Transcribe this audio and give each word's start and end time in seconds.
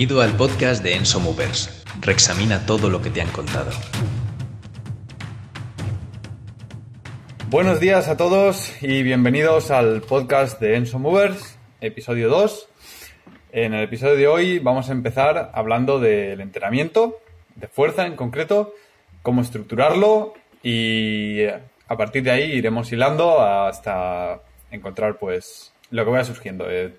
Bienvenido 0.00 0.22
al 0.22 0.34
podcast 0.34 0.82
de 0.82 0.94
Enso 0.94 1.20
Movers. 1.20 1.84
Reexamina 2.00 2.64
todo 2.64 2.88
lo 2.88 3.02
que 3.02 3.10
te 3.10 3.20
han 3.20 3.28
contado. 3.32 3.70
Buenos 7.50 7.80
días 7.80 8.08
a 8.08 8.16
todos 8.16 8.82
y 8.82 9.02
bienvenidos 9.02 9.70
al 9.70 10.00
podcast 10.00 10.58
de 10.58 10.76
Enso 10.76 10.98
Movers, 10.98 11.58
episodio 11.82 12.30
2. 12.30 12.68
En 13.52 13.74
el 13.74 13.84
episodio 13.84 14.14
de 14.14 14.26
hoy 14.26 14.58
vamos 14.58 14.88
a 14.88 14.92
empezar 14.92 15.50
hablando 15.52 16.00
del 16.00 16.40
entrenamiento, 16.40 17.18
de 17.56 17.68
fuerza 17.68 18.06
en 18.06 18.16
concreto, 18.16 18.72
cómo 19.20 19.42
estructurarlo 19.42 20.32
y 20.62 21.44
a 21.44 21.96
partir 21.98 22.22
de 22.22 22.30
ahí 22.30 22.52
iremos 22.52 22.90
hilando 22.90 23.42
hasta 23.42 24.40
encontrar 24.70 25.18
pues 25.18 25.74
lo 25.90 26.06
que 26.06 26.10
vaya 26.10 26.24
surgiendo. 26.24 26.70
Eh, 26.70 26.94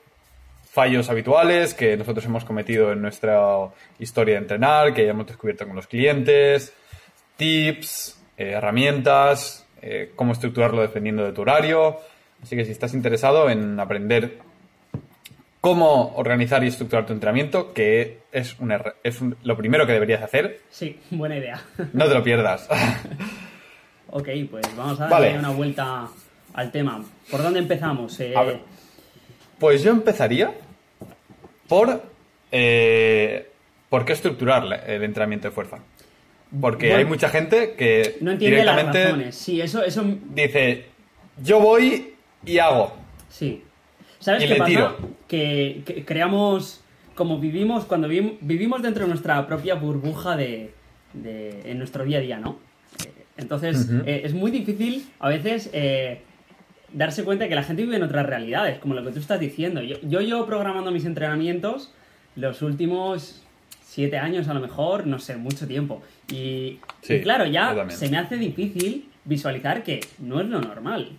fallos 0.71 1.09
habituales 1.09 1.73
que 1.73 1.97
nosotros 1.97 2.25
hemos 2.25 2.45
cometido 2.45 2.93
en 2.93 3.01
nuestra 3.01 3.67
historia 3.99 4.35
de 4.35 4.41
entrenar, 4.41 4.93
que 4.93 5.03
ya 5.03 5.11
hemos 5.11 5.27
descubierto 5.27 5.67
con 5.67 5.75
los 5.75 5.85
clientes, 5.85 6.73
tips, 7.35 8.17
eh, 8.37 8.51
herramientas, 8.51 9.67
eh, 9.81 10.13
cómo 10.15 10.31
estructurarlo 10.31 10.81
dependiendo 10.81 11.25
de 11.25 11.33
tu 11.33 11.41
horario. 11.41 11.99
Así 12.41 12.55
que 12.55 12.63
si 12.63 12.71
estás 12.71 12.93
interesado 12.93 13.49
en 13.49 13.81
aprender 13.81 14.37
cómo 15.59 16.13
organizar 16.15 16.63
y 16.63 16.67
estructurar 16.67 17.05
tu 17.05 17.11
entrenamiento, 17.11 17.73
que 17.73 18.19
es, 18.31 18.57
un, 18.59 18.73
es 19.03 19.19
lo 19.43 19.57
primero 19.57 19.85
que 19.85 19.91
deberías 19.91 20.23
hacer. 20.23 20.61
Sí, 20.69 20.97
buena 21.09 21.37
idea. 21.37 21.61
No 21.91 22.07
te 22.07 22.13
lo 22.13 22.23
pierdas. 22.23 22.69
ok, 24.07 24.29
pues 24.49 24.65
vamos 24.77 25.01
a 25.01 25.07
darle 25.07 25.37
una 25.37 25.49
vuelta 25.49 26.07
al 26.53 26.71
tema. 26.71 27.03
¿Por 27.29 27.43
dónde 27.43 27.59
empezamos? 27.59 28.17
Eh, 28.21 28.33
pues 29.61 29.83
yo 29.83 29.91
empezaría 29.91 30.55
por 31.67 32.01
eh, 32.51 33.47
por 33.89 34.05
qué 34.05 34.13
estructurar 34.13 34.63
el 34.87 35.03
entrenamiento 35.03 35.49
de 35.49 35.53
fuerza. 35.53 35.77
Porque 36.59 36.95
hay 36.95 37.05
mucha 37.05 37.29
gente 37.29 37.75
que 37.77 38.17
no 38.21 38.31
entiende 38.31 38.65
las 38.65 38.83
razones. 38.83 39.35
Sí, 39.35 39.61
eso, 39.61 39.83
eso... 39.83 40.03
dice, 40.33 40.85
yo 41.41 41.59
voy 41.59 42.15
y 42.43 42.57
hago. 42.57 42.91
Sí. 43.29 43.63
¿Sabes 44.17 44.45
qué 44.45 44.55
pasa? 44.55 44.95
Que, 45.27 46.03
creamos, 46.07 46.81
como 47.13 47.37
vivimos, 47.37 47.85
cuando 47.85 48.07
vivimos 48.07 48.81
dentro 48.81 49.03
de 49.03 49.09
nuestra 49.09 49.45
propia 49.45 49.75
burbuja 49.75 50.35
de, 50.35 50.73
en 51.13 51.77
nuestro 51.77 52.03
día 52.03 52.17
a 52.17 52.21
día, 52.21 52.39
¿no? 52.39 52.57
Entonces, 53.37 53.87
eh, 54.07 54.23
es 54.25 54.33
muy 54.33 54.49
difícil 54.49 55.07
a 55.19 55.29
veces 55.29 55.69
eh, 55.71 56.21
darse 56.93 57.23
cuenta 57.23 57.47
que 57.47 57.55
la 57.55 57.63
gente 57.63 57.83
vive 57.83 57.95
en 57.95 58.03
otras 58.03 58.25
realidades, 58.25 58.79
como 58.79 58.93
lo 58.93 59.03
que 59.03 59.11
tú 59.11 59.19
estás 59.19 59.39
diciendo. 59.39 59.81
Yo, 59.81 59.97
yo 60.01 60.21
llevo 60.21 60.45
programando 60.45 60.91
mis 60.91 61.05
entrenamientos 61.05 61.93
los 62.35 62.61
últimos 62.61 63.41
siete 63.91 64.17
años 64.17 64.47
a 64.47 64.53
lo 64.53 64.61
mejor, 64.61 65.05
no 65.05 65.19
sé, 65.19 65.35
mucho 65.35 65.67
tiempo. 65.67 66.01
Y, 66.29 66.79
claro, 67.23 67.45
ya 67.45 67.89
se 67.89 68.09
me 68.09 68.17
hace 68.17 68.37
difícil 68.37 69.09
visualizar 69.25 69.83
que 69.83 69.99
no 70.19 70.39
es 70.39 70.47
lo 70.47 70.61
normal. 70.61 71.09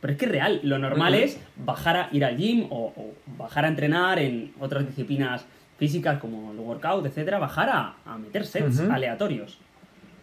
Pero 0.00 0.12
es 0.14 0.18
que 0.18 0.24
es 0.24 0.30
real, 0.32 0.60
lo 0.64 0.78
normal 0.78 1.14
es 1.14 1.38
bajar 1.56 1.96
a 1.96 2.08
ir 2.10 2.24
al 2.24 2.36
gym 2.36 2.66
o, 2.70 3.12
bajar 3.38 3.64
a 3.64 3.68
entrenar 3.68 4.18
en 4.18 4.52
otras 4.58 4.84
disciplinas 4.86 5.44
físicas 5.78 6.18
como 6.18 6.50
el 6.50 6.58
workout, 6.58 7.06
etcétera, 7.06 7.38
bajar 7.38 7.70
a, 7.70 8.18
meter 8.18 8.44
sets 8.44 8.80
aleatorios. 8.80 9.58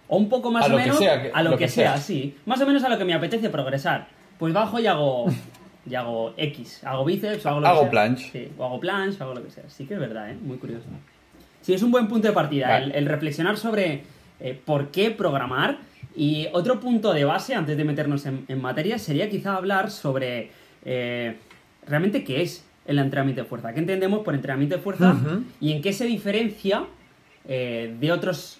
O 0.09 0.17
un 0.17 0.27
poco 0.27 0.51
más 0.51 0.69
o 0.69 0.75
menos 0.75 0.99
a 1.33 1.43
lo, 1.43 1.57
que, 1.57 1.69
sea, 1.69 1.97
sí. 1.97 2.35
Más 2.45 2.59
o 2.59 2.65
menos 2.65 2.83
a 2.83 2.89
lo 2.89 2.97
que 2.97 3.05
me 3.05 3.13
apetece 3.13 3.49
progresar 3.49 4.07
pues 4.37 4.53
bajo 4.53 4.79
y 4.79 4.87
hago, 4.87 5.27
y 5.89 5.95
hago 5.95 6.33
X. 6.37 6.83
Hago 6.83 7.05
bíceps 7.05 7.45
o 7.45 7.49
hago 7.49 7.59
lo 7.59 7.67
hago 7.67 7.79
que 7.79 7.83
sea. 7.85 7.91
planche. 7.91 8.29
Sí, 8.31 8.51
o 8.57 8.65
hago 8.65 8.79
planche 8.79 9.17
o 9.19 9.23
hago 9.23 9.35
lo 9.35 9.43
que 9.43 9.51
sea. 9.51 9.63
Sí 9.69 9.85
que 9.85 9.95
es 9.95 9.99
verdad, 9.99 10.31
¿eh? 10.31 10.37
Muy 10.41 10.57
curioso. 10.57 10.85
Sí, 11.61 11.73
es 11.73 11.83
un 11.83 11.91
buen 11.91 12.07
punto 12.07 12.27
de 12.27 12.33
partida, 12.33 12.77
el, 12.77 13.05
reflexionar 13.05 13.57
sobre 13.57 14.03
eh, 14.39 14.59
por 14.63 14.89
qué 14.89 15.11
programar. 15.11 15.79
Y 16.15 16.47
otro 16.53 16.79
punto 16.79 17.13
de 17.13 17.25
base, 17.25 17.53
antes 17.53 17.77
de 17.77 17.83
meternos 17.83 18.25
en, 18.25 18.61
materia, 18.61 18.97
sería 18.97 19.29
quizá 19.29 19.55
hablar 19.55 19.91
sobre 19.91 20.49
eh, 20.83 21.35
realmente 21.85 22.23
qué 22.23 22.41
es 22.41 22.65
el 22.87 22.97
entrenamiento 22.99 23.43
de 23.43 23.47
fuerza. 23.47 23.73
¿Qué 23.73 23.79
entendemos 23.79 24.21
por 24.21 24.33
entrenamiento 24.33 24.77
de 24.77 24.81
fuerza? 24.81 25.15
Y 25.59 25.73
en 25.73 25.81
qué 25.81 25.93
se 25.93 26.05
diferencia 26.05 26.85
eh, 27.47 27.95
de 27.99 28.11
otros 28.11 28.59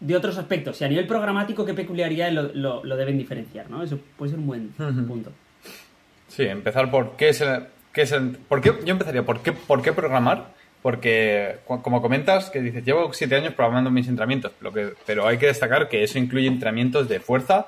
de 0.00 0.16
otros 0.16 0.36
aspectos. 0.38 0.80
Y 0.80 0.84
a 0.84 0.88
nivel 0.88 1.06
programático, 1.06 1.64
¿qué 1.64 1.74
peculiaridades 1.74 2.54
lo, 2.54 2.96
deben 2.96 3.18
diferenciar? 3.18 3.70
¿no? 3.70 3.82
Eso 3.82 3.98
puede 4.16 4.30
ser 4.30 4.38
un 4.38 4.46
buen 4.46 4.68
punto. 5.06 5.32
Sí, 6.28 6.44
empezar 6.44 6.90
por 6.90 7.16
qué 7.16 7.30
es 7.30 7.40
el... 7.40 7.66
Qué 7.92 8.02
es 8.02 8.12
el 8.12 8.32
por 8.32 8.60
qué, 8.60 8.74
yo 8.84 8.92
empezaría 8.92 9.22
por 9.22 9.40
qué, 9.40 9.52
por 9.52 9.80
qué 9.80 9.92
programar. 9.92 10.54
Porque, 10.82 11.56
como 11.66 12.00
comentas, 12.00 12.50
que 12.50 12.60
dices, 12.60 12.84
llevo 12.84 13.12
siete 13.12 13.34
años 13.34 13.54
programando 13.54 13.90
mis 13.90 14.06
entrenamientos, 14.06 14.52
lo 14.60 14.72
que, 14.72 14.92
pero 15.04 15.26
hay 15.26 15.36
que 15.36 15.46
destacar 15.46 15.88
que 15.88 16.04
eso 16.04 16.18
incluye 16.18 16.46
entrenamientos 16.46 17.08
de 17.08 17.18
fuerza, 17.18 17.66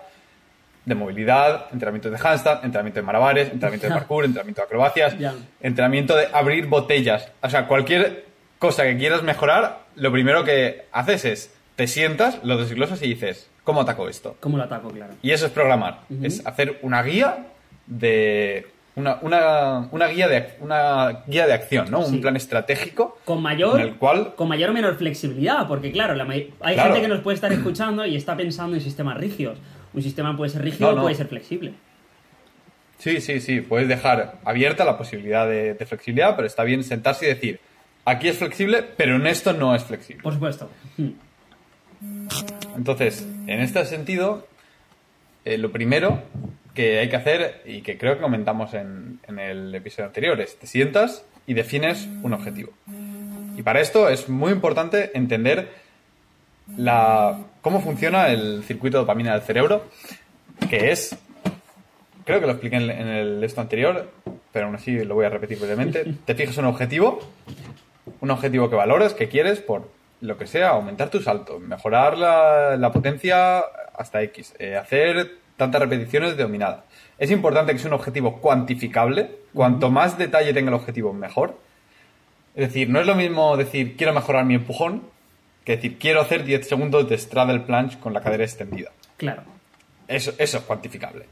de 0.85 0.95
movilidad, 0.95 1.67
entrenamientos 1.73 2.13
de 2.13 2.19
handstand, 2.19 2.65
entrenamiento 2.65 3.01
de 3.01 3.07
malabares, 3.07 3.51
entrenamiento 3.51 3.89
de 3.89 3.95
parkour, 3.95 4.25
entrenamiento 4.25 4.61
de 4.61 4.67
acrobacias, 4.67 5.17
entrenamiento 5.61 6.15
de 6.15 6.29
abrir 6.33 6.67
botellas. 6.67 7.33
O 7.43 7.51
sea, 7.51 7.67
cualquier 7.67 8.27
cosa 8.59 8.85
que 8.85 8.97
quieras 8.97 9.23
mejorar, 9.23 9.81
lo 9.97 10.13
primero 10.13 10.45
que 10.45 10.85
haces 10.93 11.25
es 11.25 11.58
te 11.79 11.87
sientas, 11.87 12.41
lo 12.43 12.57
desglosas 12.59 13.01
y 13.03 13.07
dices, 13.07 13.49
¿cómo 13.63 13.83
ataco 13.83 14.09
esto? 14.09 14.37
¿Cómo 14.41 14.57
lo 14.57 14.65
ataco, 14.65 14.91
claro? 14.91 15.15
Y 15.23 15.31
eso 15.31 15.47
es 15.47 15.53
programar. 15.53 16.01
Es 16.25 16.45
hacer 16.45 16.81
una 16.83 17.05
guía 17.05 17.47
de. 17.87 18.67
Una, 18.97 20.09
guía 20.09 20.27
de 20.27 20.57
una 20.59 21.23
guía 21.29 21.47
de 21.47 21.53
acción, 21.53 21.89
¿no? 21.89 22.01
Un 22.01 22.21
plan 22.21 22.35
estratégico. 22.35 23.21
Con 23.25 23.41
mayor, 23.41 23.81
el 23.81 23.95
cual... 23.95 24.35
con 24.35 24.49
mayor 24.49 24.71
o 24.71 24.73
menor 24.73 24.97
flexibilidad, 24.97 25.69
porque 25.69 25.93
claro, 25.93 26.21
hay 26.29 26.77
gente 26.77 27.01
que 27.01 27.07
nos 27.07 27.21
puede 27.21 27.37
estar 27.37 27.53
escuchando 27.59 28.05
y 28.05 28.17
está 28.17 28.37
pensando 28.37 28.75
en 28.75 28.83
sistemas 28.83 29.17
rígidos. 29.17 29.59
Un 29.95 30.03
sistema 30.03 30.37
puede 30.37 30.51
ser 30.51 30.63
rígido 30.63 30.91
o 30.91 31.01
puede 31.01 31.15
ser 31.15 31.29
flexible. 31.29 31.75
Sí, 32.99 33.21
sí, 33.21 33.39
sí. 33.39 33.61
Puedes 33.61 33.87
dejar 33.87 34.41
abierta 34.45 34.85
la 34.85 34.99
posibilidad 34.99 35.47
de, 35.47 35.75
de, 35.75 35.87
flexibilidad, 35.87 36.35
pero 36.35 36.49
está 36.49 36.65
bien 36.65 36.83
sentarse 36.83 37.27
y 37.27 37.29
decir, 37.29 37.61
aquí 38.05 38.27
es 38.27 38.37
flexible, 38.37 38.83
pero 38.97 39.15
en 39.15 39.29
esto 39.29 39.53
no 39.53 39.77
es 39.77 39.85
flexible. 39.85 40.25
Por 40.25 40.33
supuesto. 40.33 40.69
Entonces, 42.77 43.27
en 43.47 43.61
este 43.61 43.85
sentido, 43.85 44.47
eh, 45.45 45.59
lo 45.59 45.73
primero 45.73 46.23
que 46.75 47.01
hay 47.01 47.09
que 47.09 47.17
hacer, 47.17 47.63
y 47.67 47.83
que 47.83 47.99
creo 47.99 48.15
que 48.15 48.21
comentamos 48.21 48.73
en, 48.75 49.19
el 49.27 49.75
episodio 49.75 50.07
anterior, 50.07 50.41
es 50.41 50.59
te 50.59 50.67
sientas 50.67 51.25
y 51.47 51.55
defines 51.55 52.07
un 52.23 52.33
objetivo. 52.35 52.71
Y 53.57 53.63
para 53.63 53.81
esto 53.81 54.09
es 54.09 54.29
muy 54.29 54.53
importante 54.53 55.11
entender 55.15 55.71
cómo 57.63 57.81
funciona 57.81 58.29
el 58.29 58.63
circuito 58.63 58.99
de 58.99 59.03
dopamina 59.03 59.33
del 59.33 59.43
cerebro, 59.43 59.87
que 60.71 60.93
es, 60.93 61.17
creo 62.25 62.39
que 62.39 62.47
lo 62.47 62.53
expliqué 62.53 62.77
en, 62.77 62.91
el 62.91 63.43
esto 63.43 63.61
anterior, 63.61 64.09
pero 64.53 64.67
aún 64.67 64.77
así 64.77 65.05
lo 65.05 65.15
voy 65.17 65.27
a 65.27 65.31
repetir 65.31 65.59
brevemente. 65.59 66.05
Te 66.25 66.35
fijas 66.37 66.59
un 66.59 66.67
objetivo, 66.67 67.19
un 68.21 68.31
objetivo 68.31 68.71
que 68.71 68.77
valoras, 68.77 69.15
que 69.15 69.29
quieres, 69.29 69.59
por 69.59 69.89
lo 70.21 70.37
que 70.37 70.47
sea, 70.47 70.71
aumentar 70.71 71.11
tu 71.11 71.21
salto, 71.21 71.59
mejorar 71.59 72.19
la, 72.19 72.91
potencia 72.93 73.61
hasta 73.97 74.23
X, 74.23 74.55
eh, 74.59 74.77
hacer 74.77 75.39
tantas 75.57 75.81
repeticiones 75.81 76.37
de 76.37 76.43
dominada. 76.43 76.85
Es 77.19 77.31
importante 77.31 77.73
que 77.73 77.79
sea 77.79 77.89
un 77.89 77.95
objetivo 77.95 78.41
cuantificable. 78.41 79.31
Cuanto 79.53 79.91
más 79.91 80.19
detalle 80.19 80.55
tenga 80.55 80.69
el 80.69 80.75
objetivo, 80.75 81.13
mejor. 81.13 81.59
Es 82.55 82.69
decir, 82.69 82.89
no 82.89 83.01
es 83.01 83.07
lo 83.07 83.15
mismo 83.15 83.57
decir 83.57 83.97
quiero 83.97 84.13
mejorar 84.13 84.45
mi 84.45 84.55
empujón 84.55 85.03
que 85.65 85.77
decir 85.77 85.99
quiero 85.99 86.21
hacer 86.21 86.45
10 86.45 86.67
segundos 86.67 87.09
de 87.09 87.19
straddle 87.19 87.61
planche 87.61 87.99
con 87.99 88.15
la 88.15 88.21
cadera 88.21 88.45
extendida. 88.45 88.91
Claro. 89.17 89.43
Eso, 90.07 90.33
eso 90.39 90.59
es 90.59 90.65
cuantificable. 90.65 91.27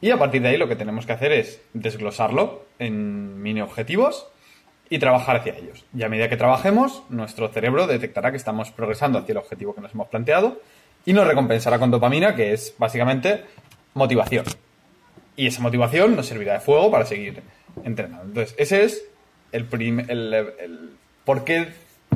Y 0.00 0.10
a 0.10 0.18
partir 0.18 0.42
de 0.42 0.48
ahí 0.48 0.58
lo 0.58 0.68
que 0.68 0.76
tenemos 0.76 1.06
que 1.06 1.12
hacer 1.12 1.32
es 1.32 1.60
desglosarlo 1.72 2.66
en 2.78 3.40
mini 3.40 3.62
objetivos 3.62 4.28
y 4.88 4.98
trabajar 4.98 5.36
hacia 5.36 5.56
ellos. 5.56 5.84
Y 5.96 6.02
a 6.02 6.08
medida 6.08 6.28
que 6.28 6.36
trabajemos, 6.36 7.02
nuestro 7.08 7.48
cerebro 7.48 7.86
detectará 7.86 8.30
que 8.30 8.36
estamos 8.36 8.70
progresando 8.70 9.18
hacia 9.18 9.32
el 9.32 9.38
objetivo 9.38 9.74
que 9.74 9.80
nos 9.80 9.92
hemos 9.92 10.08
planteado 10.08 10.60
y 11.04 11.12
nos 11.12 11.26
recompensará 11.26 11.78
con 11.78 11.90
dopamina, 11.90 12.34
que 12.34 12.52
es 12.52 12.74
básicamente 12.78 13.44
motivación. 13.94 14.44
Y 15.36 15.46
esa 15.46 15.60
motivación 15.60 16.16
nos 16.16 16.26
servirá 16.26 16.54
de 16.54 16.60
fuego 16.60 16.90
para 16.90 17.04
seguir 17.04 17.42
entrenando. 17.84 18.24
Entonces, 18.24 18.54
ese 18.58 18.84
es 18.84 19.04
el, 19.52 19.66
el, 20.08 20.90
por 21.24 21.44
qué, 21.44 21.68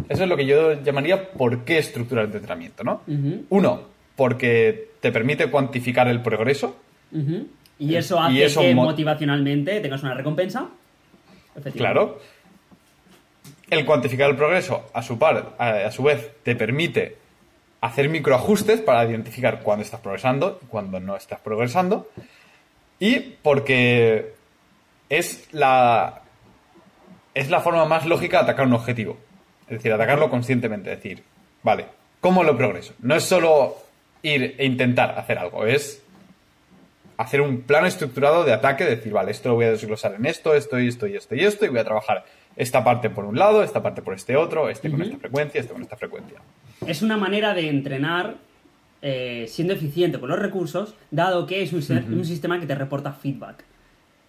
eso 0.08 0.22
es 0.22 0.28
lo 0.28 0.36
que 0.36 0.46
yo 0.46 0.80
llamaría 0.82 1.32
por 1.32 1.64
qué 1.64 1.78
estructurar 1.78 2.26
el 2.26 2.32
entrenamiento, 2.32 2.84
¿no? 2.84 3.02
Uno, 3.50 3.82
porque 4.16 4.90
te 5.00 5.12
permite 5.12 5.50
cuantificar 5.50 6.08
el 6.08 6.22
progreso. 6.22 6.76
Y 7.78 7.94
eso 7.96 8.20
hace 8.20 8.46
que 8.46 8.74
motivacionalmente 8.74 9.80
tengas 9.80 10.02
una 10.02 10.14
recompensa. 10.14 10.68
Claro 11.76 12.18
el 13.70 13.86
cuantificar 13.86 14.28
el 14.28 14.36
progreso, 14.36 14.90
a 14.92 15.02
su 15.02 15.18
par, 15.18 15.54
a, 15.58 15.90
su 15.90 16.02
vez, 16.02 16.32
te 16.42 16.56
permite 16.56 17.16
hacer 17.80 18.08
microajustes 18.08 18.80
para 18.80 19.04
identificar 19.04 19.62
cuándo 19.62 19.84
estás 19.84 20.00
progresando 20.00 20.58
y 20.62 20.66
cuándo 20.66 21.00
no 21.00 21.16
estás 21.16 21.40
progresando. 21.40 22.08
Y 22.98 23.20
porque 23.20 24.34
es 25.08 25.48
la, 25.52 26.22
es 27.32 27.48
la 27.48 27.60
forma 27.60 27.86
más 27.86 28.04
lógica 28.06 28.38
de 28.38 28.42
atacar 28.44 28.66
un 28.66 28.74
objetivo. 28.74 29.16
Es 29.62 29.78
decir, 29.78 29.92
atacarlo 29.92 30.28
conscientemente, 30.28 30.90
decir, 30.90 31.22
vale, 31.62 31.86
¿cómo 32.20 32.42
lo 32.42 32.56
progreso? 32.56 32.94
No 32.98 33.14
es 33.14 33.24
solo 33.24 33.76
ir 34.22 34.56
e 34.58 34.66
intentar 34.66 35.18
hacer 35.18 35.38
algo, 35.38 35.64
es 35.64 36.02
hacer 37.16 37.40
un 37.40 37.62
plan 37.62 37.86
estructurado 37.86 38.44
de 38.44 38.52
ataque, 38.52 38.84
decir, 38.84 39.12
vale, 39.12 39.30
esto 39.30 39.50
lo 39.50 39.54
voy 39.54 39.66
a 39.66 39.70
desglosar 39.70 40.14
en 40.14 40.26
esto, 40.26 40.54
esto 40.54 40.80
y 40.80 40.88
esto 40.88 41.06
y 41.06 41.16
esto 41.16 41.34
y 41.34 41.44
esto, 41.44 41.64
y 41.66 41.68
voy 41.68 41.78
a 41.78 41.84
trabajar 41.84 42.24
esta 42.56 42.84
parte 42.84 43.10
por 43.10 43.24
un 43.24 43.38
lado, 43.38 43.62
esta 43.62 43.82
parte 43.82 44.02
por 44.02 44.14
este 44.14 44.36
otro, 44.36 44.68
este 44.68 44.90
con 44.90 45.02
esta 45.02 45.18
frecuencia, 45.18 45.60
este 45.60 45.72
con 45.72 45.82
esta 45.82 45.96
frecuencia. 45.96 46.40
Es 46.86 47.02
una 47.02 47.16
manera 47.16 47.54
de 47.54 47.68
entrenar 47.68 48.36
eh, 49.02 49.46
siendo 49.48 49.72
eficiente 49.72 50.18
con 50.18 50.28
los 50.28 50.38
recursos, 50.38 50.94
dado 51.10 51.46
que 51.46 51.62
es 51.62 51.72
un, 51.72 51.82
sistema 52.24 52.60
que 52.60 52.66
te 52.66 52.74
reporta 52.74 53.12
feedback. 53.12 53.64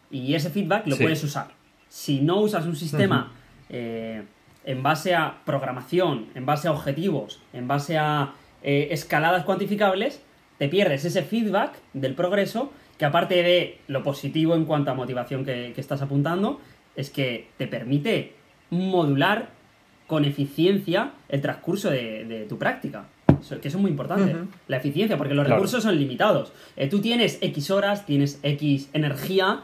Y 0.10 0.34
ese 0.34 0.50
feedback 0.50 0.88
lo 0.88 0.98
puedes 0.98 1.24
usar. 1.24 1.48
Si 1.90 2.22
no 2.22 2.40
usas 2.40 2.66
un 2.66 2.76
sistema 2.76 3.34
eh, 3.70 4.24
en 4.64 4.84
base 4.84 5.14
a 5.14 5.42
programación, 5.46 6.28
en 6.36 6.46
base 6.46 6.68
a 6.68 6.72
objetivos, 6.72 7.42
en 7.54 7.68
base 7.68 7.98
a 7.98 8.34
eh, 8.64 8.90
escaladas 8.92 9.44
cuantificables, 9.44 10.22
te 10.58 10.70
pierdes 10.70 11.04
ese 11.06 11.24
feedback 11.24 11.74
del 11.94 12.14
progreso 12.14 12.72
que 12.98 13.06
aparte 13.06 13.42
de 13.42 13.80
lo 13.88 14.04
positivo 14.04 14.54
en 14.54 14.66
cuanto 14.66 14.92
a 14.92 14.94
motivación 14.94 15.44
que, 15.44 15.74
estás 15.76 16.04
apuntando, 16.04 16.62
es 16.96 17.10
que 17.10 17.48
te 17.58 17.68
permite 17.68 18.34
modular 18.70 19.50
con 20.08 20.26
eficiencia 20.26 21.14
el 21.30 21.42
transcurso 21.42 21.90
de, 21.90 22.46
tu 22.50 22.58
práctica. 22.58 23.06
Que 23.62 23.68
eso 23.68 23.78
es 23.78 23.82
muy 23.82 23.92
importante. 23.92 24.36
La 24.68 24.78
eficiencia, 24.78 25.18
porque 25.18 25.34
los 25.34 25.48
recursos 25.48 25.82
son 25.82 25.98
limitados. 25.98 26.52
Eh, 26.76 26.88
tú 26.88 27.00
tienes 27.00 27.38
X 27.42 27.72
horas, 27.72 28.06
tienes 28.06 28.40
X 28.44 28.90
energía 28.94 29.62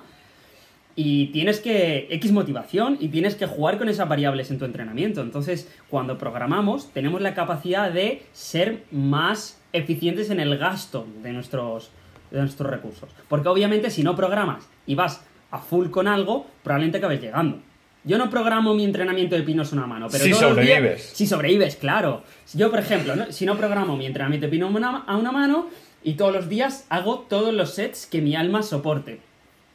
y 0.95 1.27
tienes 1.27 1.59
que 1.59 2.07
X 2.09 2.31
motivación 2.31 2.97
y 2.99 3.09
tienes 3.09 3.35
que 3.35 3.45
jugar 3.45 3.77
con 3.77 3.87
esas 3.87 4.09
variables 4.09 4.49
en 4.49 4.57
tu 4.57 4.65
entrenamiento. 4.65 5.21
Entonces, 5.21 5.69
cuando 5.89 6.17
programamos, 6.17 6.91
tenemos 6.91 7.21
la 7.21 7.35
capacidad 7.35 7.91
de 7.91 8.23
ser 8.31 8.83
más 8.89 9.61
eficientes 9.73 10.29
en 10.29 10.39
el 10.39 10.57
gasto 10.57 11.05
de 11.21 11.33
nuestros, 11.33 11.91
de 12.31 12.39
nuestros 12.39 12.69
recursos. 12.69 13.09
Porque 13.29 13.47
obviamente 13.47 13.91
si 13.91 14.01
no 14.01 14.15
programas 14.15 14.67
y 14.87 14.95
vas 14.95 15.23
a 15.51 15.59
full 15.59 15.89
con 15.89 16.07
algo, 16.07 16.45
probablemente 16.63 16.97
acabes 16.97 17.21
llegando. 17.21 17.59
Yo 18.03 18.17
no 18.17 18.29
programo 18.29 18.73
mi 18.73 18.85
entrenamiento 18.85 19.35
de 19.35 19.43
pinos 19.43 19.73
a 19.73 19.75
una 19.75 19.85
mano, 19.85 20.07
pero 20.09 20.23
si 20.23 20.33
sobrevives. 20.33 21.11
si 21.13 21.27
sobrevives, 21.27 21.75
claro. 21.75 22.23
Yo, 22.53 22.69
por 22.69 22.79
ejemplo, 22.79 23.13
si 23.31 23.45
no 23.45 23.57
programo 23.57 23.97
mi 23.97 24.05
entrenamiento 24.05 24.47
de 24.47 24.51
pino 24.51 24.67
a 24.67 25.17
una 25.17 25.31
mano 25.31 25.67
y 26.03 26.13
todos 26.13 26.33
los 26.33 26.47
días 26.47 26.85
hago 26.87 27.25
todos 27.27 27.53
los 27.53 27.73
sets 27.73 28.05
que 28.05 28.21
mi 28.21 28.35
alma 28.35 28.63
soporte. 28.63 29.19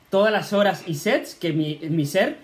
Todas 0.09 0.33
las 0.33 0.55
horas 0.55 0.85
y 0.87 0.95
sets 0.95 1.35
que 1.35 1.53
mi, 1.53 2.07
ser 2.07 2.39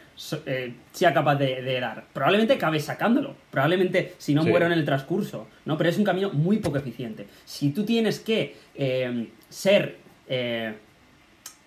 eh, 0.44 0.74
sea 0.92 1.14
capaz 1.14 1.36
de, 1.36 1.80
dar. 1.80 2.04
Probablemente 2.12 2.54
acabe 2.54 2.80
sacándolo. 2.80 3.34
Probablemente 3.50 4.14
si 4.18 4.34
no 4.34 4.44
muero 4.44 4.66
en 4.66 4.72
el 4.72 4.84
transcurso. 4.84 5.48
¿no? 5.64 5.78
Pero 5.78 5.88
es 5.88 5.96
un 5.96 6.04
camino 6.04 6.30
muy 6.30 6.58
poco 6.58 6.76
eficiente. 6.76 7.26
Si 7.46 7.70
tú 7.70 7.84
tienes 7.84 8.20
que 8.20 8.56
eh, 8.74 9.28
ser 9.48 9.96
eh, 10.28 10.74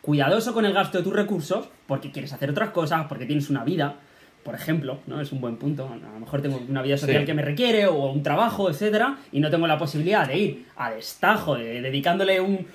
cuidadoso 0.02 0.54
con 0.54 0.66
el 0.66 0.74
gasto 0.74 0.98
de 0.98 1.04
tus 1.04 1.14
recursos, 1.14 1.70
porque 1.88 2.12
quieres 2.12 2.34
hacer 2.34 2.50
otras 2.50 2.72
cosas, 2.72 3.06
porque 3.08 3.26
tienes 3.26 3.50
una 3.50 3.64
vida, 3.64 3.96
por 4.44 4.56
ejemplo, 4.56 5.00
¿no? 5.08 5.22
Es 5.22 5.32
un 5.32 5.42
buen 5.42 5.58
punto. 5.58 5.88
A 5.88 5.96
lo 5.96 6.20
mejor 6.20 6.42
tengo 6.42 6.60
una 6.68 6.82
vida 6.82 6.98
social 6.98 7.26
que 7.26 7.34
me 7.34 7.44
requiere, 7.44 7.86
o 7.88 8.12
un 8.12 8.24
trabajo, 8.24 8.70
etcétera, 8.70 9.18
y 9.32 9.40
no 9.40 9.50
tengo 9.50 9.68
la 9.68 9.78
posibilidad 9.78 10.28
de 10.28 10.38
ir 10.38 10.66
a 10.76 10.92
destajo, 10.92 11.56
dedicándole 11.56 12.42
un, 12.42 12.66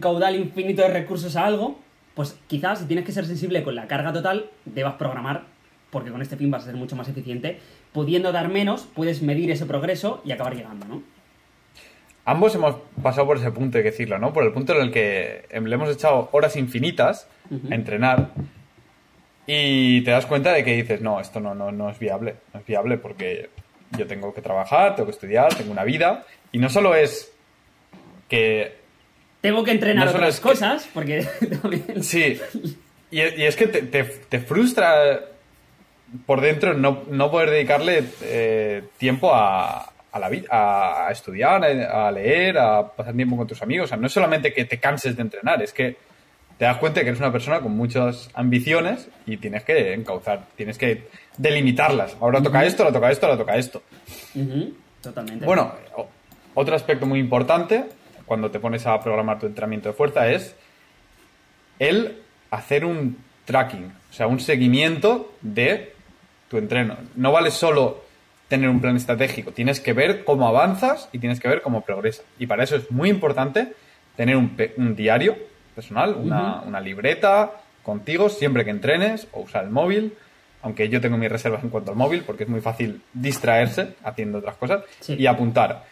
caudal 0.00 0.36
infinito 0.36 0.82
de 0.82 0.88
recursos 0.88 1.34
a 1.34 1.46
algo, 1.46 1.80
pues 2.14 2.38
quizás 2.46 2.78
si 2.78 2.84
tienes 2.84 3.04
que 3.04 3.10
ser 3.10 3.26
sensible 3.26 3.64
con 3.64 3.74
la 3.74 3.88
carga 3.88 4.12
total, 4.12 4.46
debas 4.64 4.94
programar, 4.94 5.46
porque 5.90 6.12
con 6.12 6.22
este 6.22 6.36
fin 6.36 6.48
vas 6.48 6.62
a 6.62 6.66
ser 6.66 6.76
mucho 6.76 6.94
más 6.94 7.08
eficiente. 7.08 7.58
Pudiendo 7.92 8.30
dar 8.30 8.48
menos, 8.48 8.86
puedes 8.94 9.20
medir 9.20 9.50
ese 9.50 9.66
progreso 9.66 10.22
y 10.24 10.30
acabar 10.30 10.54
llegando, 10.54 10.86
¿no? 10.86 11.02
Ambos 12.30 12.54
hemos 12.54 12.76
pasado 13.02 13.26
por 13.26 13.38
ese 13.38 13.50
punto, 13.50 13.78
hay 13.78 13.84
que 13.84 13.90
decirlo, 13.90 14.18
¿no? 14.18 14.32
Por 14.32 14.44
el 14.44 14.52
punto 14.52 14.74
en 14.74 14.82
el 14.82 14.92
que 14.92 15.46
le 15.50 15.74
hemos 15.74 15.90
echado 15.90 16.28
horas 16.32 16.54
infinitas 16.56 17.26
a 17.70 17.74
entrenar 17.74 18.30
y 19.46 20.02
te 20.02 20.12
das 20.12 20.26
cuenta 20.26 20.52
de 20.52 20.62
que 20.62 20.76
dices, 20.76 21.00
no, 21.00 21.20
esto 21.20 21.40
no, 21.40 21.56
no, 21.56 21.72
no 21.72 21.90
es 21.90 21.98
viable, 21.98 22.36
no 22.54 22.60
es 22.60 22.66
viable 22.66 22.98
porque 22.98 23.50
yo 23.98 24.06
tengo 24.06 24.32
que 24.32 24.42
trabajar, 24.42 24.94
tengo 24.94 25.06
que 25.06 25.14
estudiar, 25.14 25.52
tengo 25.54 25.72
una 25.72 25.82
vida 25.82 26.24
y 26.52 26.58
no 26.58 26.68
solo 26.68 26.94
es 26.94 27.32
que... 28.28 28.76
Tengo 29.40 29.64
que 29.64 29.72
entrenar 29.72 30.06
otras 30.06 30.38
cosas, 30.38 30.88
porque 30.94 31.26
Sí, 32.00 32.38
y, 33.10 33.20
es 33.20 33.56
que 33.56 33.66
te, 33.66 34.38
frustra 34.38 35.20
por 36.26 36.40
dentro 36.40 36.74
no, 36.74 37.02
no 37.10 37.30
poder 37.32 37.50
dedicarle 37.50 38.04
eh, 38.22 38.84
tiempo 38.98 39.34
a, 39.34 39.90
a, 40.12 40.18
la, 40.18 40.30
a, 40.50 41.08
a 41.08 41.10
estudiar, 41.12 41.64
a 41.64 42.10
leer, 42.10 42.58
a 42.58 42.86
pasar 42.88 43.14
tiempo 43.14 43.36
con 43.36 43.46
tus 43.46 43.62
amigos. 43.62 43.86
O 43.86 43.88
sea, 43.88 43.96
no 43.96 44.06
es 44.06 44.12
solamente 44.12 44.52
que 44.52 44.64
te 44.64 44.78
canses 44.78 45.16
de 45.16 45.22
entrenar, 45.22 45.62
es 45.62 45.72
que 45.72 45.96
te 46.60 46.66
das 46.66 46.76
cuenta 46.76 47.00
que 47.00 47.08
eres 47.08 47.20
una 47.20 47.32
persona 47.32 47.60
con 47.60 47.72
muchas 47.72 48.28
ambiciones 48.34 49.08
y 49.24 49.38
tienes 49.38 49.64
que 49.64 49.94
encauzar, 49.94 50.44
tienes 50.56 50.76
que 50.76 51.08
delimitarlas. 51.38 52.16
Ahora 52.20 52.42
toca 52.42 52.64
esto, 52.66 52.82
ahora 52.82 52.92
toca 52.92 53.10
esto, 53.10 53.26
ahora 53.26 53.38
toca 53.38 53.56
esto. 53.56 53.82
Totalmente. 55.00 55.46
Bueno, 55.46 55.72
otro 56.54 56.76
aspecto 56.76 57.06
muy 57.06 57.18
importante 57.18 57.86
cuando 58.26 58.50
te 58.50 58.60
pones 58.60 58.86
a 58.86 59.00
programar 59.00 59.38
tu 59.38 59.46
entrenamiento 59.46 59.88
de 59.88 59.94
fuerza 59.94 60.28
es 60.28 60.54
el 61.78 62.18
hacer 62.50 62.84
un 62.84 63.16
tracking, 63.46 63.86
o 64.10 64.12
sea, 64.12 64.26
un 64.26 64.38
seguimiento 64.38 65.32
de 65.40 65.94
tu 66.48 66.58
entreno. 66.58 66.98
No 67.16 67.32
vale 67.32 67.50
solo 67.50 68.04
tener 68.50 68.68
un 68.68 68.80
plan 68.80 68.96
estratégico, 68.96 69.52
tienes 69.52 69.78
que 69.78 69.92
ver 69.92 70.24
cómo 70.24 70.48
avanzas 70.48 71.08
y 71.12 71.20
tienes 71.20 71.38
que 71.38 71.48
ver 71.48 71.62
cómo 71.62 71.82
progresas. 71.82 72.26
Y 72.36 72.48
para 72.48 72.64
eso 72.64 72.74
es 72.74 72.90
muy 72.90 73.08
importante 73.08 73.74
tener 74.16 74.36
un, 74.36 74.96
diario 74.96 75.36
personal, 75.72 76.16
una, 76.16 76.80
libreta 76.80 77.52
contigo 77.84 78.28
siempre 78.28 78.64
que 78.64 78.70
entrenes 78.70 79.28
o 79.30 79.42
usar 79.42 79.64
el 79.64 79.70
móvil, 79.70 80.14
aunque 80.62 80.88
yo 80.88 81.00
tengo 81.00 81.16
mis 81.16 81.30
reservas 81.30 81.62
en 81.62 81.70
cuanto 81.70 81.92
al 81.92 81.96
móvil 81.96 82.24
porque 82.26 82.42
es 82.42 82.48
muy 82.48 82.60
fácil 82.60 83.00
distraerse 83.14 83.94
haciendo 84.02 84.38
otras 84.38 84.56
cosas 84.56 84.82
y 85.06 85.26
apuntar. 85.26 85.84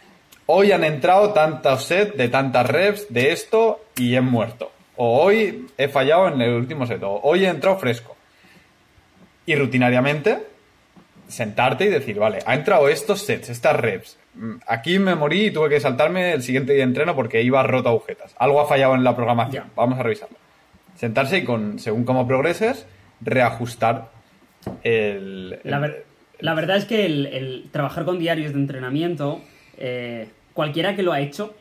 Hoy 0.46 0.72
han 0.72 0.82
entrado 0.82 1.32
tantos 1.32 1.84
sets 1.84 2.16
de 2.16 2.28
tantas 2.28 2.66
reps 2.66 3.06
de 3.08 3.30
esto 3.30 3.84
y 3.96 4.16
he 4.16 4.20
muerto. 4.20 4.72
O 4.96 5.22
hoy 5.22 5.68
he 5.78 5.86
fallado 5.86 6.26
en 6.26 6.40
el 6.42 6.54
último 6.54 6.86
set. 6.86 7.02
O 7.04 7.20
hoy 7.22 7.44
he 7.44 7.48
entrado 7.48 7.78
fresco. 7.78 8.16
Y 9.46 9.54
rutinariamente 9.54 10.38
sentarte 11.28 11.84
y 11.84 11.88
decir, 11.88 12.18
vale, 12.18 12.40
ha 12.46 12.54
entrado 12.54 12.88
estos 12.88 13.22
sets, 13.22 13.50
estas 13.50 13.76
reps. 13.76 14.18
Mm, 14.34 14.56
aquí 14.66 14.98
me 14.98 15.14
morí 15.14 15.46
y 15.46 15.50
tuve 15.50 15.68
que 15.68 15.80
saltarme 15.80 16.32
el 16.32 16.42
siguiente 16.42 16.72
día 16.72 16.80
de 16.80 16.88
entreno 16.88 17.14
porque 17.14 17.42
iba 17.42 17.62
roto 17.62 17.90
agujetas. 17.90 18.34
Algo 18.38 18.60
ha 18.60 18.66
fallado 18.66 18.94
en 18.94 19.04
la 19.04 19.14
programación. 19.14 19.64
Vamos 19.76 19.98
a 19.98 20.02
revisarlo. 20.02 20.36
Sentarse 20.96 21.38
y 21.38 21.44
con, 21.44 21.78
según 21.78 22.04
cómo 22.04 22.26
progreses, 22.26 22.86
reajustar 23.20 24.10
el... 24.82 25.60
la, 25.62 26.54
verdad 26.54 26.76
es 26.76 26.84
que 26.86 27.06
el, 27.06 27.68
trabajar 27.70 28.04
con 28.04 28.18
diarios 28.18 28.52
de 28.52 28.58
entrenamiento, 28.58 29.40
eh, 29.76 30.28
cualquiera 30.54 30.96
que 30.96 31.02
lo 31.02 31.12
ha 31.12 31.20
hecho, 31.20 31.54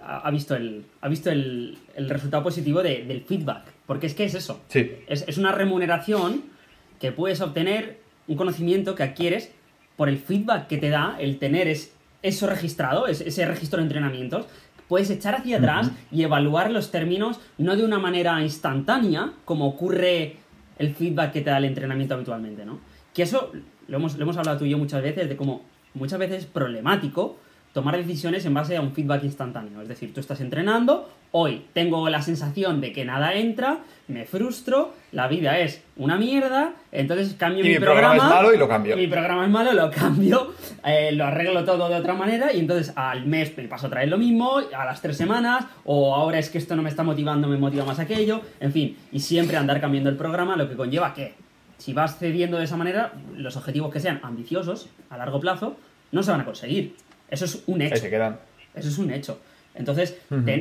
ha, 0.00 0.30
visto 0.30 0.54
el, 0.54 0.84
ha 1.00 1.08
visto 1.08 1.30
el, 1.30 1.78
resultado 1.96 2.44
positivo 2.44 2.82
del 2.82 3.24
feedback. 3.26 3.64
Porque 3.86 4.06
es 4.06 4.14
que 4.14 4.24
es 4.24 4.34
eso. 4.34 4.62
Sí. 4.68 4.92
Es, 5.06 5.24
es 5.26 5.36
una 5.36 5.52
remuneración 5.52 6.53
que 6.98 7.12
puedes 7.12 7.40
obtener 7.40 8.00
un 8.26 8.36
conocimiento 8.36 8.94
que 8.94 9.02
adquieres 9.02 9.52
por 9.96 10.08
el 10.08 10.18
feedback 10.18 10.66
que 10.66 10.78
te 10.78 10.90
da 10.90 11.16
el 11.18 11.38
tener 11.38 11.68
es, 11.68 11.94
eso 12.22 12.46
registrado, 12.46 13.06
ese 13.06 13.46
registro 13.46 13.78
de 13.78 13.84
entrenamientos. 13.84 14.46
Puedes 14.88 15.10
echar 15.10 15.34
hacia 15.34 15.58
atrás 15.58 15.90
y 16.10 16.22
evaluar 16.22 16.70
los 16.70 16.90
términos 16.90 17.40
no 17.58 17.76
de 17.76 17.84
una 17.84 17.98
manera 17.98 18.42
instantánea, 18.42 19.32
como 19.44 19.66
ocurre 19.66 20.36
el 20.78 20.94
feedback 20.94 21.32
que 21.32 21.40
te 21.40 21.50
da 21.50 21.58
el 21.58 21.64
entrenamiento 21.64 22.14
habitualmente, 22.14 22.64
¿no? 22.64 22.80
Que 23.12 23.22
eso 23.22 23.52
lo 23.88 23.96
hemos, 23.96 24.16
lo 24.16 24.22
hemos 24.22 24.36
hablado 24.36 24.58
tú 24.58 24.64
y 24.64 24.70
yo 24.70 24.78
muchas 24.78 25.02
veces, 25.02 25.28
de 25.28 25.36
cómo 25.36 25.62
muchas 25.94 26.18
veces 26.18 26.38
es 26.44 26.46
problemático 26.46 27.38
tomar 27.74 27.96
decisiones 27.96 28.46
en 28.46 28.54
base 28.54 28.76
a 28.76 28.80
un 28.80 28.92
feedback 28.92 29.24
instantáneo. 29.24 29.82
Es 29.82 29.88
decir, 29.88 30.14
tú 30.14 30.20
estás 30.20 30.40
entrenando, 30.40 31.10
hoy 31.32 31.64
tengo 31.72 32.08
la 32.08 32.22
sensación 32.22 32.80
de 32.80 32.92
que 32.92 33.04
nada 33.04 33.34
entra, 33.34 33.80
me 34.06 34.24
frustro, 34.26 34.94
la 35.10 35.26
vida 35.26 35.58
es 35.58 35.82
una 35.96 36.16
mierda, 36.16 36.74
entonces 36.92 37.34
cambio 37.34 37.64
mi, 37.64 37.70
mi 37.70 37.78
programa. 37.80 38.16
es 38.16 38.22
malo 38.22 38.54
y 38.54 38.58
lo 38.58 38.68
cambio. 38.68 38.96
Mi 38.96 39.08
programa 39.08 39.44
es 39.44 39.50
malo, 39.50 39.72
lo 39.72 39.90
cambio, 39.90 40.54
eh, 40.84 41.10
lo 41.12 41.24
arreglo 41.24 41.64
todo 41.64 41.88
de 41.88 41.96
otra 41.96 42.14
manera 42.14 42.52
y 42.52 42.60
entonces 42.60 42.92
al 42.94 43.26
mes 43.26 43.52
me 43.56 43.64
paso 43.64 43.88
otra 43.88 44.02
vez 44.02 44.08
lo 44.08 44.18
mismo, 44.18 44.58
a 44.58 44.84
las 44.84 45.02
tres 45.02 45.16
semanas, 45.16 45.66
o 45.84 46.14
ahora 46.14 46.38
es 46.38 46.50
que 46.50 46.58
esto 46.58 46.76
no 46.76 46.82
me 46.82 46.90
está 46.90 47.02
motivando, 47.02 47.48
me 47.48 47.58
motiva 47.58 47.84
más 47.84 47.98
aquello, 47.98 48.40
en 48.60 48.72
fin, 48.72 48.96
y 49.10 49.18
siempre 49.18 49.56
andar 49.56 49.80
cambiando 49.80 50.10
el 50.10 50.16
programa, 50.16 50.54
lo 50.54 50.68
que 50.68 50.76
conlleva 50.76 51.12
que 51.12 51.34
si 51.78 51.92
vas 51.92 52.18
cediendo 52.18 52.56
de 52.56 52.64
esa 52.64 52.76
manera, 52.76 53.12
los 53.36 53.56
objetivos 53.56 53.92
que 53.92 53.98
sean 53.98 54.20
ambiciosos 54.22 54.88
a 55.10 55.16
largo 55.16 55.40
plazo 55.40 55.76
no 56.12 56.22
se 56.22 56.30
van 56.30 56.42
a 56.42 56.44
conseguir. 56.44 56.94
Eso 57.30 57.44
es 57.44 57.62
un 57.66 57.82
hecho. 57.82 57.94
Ahí 57.94 58.00
se 58.00 58.10
quedan. 58.10 58.38
Eso 58.74 58.88
es 58.88 58.98
un 58.98 59.10
hecho. 59.10 59.40
Entonces, 59.74 60.16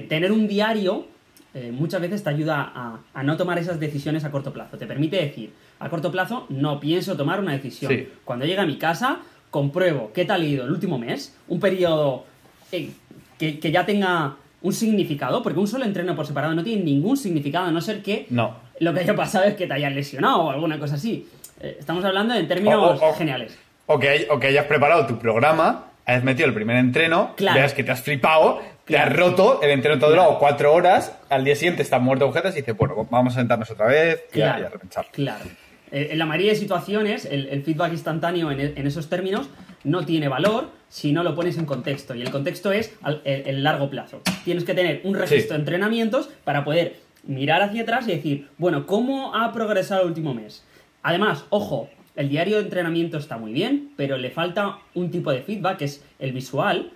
tener 0.07 0.31
un 0.31 0.47
diario 0.47 1.07
eh, 1.55 1.71
muchas 1.71 2.01
veces 2.01 2.23
te 2.23 2.31
ayuda 2.31 2.99
a, 3.13 3.23
no 3.23 3.37
tomar 3.37 3.59
esas 3.59 3.79
decisiones 3.79 4.23
a 4.23 4.31
corto 4.31 4.51
plazo. 4.51 4.77
Te 4.77 4.87
permite 4.87 5.17
decir, 5.17 5.53
a 5.79 5.87
corto 5.87 6.11
plazo 6.11 6.47
no 6.49 6.79
pienso 6.79 7.15
tomar 7.15 7.39
una 7.39 7.51
decisión. 7.51 8.07
Cuando 8.25 8.45
llegue 8.45 8.59
a 8.59 8.65
mi 8.65 8.77
casa, 8.77 9.19
compruebo 9.51 10.11
qué 10.13 10.25
tal 10.25 10.41
ha 10.41 10.45
ido 10.45 10.65
el 10.65 10.71
último 10.71 10.97
mes, 10.97 11.37
un 11.47 11.59
periodo 11.59 12.25
eh, 12.71 12.89
que, 13.37 13.71
ya 13.71 13.85
tenga 13.85 14.35
un 14.63 14.73
significado, 14.73 15.43
porque 15.43 15.59
un 15.59 15.67
solo 15.67 15.85
entreno 15.85 16.15
por 16.15 16.25
separado 16.25 16.55
no 16.55 16.63
tiene 16.63 16.83
ningún 16.83 17.17
significado, 17.17 17.67
a 17.67 17.71
no 17.71 17.81
ser 17.81 18.01
que 18.01 18.25
no. 18.29 18.55
lo 18.79 18.93
que 18.93 19.01
haya 19.01 19.15
pasado 19.15 19.45
es 19.45 19.53
que 19.53 19.67
te 19.67 19.73
hayas 19.73 19.93
lesionado 19.93 20.45
o 20.45 20.49
alguna 20.49 20.79
cosa 20.79 20.95
así. 20.95 21.27
Eh, 21.59 21.77
estamos 21.79 22.03
hablando 22.03 22.33
en 22.33 22.47
términos 22.47 22.99
geniales. 23.15 23.59
O 23.85 23.99
que, 23.99 24.27
o 24.31 24.39
que 24.39 24.47
hayas 24.47 24.65
preparado 24.65 25.05
tu 25.05 25.19
programa 25.19 25.85
has 26.05 26.23
metido 26.23 26.47
el 26.47 26.53
primer 26.53 26.77
entreno, 26.77 27.35
veas 27.37 27.73
que 27.73 27.83
te 27.83 27.91
has 27.91 28.01
flipado, 28.01 28.61
te 28.85 28.97
has 28.97 29.13
roto, 29.15 29.61
el 29.61 29.71
entreno 29.71 29.99
todo 29.99 30.09
durado 30.09 30.39
cuatro 30.39 30.73
horas, 30.73 31.17
al 31.29 31.43
día 31.43 31.55
siguiente 31.55 31.81
estás 31.81 32.01
muerto 32.01 32.25
agujetas 32.25 32.53
y 32.55 32.59
dices, 32.59 32.75
bueno, 32.75 33.07
vamos 33.09 33.35
a 33.35 33.39
sentarnos 33.39 33.69
otra 33.71 33.87
vez 33.87 34.25
y, 34.33 34.41
a, 34.41 34.57
repensar. 34.57 35.07
Claro. 35.11 35.45
Eh, 35.91 36.09
en 36.11 36.19
la 36.19 36.25
mayoría 36.25 36.51
de 36.51 36.57
situaciones, 36.57 37.25
el, 37.25 37.63
feedback 37.63 37.93
instantáneo 37.93 38.51
en, 38.51 38.87
esos 38.87 39.09
términos 39.09 39.49
no 39.83 40.05
tiene 40.05 40.27
valor 40.27 40.71
si 40.89 41.13
no 41.13 41.23
lo 41.23 41.35
pones 41.35 41.57
en 41.57 41.65
contexto. 41.65 42.15
Y 42.15 42.21
el 42.21 42.31
contexto 42.31 42.71
es 42.71 42.93
el, 43.23 43.63
largo 43.63 43.89
plazo. 43.89 44.21
Tienes 44.43 44.63
que 44.63 44.73
tener 44.73 45.01
un 45.03 45.15
registro 45.15 45.53
de 45.53 45.59
entrenamientos 45.59 46.29
para 46.43 46.65
poder 46.65 46.97
mirar 47.23 47.61
hacia 47.61 47.83
atrás 47.83 48.07
y 48.07 48.11
decir, 48.11 48.49
bueno, 48.57 48.85
¿cómo 48.85 49.35
ha 49.35 49.53
progresado 49.53 50.01
el 50.01 50.07
último 50.07 50.33
mes? 50.33 50.65
Además, 51.03 51.45
ojo, 51.49 51.89
el 52.15 52.29
diario 52.29 52.57
de 52.57 52.63
entrenamiento 52.63 53.17
está 53.17 53.37
muy 53.37 53.53
bien, 53.53 53.91
pero 53.95 54.17
le 54.17 54.29
falta 54.29 54.79
un 54.93 55.09
tipo 55.09 55.31
de 55.31 55.41
feedback, 55.41 55.77
que 55.77 55.85
es 55.85 56.05
el 56.19 56.31
visual, 56.31 56.91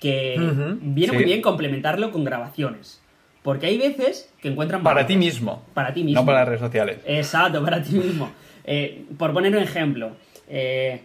que 0.00 0.36
viene 0.80 1.12
muy 1.12 1.24
bien 1.24 1.42
complementarlo 1.42 2.10
con 2.10 2.24
grabaciones. 2.24 3.00
Porque 3.42 3.66
hay 3.66 3.78
veces 3.78 4.32
que 4.40 4.48
encuentran... 4.48 4.82
Para 4.82 5.06
ti 5.06 5.16
mismo. 5.16 5.64
Para 5.74 5.92
ti 5.92 6.04
mismo. 6.04 6.20
No 6.20 6.26
para 6.26 6.40
las 6.40 6.48
redes 6.48 6.60
sociales. 6.60 6.98
Exacto, 7.04 7.62
para 7.64 7.82
ti 7.82 7.94
mismo. 7.94 8.30
Eh, 8.64 9.04
por 9.18 9.32
poner 9.32 9.54
un 9.56 9.62
ejemplo. 9.62 10.12
Eh, 10.48 11.00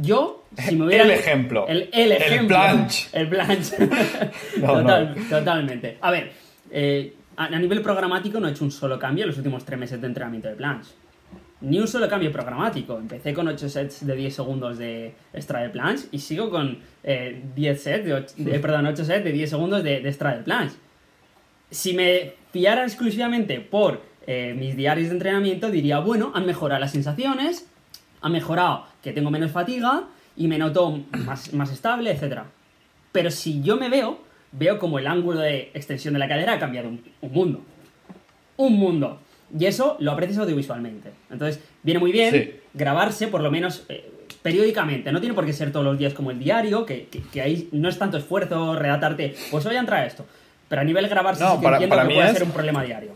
yo, 0.00 0.44
si 0.56 0.74
me 0.74 0.86
hubiera... 0.86 1.04
El 1.04 1.12
ejemplo. 1.12 1.66
El, 1.68 1.88
ejemplo. 1.92 2.56
El 2.66 2.68
planche. 2.68 3.08
El 3.12 3.28
planche. 3.28 3.76
Totalmente. 5.30 5.98
A 6.00 6.10
ver, 6.10 6.32
eh, 6.72 7.14
a, 7.36 7.44
a, 7.44 7.58
nivel 7.60 7.80
programático 7.80 8.40
no 8.40 8.48
he 8.48 8.50
hecho 8.50 8.64
un 8.64 8.72
solo 8.72 8.98
cambio 8.98 9.22
en 9.22 9.28
los 9.28 9.36
últimos 9.36 9.64
tres 9.64 9.78
meses 9.78 10.00
de 10.00 10.06
entrenamiento 10.08 10.48
de 10.48 10.56
planche 10.56 10.90
ni 11.60 11.78
un 11.78 11.88
solo 11.88 12.08
cambio 12.08 12.30
programático. 12.32 12.98
Empecé 12.98 13.32
con 13.32 13.48
8 13.48 13.68
sets 13.68 14.06
de 14.06 14.14
10 14.14 14.34
segundos 14.34 14.78
de 14.78 15.14
extra 15.32 15.60
de 15.60 15.96
y 16.12 16.18
sigo 16.18 16.50
con 16.50 16.78
10 16.78 16.80
eh, 17.04 17.76
sets 17.76 18.04
de, 18.04 18.14
8, 18.14 18.34
perdón, 18.60 18.86
8 18.86 19.04
sets 19.04 19.24
de 19.24 19.32
10 19.32 19.50
segundos 19.50 19.82
de, 19.82 20.00
de 20.00 20.08
extra 20.08 20.36
de 20.36 20.70
Si 21.70 21.94
me 21.94 22.34
fiara 22.52 22.84
exclusivamente 22.84 23.60
por 23.60 24.02
eh, 24.26 24.54
mis 24.56 24.76
diarios 24.76 25.08
de 25.08 25.14
entrenamiento, 25.14 25.70
diría, 25.70 25.98
bueno, 26.00 26.32
han 26.34 26.46
mejorado 26.46 26.80
las 26.80 26.92
sensaciones, 26.92 27.68
ha 28.20 28.28
mejorado 28.28 28.86
que 29.02 29.12
tengo 29.12 29.30
menos 29.30 29.50
fatiga 29.50 30.04
y 30.36 30.48
me 30.48 30.58
noto 30.58 31.04
más, 31.24 31.52
más 31.54 31.72
estable, 31.72 32.10
etc. 32.10 32.40
Pero 33.12 33.30
si 33.30 33.62
yo 33.62 33.76
me 33.76 33.88
veo, 33.88 34.20
veo 34.52 34.78
como 34.78 34.98
el 34.98 35.06
ángulo 35.06 35.40
de 35.40 35.70
extensión 35.74 36.14
de 36.14 36.20
la 36.20 36.28
cadera 36.28 36.54
ha 36.54 36.58
cambiado 36.58 36.88
un 36.88 37.02
mundo. 37.32 37.62
Un 38.58 38.74
mundo. 38.74 39.20
Y 39.56 39.66
eso 39.66 39.96
lo 40.00 40.12
aprecias 40.12 40.38
audiovisualmente. 40.38 41.10
Entonces, 41.30 41.62
viene 41.82 42.00
muy 42.00 42.12
bien 42.12 42.60
grabarse, 42.74 43.28
por 43.28 43.42
lo 43.42 43.50
menos 43.50 43.84
eh, 43.88 44.10
periódicamente. 44.42 45.12
No 45.12 45.20
tiene 45.20 45.34
por 45.34 45.46
qué 45.46 45.52
ser 45.52 45.72
todos 45.72 45.84
los 45.84 45.98
días 45.98 46.14
como 46.14 46.30
el 46.30 46.38
diario, 46.38 46.84
que, 46.86 47.08
ahí 47.42 47.68
no 47.72 47.88
es 47.88 47.98
tanto 47.98 48.16
esfuerzo 48.16 48.76
redactarte, 48.76 49.34
pues 49.50 49.64
voy 49.64 49.76
a 49.76 49.80
entrar 49.80 50.02
a 50.02 50.06
esto. 50.06 50.26
Pero 50.68 50.82
a 50.82 50.84
nivel 50.84 51.08
grabarse 51.08 51.44
no, 51.44 51.60
para, 51.60 51.78
que 51.78 51.86
puede 51.86 52.32
ser 52.32 52.42
un 52.42 52.50
problema 52.50 52.82
diario. 52.82 53.12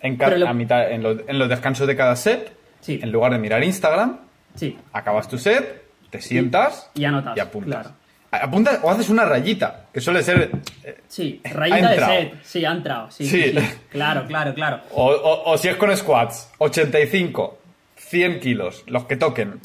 En, 0.00 0.18
a 0.22 0.54
mitad, 0.54 0.90
en, 0.90 1.02
los, 1.02 1.48
descansos 1.48 1.86
de 1.86 1.94
cada 1.94 2.16
set, 2.16 2.52
en 2.86 3.12
lugar 3.12 3.32
de 3.32 3.38
mirar 3.38 3.62
Instagram, 3.62 4.18
sí. 4.54 4.78
acabas 4.92 5.28
tu 5.28 5.36
set, 5.36 5.84
te 6.08 6.22
sientas 6.22 6.90
y, 6.94 7.04
anotas, 7.04 7.36
y 7.36 7.40
apuntas. 7.40 7.92
Apuntas 8.30 8.78
o 8.82 8.90
haces 8.90 9.08
una 9.10 9.24
rayita, 9.24 9.86
que 9.92 10.00
suele 10.00 10.22
ser. 10.22 10.52
Eh, 10.84 11.00
sí, 11.08 11.40
rayita 11.42 11.90
de 11.90 11.98
set. 11.98 12.34
Sí, 12.44 12.64
ha 12.64 12.70
entrado. 12.70 13.10
Sí, 13.10 13.26
sí. 13.26 13.54
Claro, 13.90 14.24
claro, 14.26 14.54
claro. 14.54 14.80
O, 14.92 15.58
si 15.58 15.68
es 15.68 15.76
con 15.76 15.94
squats, 15.96 16.50
85, 16.58 17.58
100 17.96 18.40
kilos, 18.40 18.84
los 18.86 19.04
que 19.06 19.16
toquen. 19.16 19.60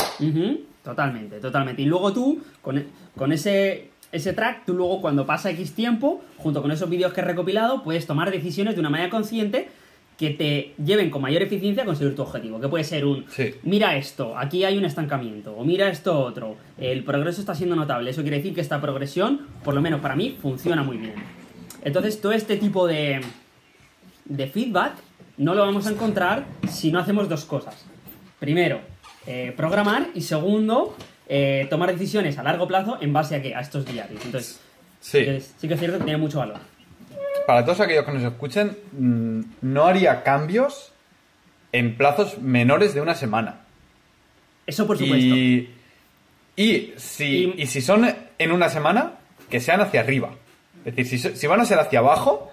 Totalmente, 0.84 1.40
totalmente. 1.40 1.84
Y 1.84 1.86
luego 1.86 2.12
tú, 2.12 2.44
con, 2.62 2.84
con 3.16 3.32
ese, 3.32 3.90
ese 4.12 4.34
track, 4.34 4.66
tú 4.66 4.74
luego 4.74 5.00
cuando 5.00 5.26
pasa 5.28 5.52
X 5.52 5.74
tiempo, 5.74 6.24
junto 6.38 6.62
con 6.62 6.72
esos 6.72 6.90
vídeos 6.90 7.14
que 7.14 7.22
he 7.22 7.24
recopilado, 7.24 7.84
puedes 7.84 8.08
tomar 8.08 8.32
decisiones 8.32 8.74
de 8.74 8.80
una 8.80 8.90
manera 8.90 9.10
consciente 9.12 9.70
que 10.18 10.30
te 10.30 10.74
lleven 10.84 11.10
con 11.10 11.22
mayor 11.22 11.42
eficiencia 11.42 11.84
a 11.84 11.86
conseguir 11.86 12.16
tu 12.16 12.22
objetivo. 12.22 12.60
Que 12.60 12.68
puede 12.68 12.84
ser 12.84 13.06
un, 13.06 13.26
mira 13.64 13.98
esto, 13.98 14.38
aquí 14.38 14.64
hay 14.64 14.78
un 14.78 14.86
estancamiento, 14.86 15.54
o 15.56 15.66
mira 15.66 15.90
esto 15.90 16.18
otro, 16.18 16.56
el 16.78 17.04
progreso 17.04 17.42
está 17.42 17.54
siendo 17.54 17.76
notable. 17.76 18.12
Eso 18.12 18.22
quiere 18.22 18.38
decir 18.38 18.54
que 18.54 18.62
esta 18.62 18.80
progresión, 18.80 19.48
por 19.64 19.74
lo 19.74 19.82
menos 19.82 20.02
para 20.02 20.16
mí, 20.16 20.38
funciona 20.42 20.84
muy 20.84 20.98
bien. 20.98 21.16
Entonces, 21.84 22.20
todo 22.22 22.32
este 22.32 22.58
tipo 22.58 22.88
de, 22.88 23.22
de 24.26 24.48
feedback 24.48 24.94
no 25.38 25.54
lo 25.54 25.62
vamos 25.62 25.86
a 25.88 25.92
encontrar 25.92 26.46
si 26.70 26.92
no 26.92 27.00
hacemos 27.00 27.28
dos 27.28 27.46
cosas. 27.46 27.86
Primero, 28.40 28.80
eh, 29.28 29.54
programar 29.56 30.08
y 30.16 30.22
segundo, 30.22 30.96
eh, 31.28 31.68
tomar 31.70 31.92
decisiones 31.92 32.38
a 32.38 32.44
largo 32.44 32.68
plazo 32.68 32.98
en 33.02 33.12
base 33.12 33.36
a, 33.36 33.42
qué? 33.42 33.54
a 33.54 33.60
estos 33.60 33.86
diarios. 33.86 34.24
Entonces, 34.26 34.62
sí. 35.02 35.26
sí 35.58 35.68
que 35.68 35.74
es 35.74 35.80
cierto 35.80 35.98
que 35.98 36.06
tiene 36.06 36.18
mucho 36.18 36.40
valor 36.40 36.75
para 37.46 37.64
todos 37.64 37.80
aquellos 37.80 38.06
que 38.06 38.12
nos 38.12 38.24
escuchen, 38.24 38.78
mm, 38.92 39.42
no 39.62 39.86
haría 39.86 40.24
cambios 40.24 40.92
en 41.72 41.98
plazos 41.98 42.40
menores 42.40 42.94
de 42.94 43.02
una 43.02 43.16
semana. 43.16 43.62
Eso 44.66 44.88
por 44.88 44.98
supuesto. 44.98 45.36
Y, 45.36 45.74
y 46.56 46.94
si, 46.98 47.54
y... 47.58 47.68
si 47.68 47.82
son 47.82 48.08
en 48.38 48.52
una 48.52 48.70
semana, 48.70 49.14
que 49.50 49.60
sean 49.60 49.82
hacia 49.82 50.00
arriba. 50.02 50.32
Es 50.86 50.96
decir, 50.96 51.36
si, 51.36 51.48
van 51.48 51.60
a 51.60 51.66
ser 51.66 51.80
hacia 51.80 52.00
abajo, 52.00 52.52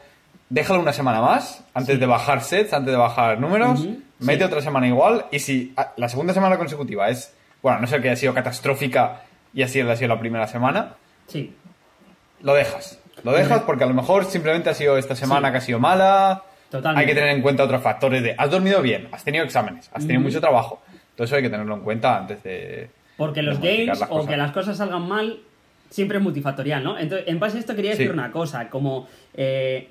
déjalo 0.49 0.81
una 0.81 0.93
semana 0.93 1.21
más, 1.21 1.63
antes 1.75 2.01
de 2.01 2.07
bajar 2.07 2.43
sets, 2.43 2.73
antes 2.73 2.93
de 2.93 2.99
bajar 2.99 3.39
números, 3.39 3.87
mete 4.19 4.45
otra 4.45 4.63
semana 4.63 4.89
igual, 4.89 5.27
y 5.31 5.39
si 5.39 5.75
la 5.97 6.09
segunda 6.09 6.33
semana 6.33 6.57
consecutiva 6.57 7.11
es, 7.11 7.35
bueno, 7.63 7.81
no 7.81 7.87
sé 7.87 8.01
que 8.01 8.09
haya 8.09 8.17
sido 8.17 8.33
catastrófica 8.33 9.23
y 9.53 9.63
así 9.63 9.81
ha 9.81 9.97
sido 9.97 10.09
la 10.09 10.19
primera 10.19 10.47
semana, 10.47 10.95
sí. 11.27 11.55
lo 12.41 12.55
dejas. 12.55 13.02
Lo 13.25 13.33
dejas 13.33 13.63
porque 13.63 13.85
a 13.85 13.87
lo 13.87 13.95
mejor 13.95 14.25
simplemente 14.25 14.71
ha 14.71 14.75
sido 14.75 14.99
esta 14.99 15.15
semana 15.15 15.51
que 15.53 15.59
ha 15.59 15.61
sido 15.61 15.79
mala. 15.79 16.43
Totalmente. 16.71 17.01
Hay 17.01 17.07
que 17.07 17.15
tener 17.15 17.37
en 17.37 17.43
cuenta 17.43 17.65
otros 17.65 17.83
factores 17.83 18.23
de 18.23 18.35
has 18.37 18.51
dormido 18.51 18.81
bien, 18.81 19.09
has 19.13 19.23
tenido 19.25 19.45
exámenes, 19.45 19.91
has 19.93 20.07
tenido 20.07 20.21
mucho 20.21 20.41
trabajo. 20.41 20.83
Todo 21.15 21.27
eso 21.27 21.37
hay 21.37 21.43
que 21.43 21.51
tenerlo 21.51 21.75
en 21.75 21.83
cuenta 21.83 22.19
antes 22.19 22.43
de. 22.43 22.91
Porque 23.17 23.43
los 23.43 23.61
games 23.61 24.03
o 24.09 24.27
que 24.27 24.37
las 24.37 24.53
cosas 24.53 24.79
salgan 24.79 25.07
mal 25.07 25.41
siempre 25.91 26.17
es 26.17 26.25
multifactorial, 26.25 26.83
¿no? 26.83 26.99
Entonces, 26.99 27.29
en 27.29 27.39
base 27.39 27.59
a 27.59 27.61
esto 27.61 27.77
quería 27.77 27.91
decir 27.91 28.11
una 28.11 28.33
cosa, 28.33 28.71
como 28.71 29.07
eh, 29.35 29.91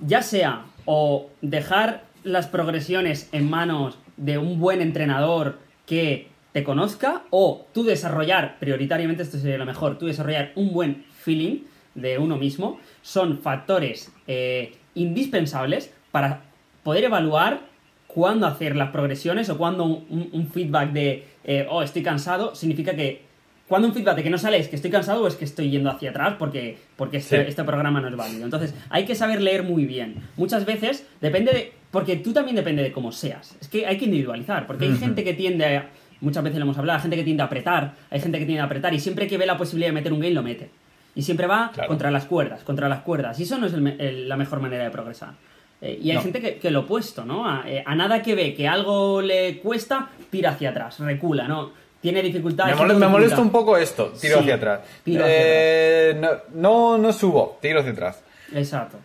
ya 0.00 0.22
sea 0.22 0.66
o 0.84 1.30
dejar 1.40 2.02
las 2.24 2.46
progresiones 2.46 3.28
en 3.32 3.48
manos 3.48 3.98
de 4.16 4.38
un 4.38 4.60
buen 4.60 4.82
entrenador 4.82 5.58
que 5.86 6.28
te 6.52 6.64
conozca 6.64 7.22
o 7.30 7.66
tú 7.72 7.84
desarrollar, 7.84 8.58
prioritariamente 8.58 9.22
esto 9.22 9.38
sería 9.38 9.58
lo 9.58 9.66
mejor, 9.66 9.98
tú 9.98 10.06
desarrollar 10.06 10.52
un 10.54 10.72
buen 10.72 11.04
feeling 11.22 11.60
de 12.00 12.18
uno 12.18 12.36
mismo 12.36 12.78
son 13.02 13.38
factores 13.38 14.12
eh, 14.26 14.72
indispensables 14.94 15.92
para 16.10 16.42
poder 16.82 17.04
evaluar 17.04 17.60
cuándo 18.06 18.46
hacer 18.46 18.74
las 18.74 18.90
progresiones 18.90 19.48
o 19.50 19.58
cuándo 19.58 19.84
un, 19.84 20.50
feedback 20.52 20.92
de, 20.92 21.24
eh, 21.44 21.66
oh, 21.70 21.82
estoy 21.82 22.02
cansado, 22.02 22.54
significa 22.54 22.96
que 22.96 23.28
cuando 23.68 23.86
un 23.86 23.94
feedback 23.94 24.16
de 24.16 24.22
que 24.22 24.30
no 24.30 24.38
sale 24.38 24.56
es 24.56 24.68
que 24.68 24.76
estoy 24.76 24.90
cansado 24.90 25.22
o 25.22 25.28
es 25.28 25.36
que 25.36 25.44
estoy 25.44 25.70
yendo 25.70 25.90
hacia 25.90 26.10
atrás 26.10 26.36
porque, 26.38 26.78
porque 26.96 27.18
este, 27.18 27.46
este, 27.46 27.62
programa 27.64 28.00
no 28.00 28.08
es 28.08 28.16
válido. 28.16 28.44
Entonces, 28.44 28.74
hay 28.88 29.04
que 29.04 29.14
saber 29.14 29.42
leer 29.42 29.62
muy 29.62 29.84
bien. 29.84 30.16
Muchas 30.36 30.64
veces 30.64 31.06
depende 31.20 31.52
de... 31.52 31.72
Porque 31.90 32.16
tú 32.16 32.32
también 32.32 32.56
depende 32.56 32.82
de 32.82 32.92
cómo 32.92 33.12
seas. 33.12 33.56
Es 33.60 33.68
que 33.68 33.86
hay 33.86 33.98
que 33.98 34.06
individualizar, 34.06 34.66
porque 34.66 34.86
hay 34.86 34.96
gente 34.96 35.22
que 35.22 35.34
tiende 35.34 35.76
a... 35.76 35.90
Muchas 36.20 36.42
veces 36.42 36.58
lo 36.58 36.64
hemos 36.64 36.78
hablado, 36.78 36.96
hay 36.96 37.02
gente 37.02 37.16
que 37.16 37.24
tiende 37.24 37.42
a 37.42 37.46
apretar, 37.46 37.94
hay 38.10 38.20
gente 38.20 38.38
que 38.38 38.46
tiende 38.46 38.62
a 38.62 38.64
apretar 38.64 38.92
y 38.92 39.00
siempre 39.00 39.26
que 39.28 39.38
ve 39.38 39.46
la 39.46 39.56
posibilidad 39.56 39.90
de 39.90 39.94
meter 39.94 40.12
un 40.12 40.20
game 40.20 40.34
lo 40.34 40.42
mete. 40.42 40.70
Y 41.18 41.22
siempre 41.22 41.48
va 41.48 41.72
contra 41.88 42.12
las 42.12 42.26
cuerdas, 42.26 42.62
contra 42.62 42.88
las 42.88 43.00
cuerdas. 43.00 43.40
Y 43.40 43.42
eso 43.42 43.58
no 43.58 43.66
es 43.66 43.72
la 43.72 44.36
mejor 44.36 44.60
manera 44.60 44.84
de 44.84 44.90
progresar. 44.90 45.30
Eh, 45.80 45.98
y 46.00 46.12
hay 46.12 46.18
gente 46.18 46.60
que, 46.60 46.70
lo 46.70 46.82
opuesto, 46.82 47.24
¿no? 47.24 47.66
Eh, 47.66 47.82
a, 47.84 47.96
nada 47.96 48.22
que 48.22 48.36
ve 48.36 48.54
que 48.54 48.68
algo 48.68 49.20
le 49.20 49.58
cuesta, 49.58 50.10
tira 50.30 50.50
hacia 50.50 50.70
atrás, 50.70 51.00
recula, 51.00 51.48
¿no? 51.48 51.72
Tiene 52.00 52.22
dificultades. 52.22 52.78
Me, 52.96 53.08
molesta, 53.08 53.40
un 53.40 53.50
poco 53.50 53.76
esto, 53.76 54.12
tiro 54.20 54.38
hacia 54.38 54.54
atrás. 54.54 54.80
Eh, 55.06 56.22
no, 56.54 56.96
no, 56.98 57.12
subo, 57.12 57.58
tiro 57.60 57.80
hacia 57.80 57.90
atrás. 57.90 58.22
Exacto. 58.54 58.98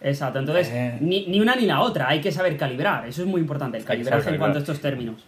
Exacto, 0.00 0.38
entonces 0.38 1.00
ni, 1.00 1.40
una 1.40 1.56
ni 1.56 1.66
la 1.66 1.80
otra, 1.80 2.08
hay 2.08 2.20
que 2.20 2.30
saber 2.30 2.56
calibrar, 2.56 3.08
eso 3.08 3.22
es 3.22 3.26
muy 3.26 3.40
importante, 3.40 3.78
el 3.78 3.84
calibraje 3.84 4.30
en 4.30 4.38
cuanto 4.38 4.58
a 4.58 4.60
estos 4.60 4.78
términos. 4.78 5.24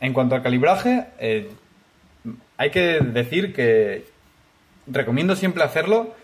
En 0.00 0.12
cuanto 0.12 0.34
al 0.34 0.42
calibraje, 0.42 1.06
hay 2.56 2.70
que 2.70 2.98
decir 3.00 3.54
que 3.54 4.10
recomiendo 4.86 5.36
siempre 5.36 5.62
hacerlo 5.62 6.14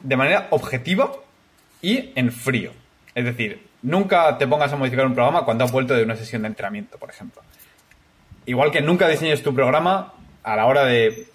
de 0.00 0.16
manera 0.16 0.48
objetiva 0.50 1.12
y 1.82 2.12
en 2.14 2.32
frío. 2.32 2.72
Es 3.14 3.24
decir, 3.24 3.66
nunca 3.82 4.38
te 4.38 4.46
pongas 4.46 4.72
a 4.72 4.76
modificar 4.76 5.06
un 5.06 5.14
programa 5.14 5.44
cuando 5.44 5.64
has 5.64 5.72
vuelto 5.72 5.94
de 5.94 6.04
una 6.04 6.16
sesión 6.16 6.42
de 6.42 6.48
entrenamiento, 6.48 6.98
por 6.98 7.10
ejemplo. 7.10 7.42
Igual 8.46 8.70
que 8.70 8.80
nunca 8.80 9.08
diseñes 9.08 9.42
tu 9.42 9.54
programa 9.54 10.14
a 10.42 10.56
la 10.56 10.66
hora 10.66 10.84
de 10.84 11.28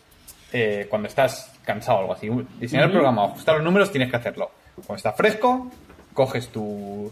eh, 0.51 0.87
cuando 0.89 1.07
estás 1.07 1.51
cansado 1.63 1.97
o 1.97 2.01
algo 2.01 2.13
así. 2.13 2.29
Diseñar 2.59 2.85
el 2.85 2.91
programa 2.91 3.23
o 3.23 3.27
ajustar 3.27 3.55
los 3.55 3.63
números 3.63 3.91
tienes 3.91 4.09
que 4.09 4.17
hacerlo. 4.17 4.51
Cuando 4.75 4.95
está 4.95 5.13
fresco, 5.13 5.71
coges 6.13 6.49
tu 6.49 7.11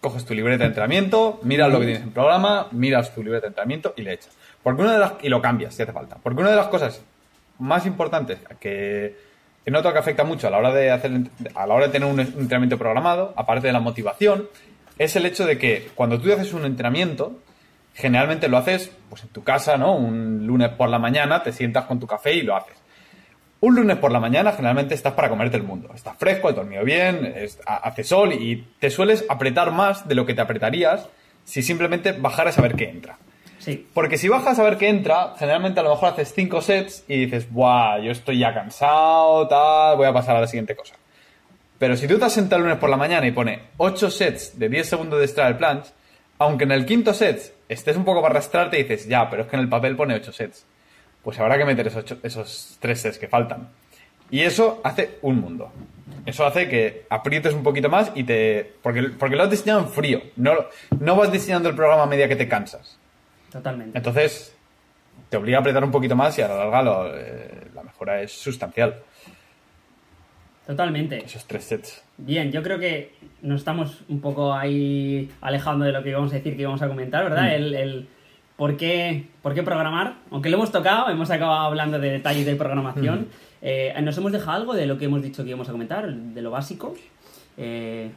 coges 0.00 0.24
tu 0.24 0.34
libreta 0.34 0.64
de 0.64 0.68
entrenamiento, 0.68 1.38
miras 1.44 1.70
lo 1.70 1.78
que 1.78 1.86
tienes 1.86 2.02
en 2.02 2.10
programa, 2.10 2.66
miras 2.72 3.14
tu 3.14 3.22
libreta 3.22 3.46
de 3.46 3.48
entrenamiento 3.48 3.94
y 3.96 4.02
le 4.02 4.14
echas. 4.14 4.36
Porque 4.60 4.82
una 4.82 4.94
de 4.94 4.98
las, 4.98 5.12
y 5.22 5.28
lo 5.28 5.40
cambias 5.40 5.74
si 5.74 5.82
hace 5.82 5.92
falta. 5.92 6.16
Porque 6.20 6.40
una 6.40 6.50
de 6.50 6.56
las 6.56 6.66
cosas 6.66 7.00
más 7.58 7.86
importantes 7.86 8.38
que, 8.60 9.16
noto 9.66 9.92
que 9.92 9.98
afecta 9.98 10.24
mucho 10.24 10.46
a 10.46 10.50
la 10.50 10.58
hora 10.58 10.72
de 10.72 10.90
hacer 10.90 11.12
a 11.54 11.66
la 11.66 11.74
hora 11.74 11.86
de 11.86 11.92
tener 11.92 12.08
un 12.08 12.20
entrenamiento 12.20 12.78
programado, 12.78 13.32
aparte 13.36 13.66
de 13.66 13.72
la 13.72 13.80
motivación, 13.80 14.48
es 14.98 15.16
el 15.16 15.26
hecho 15.26 15.46
de 15.46 15.58
que 15.58 15.88
cuando 15.94 16.20
tú 16.20 16.32
haces 16.32 16.52
un 16.52 16.64
entrenamiento, 16.64 17.38
generalmente 17.94 18.48
lo 18.48 18.56
haces 18.56 18.90
pues 19.08 19.22
en 19.22 19.28
tu 19.30 19.42
casa, 19.42 19.76
¿no? 19.76 19.94
Un 19.94 20.46
lunes 20.46 20.70
por 20.70 20.88
la 20.88 20.98
mañana, 20.98 21.42
te 21.42 21.52
sientas 21.52 21.86
con 21.86 22.00
tu 22.00 22.06
café 22.06 22.34
y 22.34 22.42
lo 22.42 22.56
haces. 22.56 22.76
Un 23.60 23.76
lunes 23.76 23.96
por 23.98 24.10
la 24.10 24.18
mañana 24.18 24.52
generalmente 24.52 24.94
estás 24.94 25.12
para 25.12 25.28
comerte 25.28 25.56
el 25.56 25.62
mundo. 25.62 25.90
Estás 25.94 26.16
fresco, 26.16 26.48
has 26.48 26.56
dormido 26.56 26.84
bien, 26.84 27.32
hace 27.64 28.02
sol 28.02 28.32
y 28.32 28.66
te 28.80 28.90
sueles 28.90 29.24
apretar 29.28 29.70
más 29.70 30.08
de 30.08 30.16
lo 30.16 30.26
que 30.26 30.34
te 30.34 30.40
apretarías 30.40 31.08
si 31.44 31.62
simplemente 31.62 32.12
bajaras 32.12 32.58
a 32.58 32.62
ver 32.62 32.74
qué 32.74 32.88
entra. 32.88 33.18
Sí. 33.62 33.86
Porque 33.94 34.18
si 34.18 34.28
bajas 34.28 34.58
a 34.58 34.64
ver 34.64 34.76
qué 34.76 34.88
entra, 34.88 35.34
generalmente 35.38 35.78
a 35.78 35.82
lo 35.84 35.90
mejor 35.90 36.10
haces 36.10 36.32
5 36.34 36.60
sets 36.60 37.04
y 37.06 37.26
dices, 37.26 37.50
¡buah! 37.50 38.00
Yo 38.00 38.10
estoy 38.10 38.38
ya 38.38 38.52
cansado, 38.52 39.46
tal, 39.46 39.96
voy 39.96 40.06
a 40.06 40.12
pasar 40.12 40.36
a 40.36 40.40
la 40.40 40.48
siguiente 40.48 40.74
cosa. 40.74 40.96
Pero 41.78 41.96
si 41.96 42.08
tú 42.08 42.18
te 42.18 42.24
has 42.24 42.32
sentado 42.32 42.58
el 42.58 42.64
lunes 42.64 42.78
por 42.78 42.90
la 42.90 42.96
mañana 42.96 43.26
y 43.26 43.30
pone 43.30 43.60
8 43.76 44.10
sets 44.10 44.58
de 44.58 44.68
10 44.68 44.88
segundos 44.88 45.20
de 45.20 45.28
straddle 45.28 45.54
planche, 45.54 45.92
aunque 46.38 46.64
en 46.64 46.72
el 46.72 46.84
quinto 46.84 47.14
set 47.14 47.54
estés 47.68 47.96
un 47.96 48.04
poco 48.04 48.20
para 48.20 48.32
arrastrarte 48.32 48.78
y 48.78 48.82
dices, 48.82 49.06
ya, 49.06 49.30
pero 49.30 49.42
es 49.42 49.48
que 49.48 49.56
en 49.56 49.62
el 49.62 49.68
papel 49.68 49.94
pone 49.94 50.14
8 50.14 50.32
sets 50.32 50.66
pues 51.22 51.38
habrá 51.38 51.56
que 51.56 51.64
meter 51.64 51.86
esos, 51.86 52.04
esos 52.22 52.76
tres 52.80 53.00
sets 53.00 53.18
que 53.18 53.28
faltan. 53.28 53.68
Y 54.30 54.40
eso 54.40 54.80
hace 54.82 55.18
un 55.22 55.40
mundo. 55.40 55.70
Eso 56.26 56.44
hace 56.46 56.68
que 56.68 57.04
aprietes 57.10 57.54
un 57.54 57.62
poquito 57.62 57.88
más 57.88 58.12
y 58.14 58.24
te. 58.24 58.72
Porque, 58.82 59.02
porque 59.18 59.36
lo 59.36 59.42
has 59.42 59.50
diseñado 59.50 59.80
en 59.80 59.88
frío. 59.88 60.22
No, 60.36 60.54
no 60.98 61.16
vas 61.16 61.30
diseñando 61.30 61.68
el 61.68 61.74
programa 61.74 62.04
a 62.04 62.06
medida 62.06 62.28
que 62.28 62.36
te 62.36 62.48
cansas. 62.48 62.98
Totalmente. 63.52 63.98
Entonces, 63.98 64.56
te 65.28 65.36
obliga 65.36 65.58
a 65.58 65.60
apretar 65.60 65.84
un 65.84 65.90
poquito 65.90 66.16
más 66.16 66.38
y 66.38 66.42
a 66.42 66.48
la 66.48 66.56
larga 66.56 67.12
eh, 67.14 67.68
la 67.74 67.82
mejora 67.82 68.22
es 68.22 68.32
sustancial. 68.32 68.96
Totalmente. 70.66 71.24
Esos 71.24 71.44
tres 71.46 71.64
sets. 71.64 72.02
Bien, 72.16 72.50
yo 72.50 72.62
creo 72.62 72.78
que 72.78 73.14
nos 73.42 73.60
estamos 73.60 74.02
un 74.08 74.20
poco 74.20 74.54
ahí 74.54 75.30
alejando 75.40 75.84
de 75.84 75.92
lo 75.92 76.02
que 76.02 76.10
íbamos 76.10 76.32
a 76.32 76.36
decir, 76.36 76.56
que 76.56 76.62
íbamos 76.62 76.82
a 76.82 76.88
comentar, 76.88 77.24
¿verdad? 77.24 77.44
Mm. 77.44 77.74
el 77.74 78.08
¿Por 78.62 78.76
qué, 78.76 79.26
¿Por 79.42 79.54
qué 79.54 79.64
programar? 79.64 80.18
Aunque 80.30 80.48
lo 80.48 80.56
hemos 80.56 80.70
tocado, 80.70 81.10
hemos 81.10 81.30
acabado 81.30 81.66
hablando 81.66 81.98
de 81.98 82.10
detalles 82.10 82.46
de 82.46 82.54
programación. 82.54 83.26
Eh, 83.60 83.92
nos 84.02 84.16
hemos 84.18 84.30
dejado 84.30 84.52
algo 84.52 84.74
de 84.74 84.86
lo 84.86 84.98
que 84.98 85.06
hemos 85.06 85.20
dicho 85.20 85.42
que 85.42 85.48
íbamos 85.48 85.68
a 85.68 85.72
comentar, 85.72 86.12
de 86.12 86.42
lo 86.42 86.52
básico. 86.52 86.94
Eh, 87.56 88.10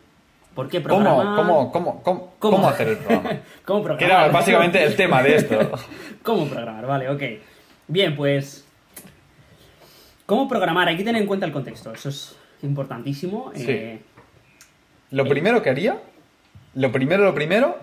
¿Por 0.55 0.69
qué 0.69 0.79
programar? 0.79 1.35
¿Cómo, 1.35 1.71
cómo, 1.71 2.01
cómo, 2.01 2.33
cómo, 2.39 2.69
hacer 2.69 2.87
el 2.87 2.97
programa? 2.97 3.29
¿Cómo 3.65 3.83
programar? 3.83 3.97
Que 3.99 4.05
era 4.05 4.27
básicamente 4.29 4.81
el 4.81 4.95
tema 4.95 5.21
de 5.21 5.35
esto. 5.35 5.71
¿Cómo 6.23 6.47
programar? 6.47 6.87
Vale, 6.87 7.09
ok. 7.09 7.21
Bien, 7.89 8.15
pues... 8.15 8.65
¿Cómo 10.25 10.47
programar? 10.47 10.87
Hay 10.87 10.95
que 10.95 11.03
tener 11.03 11.21
en 11.21 11.27
cuenta 11.27 11.45
el 11.45 11.51
contexto. 11.51 11.93
Eso 11.93 12.07
es 12.07 12.35
importantísimo. 12.63 13.51
Eh, 13.53 13.99
lo 15.11 15.27
primero 15.27 15.61
que 15.61 15.69
haría, 15.69 15.99
lo 16.73 16.91
primero, 16.91 17.25
lo 17.25 17.35
primero, 17.35 17.77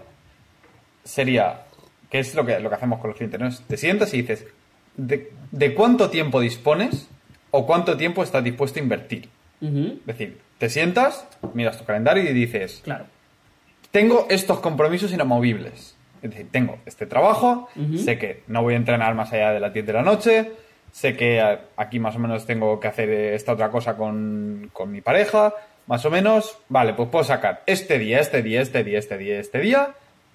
sería 1.04 1.64
que 2.10 2.18
es 2.18 2.34
lo 2.34 2.44
que, 2.44 2.58
lo 2.58 2.68
que 2.68 2.74
hacemos 2.74 3.00
con 3.00 3.10
los 3.10 3.16
clientes, 3.16 3.38
¿no? 3.38 3.48
Te 3.66 3.76
sientas 3.76 4.12
y 4.14 4.22
dices, 4.22 4.46
¿de, 4.96 5.74
cuánto 5.74 6.10
tiempo 6.10 6.40
dispones 6.40 7.08
o 7.50 7.66
cuánto 7.66 7.96
tiempo 7.96 8.22
estás 8.22 8.42
dispuesto 8.42 8.80
a 8.80 8.82
invertir? 8.82 9.28
Es 9.60 10.06
decir, 10.06 10.40
te 10.62 10.68
sientas, 10.68 11.26
miras 11.54 11.76
tu 11.76 11.84
calendario 11.84 12.22
y 12.22 12.32
dices, 12.32 12.82
claro. 12.84 13.06
tengo 13.90 14.28
estos 14.30 14.60
compromisos 14.60 15.12
inamovibles. 15.12 15.96
Es 16.22 16.30
decir, 16.30 16.46
tengo 16.52 16.78
este 16.86 17.04
trabajo, 17.04 17.68
sé 17.96 18.16
que 18.16 18.44
no 18.46 18.62
voy 18.62 18.74
a 18.74 18.76
entrenar 18.76 19.16
más 19.16 19.32
allá 19.32 19.50
de 19.50 19.58
las 19.58 19.72
10 19.72 19.86
de 19.86 19.92
la 19.92 20.02
noche, 20.02 20.52
sé 20.92 21.16
que 21.16 21.58
aquí 21.76 21.98
más 21.98 22.14
o 22.14 22.20
menos 22.20 22.46
tengo 22.46 22.78
que 22.78 22.86
hacer 22.86 23.10
esta 23.10 23.54
otra 23.54 23.70
cosa 23.70 23.96
con, 23.96 24.70
con 24.72 24.92
mi 24.92 25.00
pareja, 25.00 25.52
más 25.88 26.04
o 26.04 26.10
menos, 26.12 26.56
vale, 26.68 26.94
pues 26.94 27.08
puedo 27.08 27.24
sacar 27.24 27.64
este 27.66 27.98
día, 27.98 28.20
este 28.20 28.40
día, 28.44 28.60
este 28.60 28.84
día, 28.84 29.00
este 29.00 29.18
día, 29.18 29.40
este 29.40 29.58
día, 29.58 29.88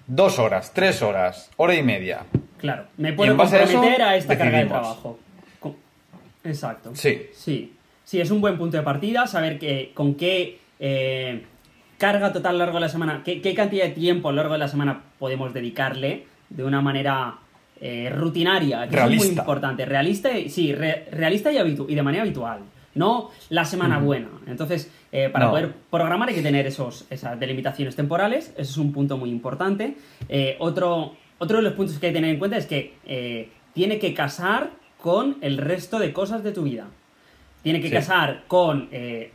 dos 0.06 0.38
horas, 0.38 0.72
tres 0.74 1.00
horas, 1.00 1.48
hora 1.56 1.74
y 1.74 1.82
media. 1.82 2.26
Claro, 2.58 2.84
me 2.98 3.14
puedo 3.14 3.34
comprometer 3.34 4.02
a, 4.02 4.14
esta 4.14 4.36
carga 4.36 4.58
de 4.58 4.66
trabajo. 4.66 5.18
Exacto. 6.44 6.94
Sí. 6.94 7.30
Sí. 7.32 7.77
Sí, 8.08 8.22
es 8.22 8.30
un 8.30 8.40
buen 8.40 8.56
punto 8.56 8.78
de 8.78 8.82
partida 8.82 9.26
saber 9.26 9.58
que, 9.58 9.90
con 9.92 10.14
qué 10.14 10.58
eh, 10.80 11.44
carga 11.98 12.32
total 12.32 12.50
a 12.50 12.52
lo 12.52 12.58
largo 12.60 12.76
de 12.76 12.80
la 12.80 12.88
semana, 12.88 13.22
qué, 13.22 13.54
cantidad 13.54 13.84
de 13.84 13.90
tiempo 13.90 14.30
a 14.30 14.32
lo 14.32 14.36
largo 14.36 14.54
de 14.54 14.60
la 14.60 14.68
semana 14.68 15.02
podemos 15.18 15.52
dedicarle 15.52 16.24
de 16.48 16.64
una 16.64 16.80
manera 16.80 17.36
eh, 17.78 18.10
rutinaria, 18.16 18.88
que 18.88 18.96
realista. 18.96 19.26
es 19.26 19.32
muy 19.32 19.38
importante. 19.38 19.84
Realista, 19.84 20.30
sí, 20.48 20.72
realista 20.74 21.52
y, 21.52 21.58
y 21.58 21.94
de 21.94 22.02
manera 22.02 22.22
habitual 22.22 22.60
no 22.94 23.30
la 23.50 23.66
semana 23.66 23.98
buena. 23.98 24.28
Entonces, 24.46 24.90
eh, 25.12 25.28
para 25.30 25.50
poder 25.50 25.72
programar 25.90 26.30
hay 26.30 26.34
que 26.34 26.42
tener 26.42 26.66
esos, 26.66 27.06
esas 27.10 27.38
delimitaciones 27.38 27.94
temporales, 27.94 28.52
eso 28.56 28.70
es 28.70 28.76
un 28.78 28.92
punto 28.92 29.18
muy 29.18 29.28
importante. 29.30 29.96
Eh, 30.30 30.56
otro, 30.60 31.14
otro 31.38 31.58
de 31.58 31.62
los 31.62 31.74
puntos 31.74 31.98
que 31.98 32.06
hay 32.06 32.12
que 32.12 32.18
tener 32.18 32.30
en 32.30 32.38
cuenta 32.38 32.56
es 32.56 32.66
que 32.66 32.94
eh, 33.06 33.50
tiene 33.74 33.98
que 33.98 34.14
casar 34.14 34.70
con 34.98 35.36
el 35.40 35.58
resto 35.58 35.98
de 35.98 36.12
cosas 36.12 36.42
de 36.42 36.52
tu 36.52 36.62
vida. 36.62 36.88
Tiene 37.62 37.80
que 37.80 37.90
casar 37.90 38.44
con, 38.46 38.88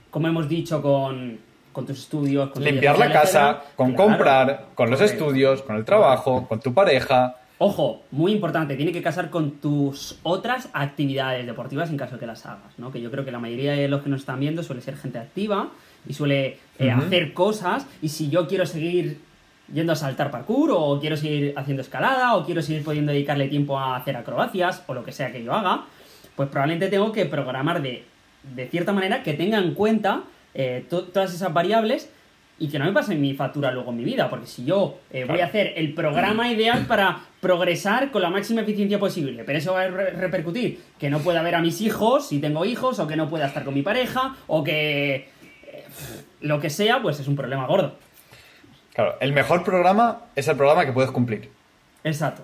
como 0.10 0.28
hemos 0.28 0.48
dicho, 0.48 0.82
con, 0.82 1.40
con 1.74 1.86
tus 1.86 2.00
estudios. 2.00 2.52
Con 2.52 2.64
Limpiar 2.64 2.98
la 2.98 3.12
casa, 3.12 3.64
con 3.76 3.94
comprar, 3.94 4.68
con 4.76 4.90
los 4.90 5.02
estudios, 5.02 5.62
con 5.64 5.76
el 5.76 5.84
trabajo, 5.84 6.48
con 6.48 6.60
tu 6.60 6.74
pareja. 6.74 7.36
Ojo, 7.58 8.04
muy 8.12 8.32
importante, 8.32 8.76
tiene 8.76 8.92
que 8.92 9.02
casar 9.02 9.30
con 9.30 9.52
tus 9.52 10.20
otras 10.24 10.70
actividades 10.74 11.46
deportivas 11.46 11.90
en 11.90 11.98
caso 11.98 12.16
de 12.16 12.20
que 12.20 12.26
las 12.26 12.46
hagas, 12.46 12.78
¿no? 12.78 12.92
Que 12.92 13.00
yo 13.00 13.10
creo 13.12 13.24
que 13.24 13.32
la 13.32 13.40
mayoría 13.40 13.74
de 13.74 13.88
los 13.88 14.02
que 14.02 14.10
nos 14.10 14.22
están 14.22 14.40
viendo 14.40 14.64
suele 14.64 14.82
ser 14.82 14.98
gente 14.98 15.20
activa 15.20 15.70
y 16.08 16.14
suele 16.14 16.60
eh, 16.80 16.92
hacer 16.92 17.34
cosas 17.34 17.88
y 18.02 18.10
si 18.10 18.30
yo 18.30 18.48
quiero 18.48 18.66
seguir 18.66 19.22
yendo 19.72 19.94
a 19.94 19.96
saltar 19.96 20.30
parkour 20.30 20.72
o 20.74 21.00
quiero 21.00 21.16
seguir 21.16 21.54
haciendo 21.56 21.82
escalada 21.84 22.36
o 22.36 22.46
quiero 22.46 22.62
seguir 22.62 22.84
pudiendo 22.84 23.14
dedicarle 23.14 23.48
tiempo 23.48 23.80
a 23.80 23.96
hacer 23.96 24.18
acrobacias 24.18 24.84
o 24.88 24.94
lo 24.94 25.04
que 25.04 25.14
sea 25.14 25.32
que 25.32 25.44
yo 25.44 25.54
haga, 25.54 25.86
pues 26.36 26.50
probablemente 26.50 26.90
tengo 26.90 27.12
que 27.12 27.26
programar 27.28 27.82
de, 27.82 28.04
de 28.56 28.68
cierta 28.68 28.92
manera 28.94 29.24
que 29.24 29.34
tenga 29.34 29.58
en 29.58 29.74
cuenta 29.74 30.24
eh, 30.54 30.86
todas 30.90 31.34
esas 31.34 31.54
variables 31.54 32.10
y 32.60 32.70
que 32.70 32.78
no 32.78 32.86
me 32.86 32.94
pase 32.94 33.16
mi 33.16 33.34
factura 33.34 33.72
luego 33.72 33.92
en 33.92 33.98
mi 33.98 34.04
vida, 34.04 34.30
porque 34.30 34.46
si 34.48 34.64
yo 34.64 35.00
eh, 35.12 35.26
voy 35.26 35.42
a 35.42 35.46
hacer 35.46 35.74
el 35.76 35.94
programa 35.94 36.52
ideal 36.52 36.86
para 36.86 37.22
progresar 37.42 38.12
con 38.12 38.22
la 38.22 38.30
máxima 38.30 38.62
eficiencia 38.62 39.00
posible, 39.00 39.44
pero 39.44 39.58
eso 39.58 39.74
va 39.74 39.82
a 39.82 39.88
repercutir 39.90 40.80
que 41.00 41.10
no 41.10 41.20
pueda 41.20 41.42
ver 41.42 41.56
a 41.56 41.62
mis 41.62 41.82
hijos 41.82 42.28
si 42.28 42.40
tengo 42.40 42.64
hijos, 42.64 43.00
o 43.00 43.08
que 43.08 43.16
no 43.16 43.30
pueda 43.30 43.48
estar 43.48 43.64
con 43.66 43.74
mi 43.74 43.82
pareja, 43.82 44.36
o 44.48 44.64
que 44.64 45.16
eh, 45.16 45.86
lo 46.42 46.60
que 46.60 46.70
sea, 46.70 47.02
pues 47.02 47.20
es 47.20 47.28
un 47.28 47.36
problema 47.36 47.66
gordo. 47.66 47.96
Claro, 48.94 49.16
el 49.20 49.34
mejor 49.34 49.64
programa 49.64 50.22
es 50.36 50.48
el 50.48 50.56
programa 50.56 50.86
que 50.86 50.94
puedes 50.94 51.12
cumplir. 51.12 51.50
Exacto. 52.04 52.44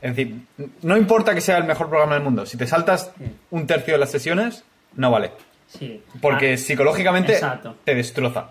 Es 0.00 0.14
decir, 0.14 0.36
no 0.82 0.96
importa 0.96 1.34
que 1.34 1.40
sea 1.40 1.58
el 1.58 1.64
mejor 1.64 1.88
programa 1.88 2.14
del 2.14 2.22
mundo, 2.22 2.46
si 2.46 2.56
te 2.56 2.66
saltas 2.66 3.10
un 3.50 3.66
tercio 3.66 3.94
de 3.94 3.98
las 3.98 4.10
sesiones, 4.10 4.64
no 4.96 5.10
vale. 5.10 5.32
Sí. 5.66 6.02
Porque 6.20 6.54
ah, 6.54 6.56
psicológicamente 6.56 7.40
te 7.84 7.94
destroza. 7.94 8.50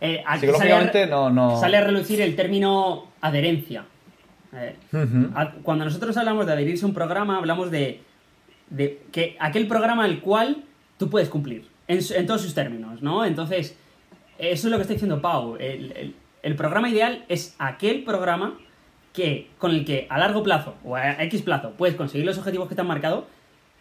Eh, 0.00 0.22
Psicológicamente 0.38 1.06
no, 1.06 1.30
no... 1.30 1.58
Sale 1.58 1.78
a 1.78 1.80
relucir 1.80 2.20
el 2.20 2.36
término 2.36 3.06
adherencia. 3.20 3.86
Eh, 4.54 4.76
cuando 5.62 5.84
nosotros 5.84 6.16
hablamos 6.16 6.46
de 6.46 6.52
adherirse 6.52 6.84
a 6.84 6.88
un 6.88 6.94
programa, 6.94 7.38
hablamos 7.38 7.70
de, 7.70 8.00
que 9.10 9.36
aquel 9.40 9.66
programa 9.66 10.04
al 10.04 10.20
cual 10.20 10.64
tú 10.98 11.10
puedes 11.10 11.28
cumplir, 11.28 11.66
en, 11.88 12.26
todos 12.26 12.42
sus 12.42 12.54
términos, 12.54 13.02
¿no? 13.02 13.24
Entonces, 13.24 13.76
eso 14.38 14.66
es 14.66 14.70
lo 14.70 14.76
que 14.76 14.82
está 14.82 14.92
diciendo 14.92 15.20
Pau. 15.20 15.56
El, 15.58 16.14
programa 16.56 16.88
ideal 16.88 17.24
es 17.28 17.56
aquel 17.58 18.04
programa 18.04 18.58
que, 19.12 19.48
con 19.58 19.70
el 19.70 19.84
que 19.84 20.06
a 20.10 20.18
largo 20.18 20.42
plazo 20.42 20.74
o 20.84 20.96
a 20.96 21.22
X 21.24 21.42
plazo 21.42 21.72
puedes 21.72 21.96
conseguir 21.96 22.26
los 22.26 22.38
objetivos 22.38 22.68
que 22.68 22.74
te 22.74 22.82
han 22.82 22.86
marcado 22.86 23.26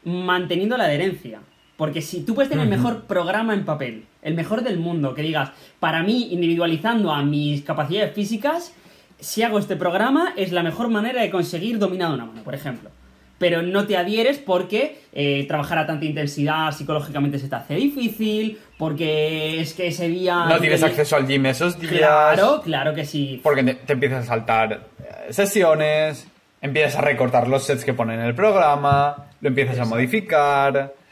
manteniendo 0.05 0.77
la 0.77 0.85
adherencia. 0.85 1.41
Porque 1.83 2.01
si 2.01 2.21
tú 2.21 2.33
puedes 2.33 2.49
tener 2.49 2.63
el 2.63 2.69
mejor 2.69 3.01
programa 3.07 3.53
en 3.53 3.65
papel, 3.65 4.05
el 4.21 4.35
mejor 4.35 4.63
del 4.63 4.79
mundo, 4.79 5.13
que 5.13 5.21
digas, 5.21 5.51
para 5.81 6.01
mí, 6.01 6.29
individualizando 6.31 7.11
a 7.11 7.23
mis 7.23 7.61
capacidades 7.61 8.13
físicas, 8.13 8.73
si 9.19 9.43
hago 9.43 9.59
este 9.59 9.75
programa 9.75 10.33
es 10.37 10.53
la 10.53 10.63
mejor 10.63 10.87
manera 10.87 11.21
de 11.21 11.29
conseguir 11.29 11.79
dominar 11.79 12.13
una 12.13 12.23
mano, 12.23 12.41
por 12.41 12.55
ejemplo. 12.55 12.89
pero 13.37 13.61
no 13.61 13.85
te 13.85 13.97
adhieres 13.97 14.37
porque 14.37 15.01
eh, 15.11 15.43
trabajar 15.45 15.77
a 15.77 15.85
tanta 15.85 16.05
intensidad 16.05 16.71
psicológicamente 16.71 17.37
se 17.37 17.49
te 17.49 17.55
hace 17.57 17.75
difícil, 17.75 18.57
porque 18.77 19.59
es 19.59 19.73
que 19.73 19.87
ese 19.87 20.07
día... 20.07 20.45
No 20.45 20.59
tienes 20.59 20.83
acceso 20.83 21.17
al 21.17 21.27
gym 21.27 21.47
esos 21.47 21.77
días. 21.77 21.97
Claro, 21.97 22.61
claro 22.63 22.93
que 22.93 23.03
sí. 23.03 23.41
Porque 23.43 23.61
te, 23.61 23.91
empiezas 23.91 24.23
a 24.23 24.27
saltar 24.27 24.71
eh, 24.71 25.33
sesiones, 25.33 26.29
empiezas 26.61 26.95
a 26.95 27.01
recortar 27.01 27.49
los 27.49 27.65
sets 27.65 27.83
que 27.83 27.93
ponen 27.93 28.21
en 28.21 28.27
el 28.27 28.35
programa, 28.35 29.25
lo 29.41 29.49
empiezas 29.49 29.77
a 29.79 29.83
modificar. 29.83 31.02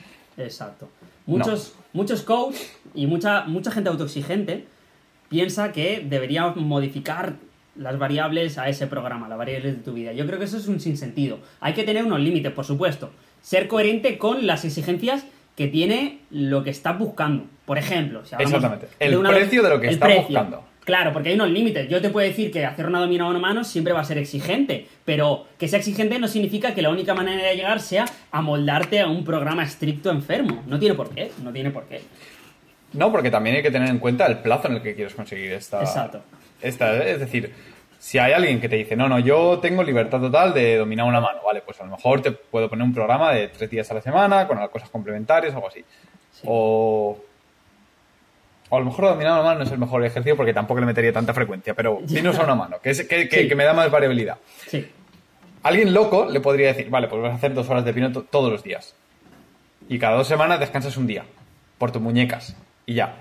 Exacto. 0.43 0.89
Muchos, 1.25 1.75
muchos 1.93 2.23
coaches 2.23 2.75
y 2.93 3.07
mucha, 3.07 3.45
mucha 3.45 3.71
gente 3.71 3.89
autoexigente 3.89 4.65
piensa 5.29 5.71
que 5.71 6.05
debería 6.07 6.47
modificar 6.47 7.35
las 7.75 7.97
variables 7.97 8.57
a 8.57 8.67
ese 8.67 8.87
programa, 8.87 9.29
las 9.29 9.37
variables 9.37 9.77
de 9.77 9.83
tu 9.83 9.93
vida. 9.93 10.11
Yo 10.11 10.25
creo 10.25 10.39
que 10.39 10.45
eso 10.45 10.57
es 10.57 10.67
un 10.67 10.79
sinsentido. 10.79 11.39
Hay 11.61 11.73
que 11.73 11.83
tener 11.83 12.03
unos 12.03 12.19
límites, 12.19 12.51
por 12.51 12.65
supuesto. 12.65 13.11
Ser 13.41 13.67
coherente 13.67 14.17
con 14.17 14.45
las 14.45 14.65
exigencias 14.65 15.25
que 15.55 15.67
tiene 15.67 16.19
lo 16.29 16.63
que 16.63 16.69
estás 16.69 16.97
buscando. 16.97 17.45
Por 17.65 17.77
ejemplo, 17.77 18.19
Exactamente. 18.19 18.87
El 18.99 19.19
precio 19.21 19.63
de 19.63 19.69
lo 19.69 19.79
que 19.79 19.87
estás 19.87 20.15
buscando. 20.17 20.63
Claro, 20.83 21.13
porque 21.13 21.29
hay 21.29 21.35
unos 21.35 21.49
límites. 21.49 21.87
Yo 21.87 22.01
te 22.01 22.09
puedo 22.09 22.27
decir 22.27 22.51
que 22.51 22.65
hacer 22.65 22.87
una 22.87 22.99
domina 22.99 23.27
a 23.27 23.33
mano 23.33 23.63
siempre 23.63 23.93
va 23.93 23.99
a 23.99 24.03
ser 24.03 24.17
exigente, 24.17 24.87
pero 25.05 25.45
que 25.57 25.67
sea 25.67 25.79
exigente 25.79 26.17
no 26.17 26.27
significa 26.27 26.73
que 26.73 26.81
la 26.81 26.89
única 26.89 27.13
manera 27.13 27.43
de 27.43 27.55
llegar 27.55 27.79
sea 27.79 28.05
amoldarte 28.31 28.99
a 28.99 29.07
un 29.07 29.23
programa 29.23 29.63
estricto 29.63 30.09
enfermo. 30.09 30.63
No 30.65 30.79
tiene 30.79 30.95
por 30.95 31.09
qué, 31.13 31.31
no 31.43 31.51
tiene 31.51 31.69
por 31.69 31.85
qué. 31.85 32.01
No, 32.93 33.11
porque 33.11 33.29
también 33.29 33.55
hay 33.55 33.63
que 33.63 33.71
tener 33.71 33.89
en 33.89 33.99
cuenta 33.99 34.25
el 34.25 34.39
plazo 34.39 34.67
en 34.67 34.75
el 34.75 34.81
que 34.81 34.95
quieres 34.95 35.13
conseguir 35.13 35.51
esta. 35.53 35.81
Exacto. 35.81 36.23
Esta, 36.61 37.03
es 37.03 37.19
decir, 37.19 37.53
si 37.99 38.17
hay 38.17 38.33
alguien 38.33 38.59
que 38.59 38.67
te 38.67 38.75
dice, 38.75 38.95
no, 38.95 39.07
no, 39.07 39.19
yo 39.19 39.59
tengo 39.59 39.83
libertad 39.83 40.19
total 40.19 40.53
de 40.53 40.77
dominar 40.77 41.05
una 41.05 41.21
mano, 41.21 41.39
vale, 41.45 41.61
pues 41.61 41.79
a 41.79 41.85
lo 41.85 41.91
mejor 41.91 42.21
te 42.21 42.31
puedo 42.31 42.67
poner 42.69 42.83
un 42.83 42.93
programa 42.93 43.31
de 43.31 43.49
tres 43.49 43.69
días 43.69 43.89
a 43.91 43.93
la 43.93 44.01
semana 44.01 44.47
con 44.47 44.57
cosas 44.69 44.89
complementarias, 44.89 45.53
algo 45.53 45.67
así. 45.67 45.85
O 46.43 47.17
o 48.73 48.77
a 48.77 48.79
lo 48.79 48.85
mejor 48.85 49.05
dominar 49.05 49.33
una 49.33 49.43
mano 49.43 49.59
no 49.59 49.65
es 49.65 49.71
el 49.71 49.77
mejor 49.77 50.03
ejercicio 50.05 50.37
porque 50.37 50.53
tampoco 50.53 50.79
le 50.79 50.85
metería 50.85 51.11
tanta 51.11 51.33
frecuencia, 51.33 51.73
pero 51.73 51.99
pinos 52.07 52.39
a 52.39 52.45
una 52.45 52.55
mano, 52.55 52.77
que, 52.81 52.91
es, 52.91 53.05
que, 53.05 53.53
me 53.53 53.65
da 53.65 53.73
más 53.73 53.91
variabilidad. 53.91 54.37
Sí. 54.65 54.87
Alguien 55.63 55.93
loco 55.93 56.25
le 56.31 56.39
podría 56.39 56.69
decir, 56.69 56.89
vale, 56.89 57.09
pues 57.09 57.21
vas 57.21 57.33
a 57.33 57.35
hacer 57.35 57.53
dos 57.53 57.69
horas 57.69 57.83
de 57.83 57.93
pino 57.93 58.11
todos 58.13 58.49
los 58.49 58.63
días. 58.63 58.95
Y 59.89 59.99
cada 59.99 60.15
dos 60.15 60.27
semanas 60.27 60.61
descansas 60.61 60.95
un 60.95 61.05
día. 61.05 61.25
Por 61.77 61.91
tus 61.91 62.01
muñecas. 62.01 62.55
Y 62.85 62.93
ya. 62.93 63.15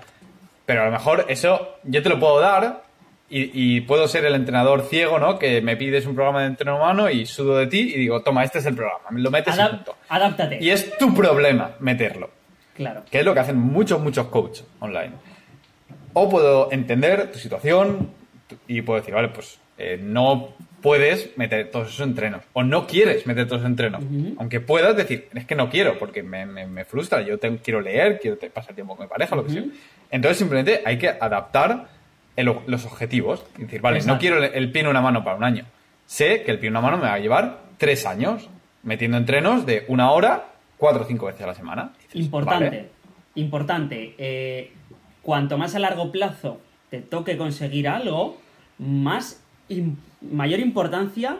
Pero 0.65 0.83
a 0.83 0.85
lo 0.85 0.91
mejor 0.91 1.25
eso 1.27 1.75
yo 1.83 2.01
te 2.01 2.07
lo 2.07 2.17
puedo 2.17 2.39
dar 2.39 2.83
y, 3.29 3.81
puedo 3.81 4.07
ser 4.07 4.25
el 4.25 4.35
entrenador 4.35 4.83
ciego, 4.83 5.19
¿no? 5.19 5.37
Que 5.37 5.61
me 5.61 5.75
pides 5.75 6.05
un 6.05 6.15
programa 6.15 6.41
de 6.41 6.47
entrenamiento 6.47 6.85
humano 6.85 7.09
y 7.09 7.25
sudo 7.25 7.57
de 7.57 7.67
ti 7.67 7.91
y 7.93 7.97
digo, 7.97 8.21
toma, 8.21 8.43
este 8.43 8.59
es 8.59 8.65
el 8.65 8.75
programa. 8.75 9.03
Lo 9.11 9.31
metes 9.31 9.57
y 9.57 9.69
punto. 9.69 9.95
Adáptate. 10.07 10.59
Y 10.61 10.69
es 10.69 10.97
tu 10.97 11.13
problema 11.13 11.71
meterlo. 11.79 12.29
Claro. 12.73 13.03
Que 13.11 13.19
es 13.19 13.25
lo 13.25 13.33
que 13.33 13.39
hacen 13.41 13.57
muchos, 13.57 14.01
muchos 14.01 14.27
coaches 14.27 14.65
online. 14.79 15.11
O 16.13 16.29
puedo 16.29 16.71
entender 16.71 17.31
tu 17.31 17.39
situación 17.39 18.09
y 18.67 18.81
puedo 18.81 18.99
decir, 18.99 19.13
vale, 19.13 19.29
pues 19.29 19.59
eh, 19.77 19.99
no 20.01 20.49
puedes 20.81 21.37
meter 21.37 21.69
todos 21.71 21.89
esos 21.89 22.05
entrenos. 22.05 22.43
O 22.53 22.63
no 22.63 22.87
quieres 22.87 23.25
meter 23.25 23.45
todos 23.47 23.61
esos 23.61 23.69
entrenos. 23.69 24.03
Aunque 24.37 24.59
puedas 24.59 24.95
decir, 24.95 25.27
es 25.33 25.45
que 25.45 25.55
no 25.55 25.69
quiero, 25.69 25.97
porque 25.97 26.23
me, 26.23 26.85
frustra. 26.85 27.21
Yo 27.21 27.39
quiero 27.39 27.81
leer, 27.81 28.19
quiero 28.19 28.37
pasar 28.53 28.75
tiempo 28.75 28.95
con 28.95 29.05
mi 29.05 29.09
pareja, 29.09 29.35
lo 29.35 29.45
que 29.45 29.51
sea. 29.51 29.63
Entonces 30.09 30.37
simplemente 30.37 30.81
hay 30.85 30.97
que 30.97 31.09
adaptar 31.09 31.87
los 32.37 32.85
objetivos. 32.85 33.45
Es 33.55 33.61
decir, 33.61 33.81
vale, 33.81 34.01
no 34.01 34.17
quiero 34.17 34.43
el, 34.43 34.71
pie 34.71 34.81
en 34.81 34.87
una 34.87 35.01
mano 35.01 35.23
para 35.23 35.37
un 35.37 35.43
año. 35.43 35.65
Sé 36.05 36.43
que 36.43 36.51
el 36.51 36.59
pie 36.59 36.67
en 36.67 36.73
una 36.73 36.81
mano 36.81 36.97
me 36.97 37.03
va 37.03 37.13
a 37.13 37.19
llevar 37.19 37.61
tres 37.77 38.05
años 38.05 38.49
metiendo 38.83 39.17
entrenos 39.17 39.65
de 39.65 39.85
una 39.87 40.11
hora, 40.11 40.47
cuatro 40.77 41.03
o 41.03 41.05
cinco 41.05 41.27
veces 41.27 41.41
a 41.43 41.47
la 41.47 41.55
semana. 41.55 41.93
importante, 42.13 42.89
importante. 43.35 44.15
Eh, 44.17 44.71
cuanto 45.21 45.57
más 45.57 45.75
a 45.75 45.79
largo 45.79 46.11
plazo 46.11 46.59
te 46.89 47.01
toque 47.01 47.37
conseguir 47.37 47.87
algo, 47.87 48.37
más 48.77 49.41
mayor 50.21 50.59
importancia 50.59 51.37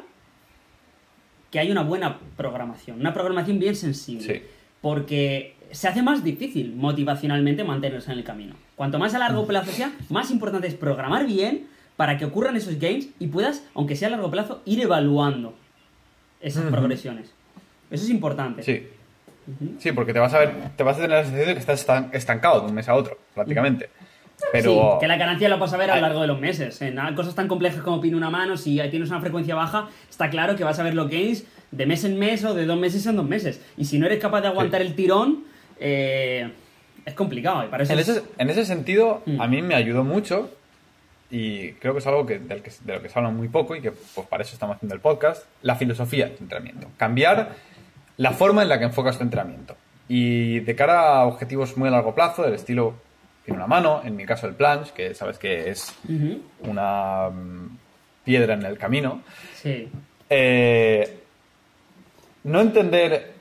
que 1.51 1.59
hay 1.59 1.69
una 1.69 1.83
buena 1.83 2.19
programación, 2.37 2.99
una 2.99 3.13
programación 3.13 3.59
bien 3.59 3.75
sensible. 3.75 4.45
Porque 4.81 5.55
se 5.71 5.87
hace 5.87 6.01
más 6.01 6.23
difícil 6.23 6.73
motivacionalmente 6.75 7.63
mantenerse 7.63 8.11
en 8.11 8.17
el 8.17 8.23
camino. 8.23 8.55
Cuanto 8.75 8.99
más 8.99 9.13
a 9.13 9.19
largo 9.19 9.45
plazo 9.45 9.71
sea, 9.71 9.91
más 10.09 10.31
importante 10.31 10.67
es 10.67 10.73
programar 10.73 11.27
bien 11.27 11.67
para 11.97 12.17
que 12.17 12.25
ocurran 12.25 12.55
esos 12.55 12.79
gains 12.79 13.09
y 13.19 13.27
puedas, 13.27 13.63
aunque 13.75 13.95
sea 13.95 14.07
a 14.07 14.11
largo 14.11 14.31
plazo, 14.31 14.61
ir 14.65 14.81
evaluando 14.81 15.53
esas 16.39 16.65
progresiones. 16.65 17.31
Eso 17.91 18.05
es 18.05 18.09
importante. 18.09 18.63
Sí. 18.63 18.87
Sí, 19.79 19.91
porque 19.91 20.13
te 20.13 20.19
vas 20.19 20.33
a 20.33 20.39
ver, 20.39 20.53
te 20.75 20.83
vas 20.83 20.97
a 20.97 21.01
tener 21.01 21.17
la 21.17 21.23
sensación 21.23 21.47
de 21.47 21.53
que 21.53 21.59
estás 21.59 21.85
estancado 22.13 22.61
de 22.61 22.67
un 22.67 22.73
mes 22.73 22.87
a 22.89 22.95
otro, 22.95 23.17
prácticamente. 23.33 23.89
Pero... 24.51 24.93
Sí, 24.93 24.99
que 25.01 25.07
la 25.07 25.17
ganancia 25.17 25.49
lo 25.49 25.57
vas 25.57 25.73
a 25.73 25.77
ver 25.77 25.91
a 25.91 25.95
lo 25.95 26.01
largo 26.01 26.21
de 26.21 26.27
los 26.27 26.39
meses. 26.39 26.81
En 26.81 26.97
cosas 27.15 27.35
tan 27.35 27.47
complejas 27.47 27.81
como 27.81 28.01
pin 28.01 28.15
una 28.15 28.29
mano, 28.29 28.57
si 28.57 28.79
tienes 28.89 29.09
una 29.09 29.19
frecuencia 29.19 29.55
baja, 29.55 29.89
está 30.09 30.29
claro 30.29 30.55
que 30.55 30.63
vas 30.63 30.79
a 30.79 30.83
ver 30.83 30.93
lo 30.93 31.07
que 31.07 31.31
es 31.31 31.45
de 31.71 31.85
mes 31.85 32.03
en 32.03 32.17
mes 32.17 32.43
o 32.43 32.53
de 32.53 32.65
dos 32.65 32.79
meses 32.79 33.05
en 33.05 33.15
dos 33.15 33.27
meses. 33.27 33.61
Y 33.77 33.85
si 33.85 33.99
no 33.99 34.05
eres 34.05 34.19
capaz 34.19 34.41
de 34.41 34.47
aguantar 34.47 34.81
el 34.81 34.95
tirón, 34.95 35.43
eh, 35.79 36.51
es 37.05 37.13
complicado. 37.13 37.63
en, 37.63 37.99
ese, 37.99 38.23
en, 38.37 38.49
ese, 38.49 38.65
sentido, 38.65 39.23
mm. 39.25 39.41
a 39.41 39.47
mí 39.47 39.61
me 39.61 39.75
ayudó 39.75 40.03
mucho 40.03 40.49
y 41.29 41.71
creo 41.73 41.93
que 41.93 41.99
es 41.99 42.07
algo 42.07 42.25
que, 42.25 42.39
del 42.39 42.61
que, 42.61 42.71
de 42.83 42.93
lo 42.93 43.01
que 43.01 43.09
se 43.09 43.17
habla 43.17 43.31
muy 43.31 43.47
poco 43.47 43.75
y 43.75 43.81
que 43.81 43.91
pues 43.91 44.27
para 44.27 44.43
eso 44.43 44.53
estamos 44.53 44.75
haciendo 44.75 44.93
el 44.95 45.01
podcast, 45.01 45.45
la 45.61 45.75
filosofía 45.75 46.25
del 46.27 46.37
entrenamiento. 46.39 46.87
Cambiar 46.97 47.55
la 48.21 48.33
forma 48.33 48.61
en 48.61 48.69
la 48.69 48.77
que 48.77 48.85
enfocas 48.85 49.17
tu 49.17 49.23
entrenamiento. 49.23 49.75
Y 50.07 50.59
de 50.59 50.75
cara 50.75 51.21
a 51.21 51.25
objetivos 51.25 51.75
muy 51.75 51.87
a 51.87 51.91
largo 51.91 52.13
plazo, 52.13 52.43
del 52.43 52.53
estilo 52.53 52.93
tiene 53.43 53.57
una 53.57 53.65
mano, 53.65 54.01
en 54.05 54.15
mi 54.15 54.27
caso 54.27 54.45
el 54.45 54.53
planche, 54.53 54.91
que 54.93 55.15
sabes 55.15 55.39
que 55.39 55.71
es 55.71 55.95
una 56.59 57.29
mm, 57.29 57.77
piedra 58.23 58.53
en 58.53 58.63
el 58.63 58.77
camino. 58.77 59.23
Sí. 59.55 59.89
Eh, 60.29 61.19
no 62.43 62.61
entender 62.61 63.33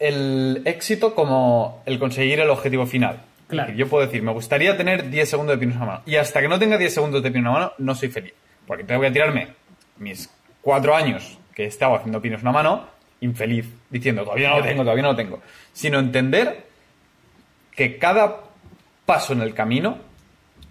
el 0.00 0.62
éxito 0.64 1.14
como 1.14 1.84
el 1.86 2.00
conseguir 2.00 2.40
el 2.40 2.50
objetivo 2.50 2.84
final. 2.84 3.22
Claro. 3.46 3.72
Yo 3.74 3.86
puedo 3.86 4.04
decir, 4.04 4.24
me 4.24 4.32
gustaría 4.32 4.76
tener 4.76 5.08
10 5.08 5.30
segundos 5.30 5.54
de 5.54 5.60
pino 5.60 5.70
en 5.70 5.76
una 5.76 5.86
mano. 5.86 6.02
Y 6.04 6.16
hasta 6.16 6.40
que 6.40 6.48
no 6.48 6.58
tenga 6.58 6.78
10 6.78 6.92
segundos 6.92 7.22
de 7.22 7.30
pino 7.30 7.42
en 7.42 7.50
una 7.50 7.60
mano, 7.60 7.72
no 7.78 7.94
soy 7.94 8.08
feliz. 8.08 8.34
Porque 8.66 8.82
tengo 8.82 9.00
que 9.00 9.12
tirarme 9.12 9.54
mis 9.98 10.28
4 10.62 10.96
años 10.96 11.38
que 11.54 11.62
he 11.62 11.66
estado 11.68 11.94
haciendo 11.94 12.20
pinos 12.20 12.40
en 12.40 12.48
una 12.48 12.52
mano 12.52 12.95
infeliz, 13.20 13.66
diciendo, 13.90 14.24
todavía 14.24 14.50
no 14.50 14.58
lo 14.58 14.64
tengo, 14.64 14.82
todavía 14.82 15.02
no 15.02 15.10
lo 15.10 15.16
tengo. 15.16 15.42
Sino 15.72 15.98
entender 15.98 16.66
que 17.74 17.98
cada 17.98 18.42
paso 19.04 19.32
en 19.32 19.42
el 19.42 19.54
camino 19.54 19.98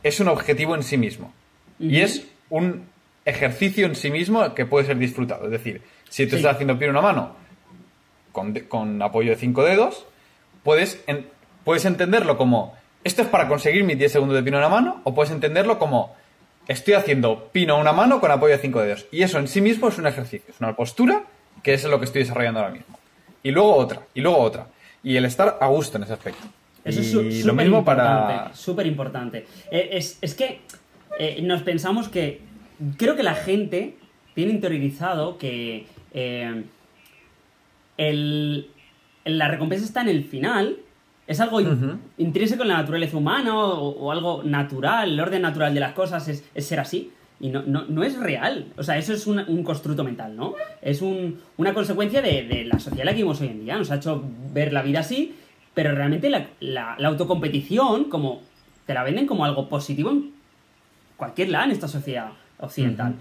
es 0.04 0.20
un 0.20 0.28
objetivo 0.28 0.76
en 0.76 0.84
sí 0.84 0.98
mismo. 0.98 1.34
Y 1.80 2.02
es 2.02 2.28
un 2.50 2.88
ejercicio 3.26 3.86
en 3.86 3.96
sí 3.96 4.12
mismo 4.12 4.54
que 4.54 4.66
puede 4.66 4.86
ser 4.86 4.98
disfrutado. 4.98 5.46
Es 5.46 5.52
decir, 5.52 5.82
si 6.10 6.28
tú 6.28 6.36
estás 6.36 6.56
haciendo 6.56 6.78
pie 6.78 6.88
en 6.88 6.92
una 6.92 7.02
mano 7.02 7.36
con, 8.32 9.02
apoyo 9.02 9.32
de 9.32 9.38
cinco 9.38 9.64
dedos, 9.64 10.06
puedes, 10.64 11.04
puedes 11.64 11.86
entenderlo 11.86 12.38
como 12.38 12.76
esto 13.04 13.22
es 13.22 13.28
para 13.28 13.48
conseguir 13.48 13.84
mis 13.84 13.98
10 13.98 14.12
segundos 14.12 14.36
de 14.36 14.44
pino 14.44 14.58
en 14.58 14.64
una 14.64 14.70
mano, 14.70 15.02
o 15.04 15.14
puedes 15.14 15.32
entenderlo 15.32 15.78
como 15.78 16.16
estoy 16.68 16.96
haciendo 16.96 17.50
pino 17.52 17.76
a 17.76 17.78
una 17.78 17.94
mano 17.94 18.20
con 18.20 18.32
apoyo 18.32 18.56
de 18.56 18.62
cinco 18.62 18.82
dedos. 18.82 19.06
Y 19.12 19.22
eso 19.22 19.38
en 19.38 19.48
sí 19.48 19.62
mismo 19.62 19.90
es 19.90 19.98
un 20.00 20.08
ejercicio, 20.08 20.52
es 20.54 20.60
una 20.60 20.76
postura 20.76 21.24
que 21.65 21.73
es 21.73 21.84
lo 21.84 21.97
que 21.97 22.06
estoy 22.06 22.21
desarrollando 22.21 22.60
ahora 22.60 22.73
mismo. 22.73 22.99
Y 23.41 23.49
luego 23.49 23.75
otra, 23.75 24.01
y 24.13 24.21
luego 24.21 24.38
otra. 24.38 24.67
Y 25.01 25.15
el 25.15 25.25
estar 25.25 25.58
a 25.60 25.65
gusto 25.65 25.97
en 25.97 26.04
ese 26.04 26.13
aspecto. 26.13 26.45
Eso 26.84 27.21
es 27.21 27.43
lo 27.43 27.56
mismo 27.56 27.84
para. 27.84 28.54
Súper 28.54 28.86
importante. 28.86 29.47
Eh, 29.71 29.89
es, 29.91 30.36
que 30.36 30.62
eh, 31.17 31.41
nos 31.41 31.63
pensamos 31.63 32.08
que. 32.08 32.41
Creo 32.97 33.15
que 33.15 33.23
la 33.23 33.34
gente 33.34 33.97
tiene 34.36 34.51
interiorizado 34.54 35.39
que. 35.39 35.88
Eh, 36.13 36.63
la 39.25 39.47
recompensa 39.47 39.86
está 39.86 40.01
en 40.01 40.10
el 40.10 40.23
final. 40.23 40.78
Es 41.25 41.39
algo 41.39 41.60
intrínseco 42.19 42.62
en 42.62 42.69
la 42.69 42.78
naturaleza 42.78 43.17
humana 43.17 43.58
o, 43.58 44.12
algo 44.12 44.43
natural. 44.43 45.13
El 45.13 45.19
orden 45.19 45.41
natural 45.41 45.73
de 45.73 45.80
las 45.80 45.93
cosas 45.93 46.28
es 46.28 46.67
ser 46.67 46.80
así. 46.80 47.12
Y 47.39 47.50
no, 47.50 47.63
no, 47.63 47.86
no, 47.86 48.04
es 48.04 48.17
real. 48.17 48.67
O 48.78 48.84
sea, 48.84 48.98
eso 48.98 49.13
es 49.13 49.28
un, 49.28 49.39
un 49.39 49.63
constructo 49.63 50.04
mental, 50.04 50.36
¿no? 50.36 50.56
Es 50.82 51.02
un, 51.02 51.39
una 51.58 51.74
consecuencia 51.74 52.21
de, 52.21 52.43
de, 52.43 52.65
la 52.65 52.80
sociedad 52.80 53.02
en 53.02 53.06
la 53.06 53.12
que 53.12 53.17
vivimos 53.17 53.41
hoy 53.41 53.48
en 53.48 53.65
día. 53.65 53.78
Nos 53.78 53.91
ha 53.91 53.95
hecho 53.95 54.24
ver 54.54 54.71
la 54.71 54.82
vida 54.82 55.02
así, 55.02 55.36
pero 55.74 55.93
realmente 55.93 56.30
la, 56.30 56.48
la, 56.62 56.95
autocompetición, 57.08 58.06
como 58.06 58.41
te 58.86 58.93
la 58.93 59.04
venden 59.04 59.28
como 59.28 59.43
algo 59.43 59.67
positivo 59.67 60.12
en 60.12 60.32
cualquier 61.17 61.50
lado 61.50 61.65
en 61.65 61.71
esta 61.71 61.88
sociedad 61.88 62.30
occidental. 62.60 63.15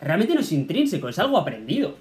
Realmente 0.00 0.34
no 0.34 0.40
es 0.40 0.52
intrínseco, 0.52 1.08
es 1.08 1.18
algo 1.18 1.36
aprendido. 1.38 1.96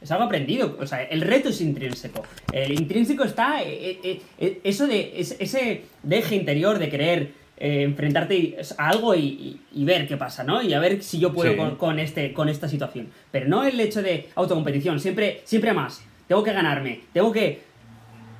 Es 0.00 0.10
algo 0.10 0.24
aprendido. 0.24 0.76
O 0.80 0.86
sea, 0.86 1.02
el 1.02 1.20
reto 1.20 1.48
es 1.50 1.60
intrínseco. 1.60 2.22
El 2.52 2.72
intrínseco 2.72 3.24
está 3.24 3.62
eh, 3.62 3.98
eh, 4.02 4.22
eh, 4.38 4.60
eso 4.62 4.86
de 4.86 5.12
ese 5.16 5.84
deje 6.02 6.36
interior 6.36 6.78
de 6.78 6.88
querer 6.88 7.32
eh, 7.58 7.82
enfrentarte 7.82 8.58
a 8.76 8.88
algo 8.88 9.14
y, 9.14 9.60
ver 9.72 10.06
qué 10.06 10.16
pasa, 10.16 10.44
¿no? 10.44 10.62
Y 10.62 10.74
a 10.74 10.80
ver 10.80 11.02
si 11.02 11.18
yo 11.18 11.32
puedo 11.32 11.78
con, 11.78 11.98
este, 11.98 12.32
con 12.32 12.48
esta 12.48 12.68
situación. 12.68 13.08
Pero 13.30 13.48
no 13.48 13.64
el 13.64 13.78
hecho 13.80 14.02
de 14.02 14.28
autocompetición, 14.34 15.00
siempre, 15.00 15.42
siempre 15.44 15.72
más. 15.72 16.04
Tengo 16.28 16.42
que 16.42 16.52
ganarme, 16.52 17.00
tengo 17.12 17.32
que... 17.32 17.62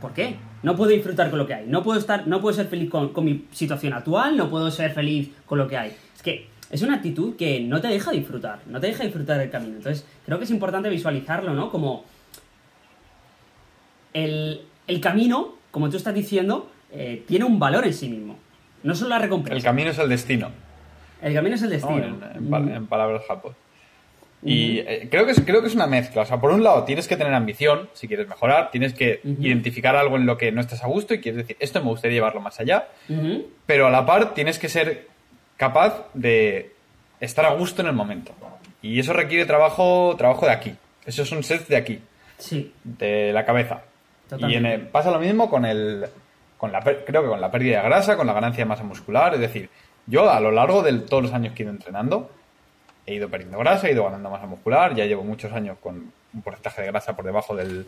¿Por 0.01 0.13
qué? 0.13 0.37
No 0.63 0.77
puedo 0.77 0.91
disfrutar 0.91 1.31
con 1.31 1.39
lo 1.39 1.47
que 1.47 1.55
hay. 1.55 1.67
No 1.67 1.83
puedo 1.83 1.99
estar, 1.99 2.27
no 2.27 2.41
puedo 2.41 2.55
ser 2.55 2.67
feliz 2.67 2.91
con, 2.91 3.13
con 3.13 3.25
mi 3.25 3.47
situación 3.53 3.93
actual, 3.93 4.37
no 4.37 4.51
puedo 4.51 4.71
ser 4.71 4.93
feliz 4.93 5.31
con 5.47 5.59
lo 5.59 5.69
que 5.69 5.77
hay. 5.77 5.97
Es 6.15 6.23
que 6.23 6.49
es 6.71 6.83
una 6.83 6.97
actitud 6.97 7.37
que 7.37 7.61
no 7.61 7.81
te 7.81 7.89
deja 7.89 8.11
disfrutar, 8.11 8.61
no 8.67 8.81
te 8.81 8.89
deja 8.89 9.05
disfrutar 9.05 9.39
del 9.39 9.51
camino. 9.51 9.77
Entonces, 9.77 10.05
creo 10.25 10.39
que 10.39 10.45
es 10.45 10.51
importante 10.51 10.89
visualizarlo, 10.89 11.55
¿no? 11.55 11.71
Como 11.71 12.05
el, 14.13 14.61
camino, 15.01 15.55
como 15.71 15.91
tú 15.91 15.97
estás 15.97 16.15
diciendo, 16.15 16.71
eh, 16.91 17.23
tiene 17.27 17.45
un 17.45 17.59
valor 17.59 17.87
en 17.87 17.95
sí 17.95 18.09
mismo. 18.09 18.39
No 18.87 18.95
solo 18.95 19.11
la 19.11 19.19
recompensa. 19.19 19.57
El 19.57 19.65
camino 19.65 19.91
es 19.91 19.99
el 19.99 20.09
destino. 20.09 20.51
El 21.21 21.35
camino 21.35 21.57
es 21.57 21.63
el 21.63 21.71
destino. 21.71 22.05
en, 22.05 22.87
palabras 22.87 23.23
japos. 23.27 23.57
Y 24.45 24.79
eh, 24.79 25.09
creo, 25.11 25.27
que 25.27 25.33
es, 25.33 25.41
creo 25.41 25.61
que 25.61 25.67
es 25.67 25.75
una 25.75 25.89
mezcla. 25.89 26.23
O 26.23 26.25
sea, 26.25 26.41
por 26.41 26.53
un 26.53 26.63
lado 26.63 26.85
tienes 26.85 27.09
que 27.09 27.17
tener 27.17 27.35
ambición 27.35 27.89
si 27.95 28.07
quieres 28.07 28.29
mejorar, 28.29 28.71
tienes 28.71 28.95
que 28.95 29.21
identificar 29.25 29.97
algo 29.97 30.17
en 30.17 30.25
lo 30.25 30.39
que 30.39 30.53
no 30.53 30.61
estás 30.61 30.85
a 30.85 30.87
gusto 30.87 31.15
y 31.15 31.21
quieres 31.21 31.39
decir, 31.39 31.57
esto 31.59 31.81
me 31.81 31.89
gustaría 31.89 32.17
llevarlo 32.19 32.41
más 32.41 32.61
allá. 32.61 32.87
Pero 33.67 33.89
a 33.89 33.91
la 33.91 34.07
par 34.07 34.35
tienes 34.35 34.61
que 34.61 34.69
ser 34.69 35.09
capaz 35.57 36.07
de 36.15 36.71
estar 37.19 37.45
a 37.45 37.55
gusto 37.55 37.83
en 37.83 37.89
el 37.89 37.95
momento. 37.95 38.33
Y 38.83 39.01
eso 39.01 39.13
requiere 39.13 39.47
trabajo, 39.47 40.15
trabajo 40.17 40.47
de 40.47 40.53
aquí. 40.53 40.77
Eso 41.05 41.23
es 41.23 41.33
un 41.33 41.43
set 41.43 41.67
de 41.67 41.77
aquí. 41.77 41.99
Sí. 42.39 42.73
De 42.85 43.33
la 43.33 43.45
cabeza. 43.45 43.83
Y 44.39 44.55
en 44.55 44.89
pasa 44.93 45.11
lo 45.11 45.19
mismo 45.19 45.51
con 45.51 45.65
el. 45.65 46.07
Con 46.59 46.73
la, 46.73 46.81
creo 46.81 47.23
que 47.23 47.29
con 47.29 47.41
la 47.41 47.51
pérdida 47.51 47.83
de 47.83 47.89
grasa, 47.89 48.17
con 48.17 48.27
la 48.27 48.33
ganancia 48.33 48.65
de 48.65 48.69
masa 48.69 48.85
muscular. 48.85 49.35
Es 49.35 49.41
decir, 49.41 49.69
yo 50.07 50.31
a 50.31 50.41
lo 50.41 50.51
largo 50.51 50.83
de 50.83 50.93
todos 51.01 51.23
los 51.23 51.33
años 51.33 51.55
que 51.55 51.63
he 51.63 51.65
ido 51.65 51.73
entrenando, 51.73 52.31
he 53.05 53.15
ido 53.15 53.29
perdiendo 53.29 53.59
grasa, 53.59 53.89
he 53.89 53.93
ido 53.93 54.05
ganando 54.05 54.31
masa 54.31 54.47
muscular. 54.47 54.95
Ya 54.95 55.05
llevo 55.05 55.23
muchos 55.25 55.53
años 55.53 55.79
con 55.83 56.13
un 56.33 56.43
porcentaje 56.43 56.83
de 56.83 56.89
grasa 56.89 57.15
por 57.15 57.25
debajo 57.25 57.55
del, 57.55 57.87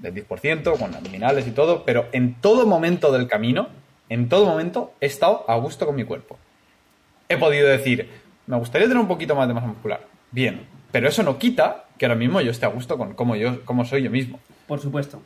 del 0.00 0.14
10%, 0.14 0.78
con 0.78 0.94
abdominales 0.94 1.46
y 1.46 1.52
todo. 1.52 1.84
Pero 1.84 2.06
en 2.12 2.34
todo 2.40 2.66
momento 2.66 3.12
del 3.12 3.26
camino, 3.28 3.68
en 4.08 4.28
todo 4.28 4.46
momento, 4.46 4.92
he 5.00 5.06
estado 5.06 5.44
a 5.48 5.56
gusto 5.56 5.86
con 5.86 5.96
mi 5.96 6.04
cuerpo 6.04 6.38
he 7.32 7.38
podido 7.38 7.68
decir, 7.68 8.08
me 8.46 8.56
gustaría 8.56 8.86
tener 8.86 9.00
un 9.00 9.08
poquito 9.08 9.34
más 9.34 9.48
de 9.48 9.54
masa 9.54 9.66
muscular. 9.66 10.00
Bien, 10.30 10.66
pero 10.90 11.08
eso 11.08 11.22
no 11.22 11.38
quita 11.38 11.84
que 11.98 12.06
ahora 12.06 12.16
mismo 12.16 12.40
yo 12.40 12.50
esté 12.50 12.66
a 12.66 12.68
gusto 12.68 12.98
con 12.98 13.14
cómo, 13.14 13.36
yo, 13.36 13.64
cómo 13.64 13.84
soy 13.84 14.02
yo 14.02 14.10
mismo. 14.10 14.40
Por 14.66 14.80
supuesto. 14.80 15.20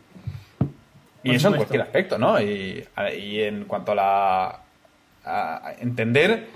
Y 1.26 1.34
eso 1.36 1.48
en 1.48 1.56
cualquier 1.56 1.82
aspecto, 1.82 2.18
¿no? 2.18 2.40
Y, 2.40 2.86
en 2.96 3.64
cuanto 3.64 3.92
a 3.92 3.94
la. 3.94 4.60
A 5.24 5.72
entender 5.80 6.46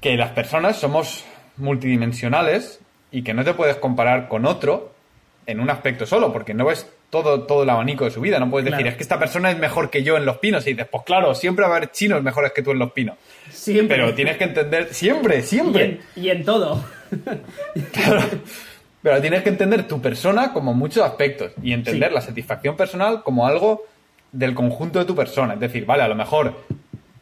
que 0.00 0.16
las 0.16 0.30
personas 0.32 0.76
somos 0.76 1.24
multidimensionales 1.56 2.80
y 3.10 3.22
que 3.22 3.32
no 3.32 3.44
te 3.44 3.54
puedes 3.54 3.76
comparar 3.76 4.28
con 4.28 4.44
otro 4.44 4.92
en 5.46 5.58
un 5.58 5.70
aspecto 5.70 6.04
solo, 6.04 6.32
porque 6.32 6.52
no 6.52 6.66
ves 6.66 6.86
todo, 7.08 7.42
todo 7.42 7.62
el 7.62 7.70
abanico 7.70 8.04
de 8.04 8.10
su 8.10 8.20
vida. 8.20 8.38
No 8.38 8.50
puedes 8.50 8.70
decir, 8.70 8.86
es 8.86 8.96
que 8.96 9.02
esta 9.02 9.18
persona 9.18 9.50
es 9.50 9.58
mejor 9.58 9.90
que 9.90 10.02
yo 10.02 10.16
en 10.16 10.24
los 10.24 10.38
pinos. 10.38 10.66
Y 10.66 10.70
dices, 10.70 10.86
pues 10.90 11.02
claro, 11.04 11.34
siempre 11.34 11.64
va 11.66 11.74
a 11.74 11.76
haber 11.76 11.90
chinos 11.92 12.22
mejores 12.22 12.52
que 12.52 12.62
tú 12.62 12.70
en 12.70 12.78
los 12.78 12.92
pinos. 12.92 13.16
Siempre. 13.50 13.96
Pero 13.96 14.14
tienes 14.14 14.36
que 14.36 14.44
entender, 14.44 14.94
siempre, 14.94 15.42
siempre. 15.42 16.00
Y 16.16 16.30
en, 16.30 16.44
todo. 16.44 16.84
claro. 17.92 18.22
Pero 19.02 19.20
tienes 19.20 19.42
que 19.42 19.48
entender 19.48 19.88
tu 19.88 20.00
persona 20.00 20.52
como 20.52 20.74
muchos 20.74 21.04
aspectos 21.04 21.52
y 21.62 21.72
entender 21.72 22.12
la 22.12 22.20
satisfacción 22.20 22.76
personal 22.76 23.22
como 23.22 23.46
algo 23.46 23.84
del 24.30 24.54
conjunto 24.54 24.98
de 24.98 25.04
tu 25.04 25.16
persona. 25.16 25.54
Es 25.54 25.60
decir, 25.60 25.84
vale, 25.84 26.04
a 26.04 26.08
lo 26.08 26.14
mejor 26.14 26.54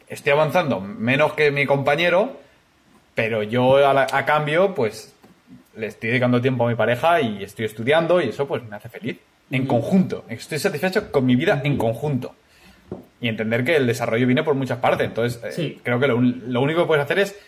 estoy 0.08 0.32
avanzando 0.32 0.80
menos 0.80 1.32
que 1.32 1.50
mi 1.50 1.64
compañero, 1.64 2.36
pero 3.14 3.42
yo 3.42 3.78
a, 3.78 4.06
a 4.10 4.24
cambio, 4.26 4.74
pues 4.74 5.14
le 5.76 5.86
estoy 5.86 6.10
dedicando 6.10 6.40
tiempo 6.40 6.66
a 6.66 6.68
mi 6.68 6.74
pareja 6.74 7.20
y 7.20 7.42
estoy 7.42 7.64
estudiando 7.64 8.20
y 8.20 8.28
eso 8.28 8.46
pues 8.46 8.62
me 8.68 8.76
hace 8.76 8.88
feliz 8.88 9.18
en 9.50 9.66
conjunto. 9.66 10.24
Estoy 10.28 10.58
satisfecho 10.58 11.10
con 11.10 11.26
mi 11.26 11.36
vida 11.36 11.60
en 11.64 11.76
conjunto. 11.76 12.34
Y 13.20 13.28
entender 13.28 13.64
que 13.64 13.76
el 13.76 13.86
desarrollo 13.86 14.26
viene 14.26 14.42
por 14.42 14.54
muchas 14.54 14.78
partes. 14.78 15.06
Entonces, 15.06 15.58
eh, 15.58 15.78
creo 15.82 16.00
que 16.00 16.06
lo, 16.06 16.16
único 16.60 16.82
que 16.82 16.86
puedes 16.86 17.04
hacer 17.04 17.18
es 17.18 17.38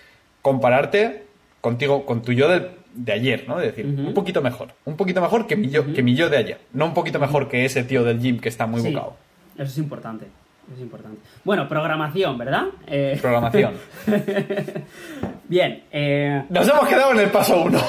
compararte 0.43 1.25
contigo, 1.61 2.05
con 2.05 2.23
tu 2.23 2.33
yo 2.33 2.49
de, 2.95 3.13
ayer, 3.13 3.45
¿no? 3.49 3.61
Es 3.61 3.75
decir, 3.75 3.87
un 3.87 4.15
poquito 4.15 4.43
mejor. 4.43 4.69
Un 4.85 4.97
poquito 4.97 5.21
mejor 5.21 5.47
que 5.47 5.57
mi, 5.57 5.69
yo, 5.69 5.93
que 5.93 6.03
mi 6.03 6.15
yo 6.15 6.29
de 6.29 6.37
ayer. 6.37 6.59
No 6.73 6.87
un 6.87 6.95
poquito 6.95 7.19
mejor 7.19 7.49
que 7.49 7.65
ese 7.65 7.85
tío 7.85 8.05
del 8.05 8.21
gym 8.21 8.39
que 8.39 8.49
está 8.49 8.67
muy 8.67 8.81
sí. 8.81 8.89
Eso 8.89 9.13
es 9.57 9.79
importante. 9.79 10.27
es 10.75 10.81
importante. 10.81 11.21
Bueno, 11.45 11.69
programación, 11.69 12.39
¿verdad? 12.39 12.67
Eh, 12.87 13.19
programación. 13.21 13.75
Bien. 15.49 15.85
Eh, 15.93 16.45
Nos 16.49 16.69
hemos 16.69 16.89
quedado 16.89 17.13
en 17.13 17.21
el 17.21 17.31
paso 17.31 17.63
uno. 17.63 17.81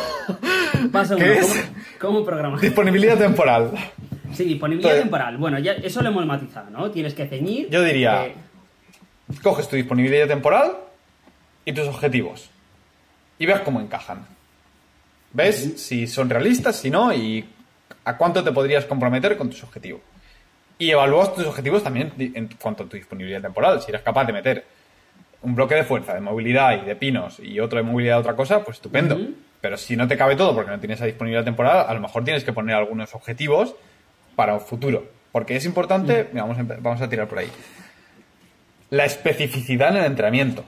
Paso 0.91 1.15
uno. 1.15 1.25
¿Cómo, 1.99 2.25
programar? 2.25 2.59
Disponibilidad 2.59 3.17
temporal. 3.17 3.71
Sí, 4.33 4.43
disponibilidad 4.45 4.97
temporal. 4.97 5.37
Bueno, 5.37 5.59
ya 5.59 5.73
eso 5.73 6.01
lo 6.01 6.09
hemos 6.09 6.25
matizado, 6.25 6.69
¿no? 6.71 6.91
Tienes 6.91 7.13
que 7.13 7.27
ceñir. 7.27 7.69
Yo 7.69 7.83
diría. 7.83 8.25
Eh, 8.25 8.35
coges 9.41 9.67
tu 9.69 9.75
disponibilidad 9.75 10.27
temporal 10.27 10.73
y 11.65 11.73
tus 11.73 11.87
objetivos. 11.87 12.49
Y 13.39 13.45
ves 13.45 13.61
cómo 13.61 13.79
encajan. 13.79 14.25
¿Ves 15.33 15.81
si 15.81 16.07
son 16.07 16.29
realistas, 16.29 16.75
si 16.75 16.89
no, 16.89 17.11
y 17.11 17.43
a 18.05 18.17
cuánto 18.17 18.43
te 18.43 18.51
podrías 18.51 18.85
comprometer 18.85 19.35
con 19.35 19.49
tus 19.49 19.63
objetivos? 19.63 20.01
Y 20.77 20.91
evalúas 20.91 21.33
tus 21.33 21.45
objetivos 21.45 21.83
también 21.83 22.13
en 22.17 22.49
cuanto 22.61 22.83
a 22.83 22.85
tu 22.87 22.95
disponibilidad 22.95 23.41
temporal. 23.41 23.81
Si 23.81 23.89
eres 23.89 24.01
capaz 24.01 24.25
de 24.25 24.33
meter 24.33 24.65
un 25.41 25.55
bloque 25.55 25.75
de 25.75 25.83
fuerza, 25.83 26.13
de 26.13 26.21
movilidad 26.21 26.81
y 26.81 26.85
de 26.85 26.95
pinos 26.95 27.39
y 27.39 27.59
otro 27.59 27.77
de 27.77 27.83
movilidad 27.83 28.15
de 28.15 28.21
otra 28.21 28.35
cosa, 28.35 28.63
pues 28.63 28.77
estupendo. 28.77 29.19
Pero 29.61 29.77
si 29.77 29.95
no 29.95 30.07
te 30.07 30.17
cabe 30.17 30.35
todo 30.35 30.53
porque 30.53 30.71
no 30.71 30.79
tienes 30.79 30.99
esa 30.99 31.05
disponibilidad 31.05 31.43
temporal, 31.43 31.85
a 31.87 31.93
lo 31.93 31.99
mejor 31.99 32.23
tienes 32.23 32.43
que 32.43 32.53
poner 32.53 32.75
algunos 32.75 33.13
objetivos 33.15 33.75
para 34.35 34.53
un 34.53 34.61
futuro. 34.61 35.07
Porque 35.31 35.55
es 35.55 35.65
importante, 35.65 36.29
vamos, 36.33 36.57
a, 36.59 36.63
vamos 36.63 37.01
a 37.01 37.09
tirar 37.09 37.27
por 37.27 37.39
ahí. 37.39 37.49
La 38.89 39.05
especificidad 39.05 39.89
en 39.89 39.97
el 39.97 40.05
entrenamiento. 40.05 40.63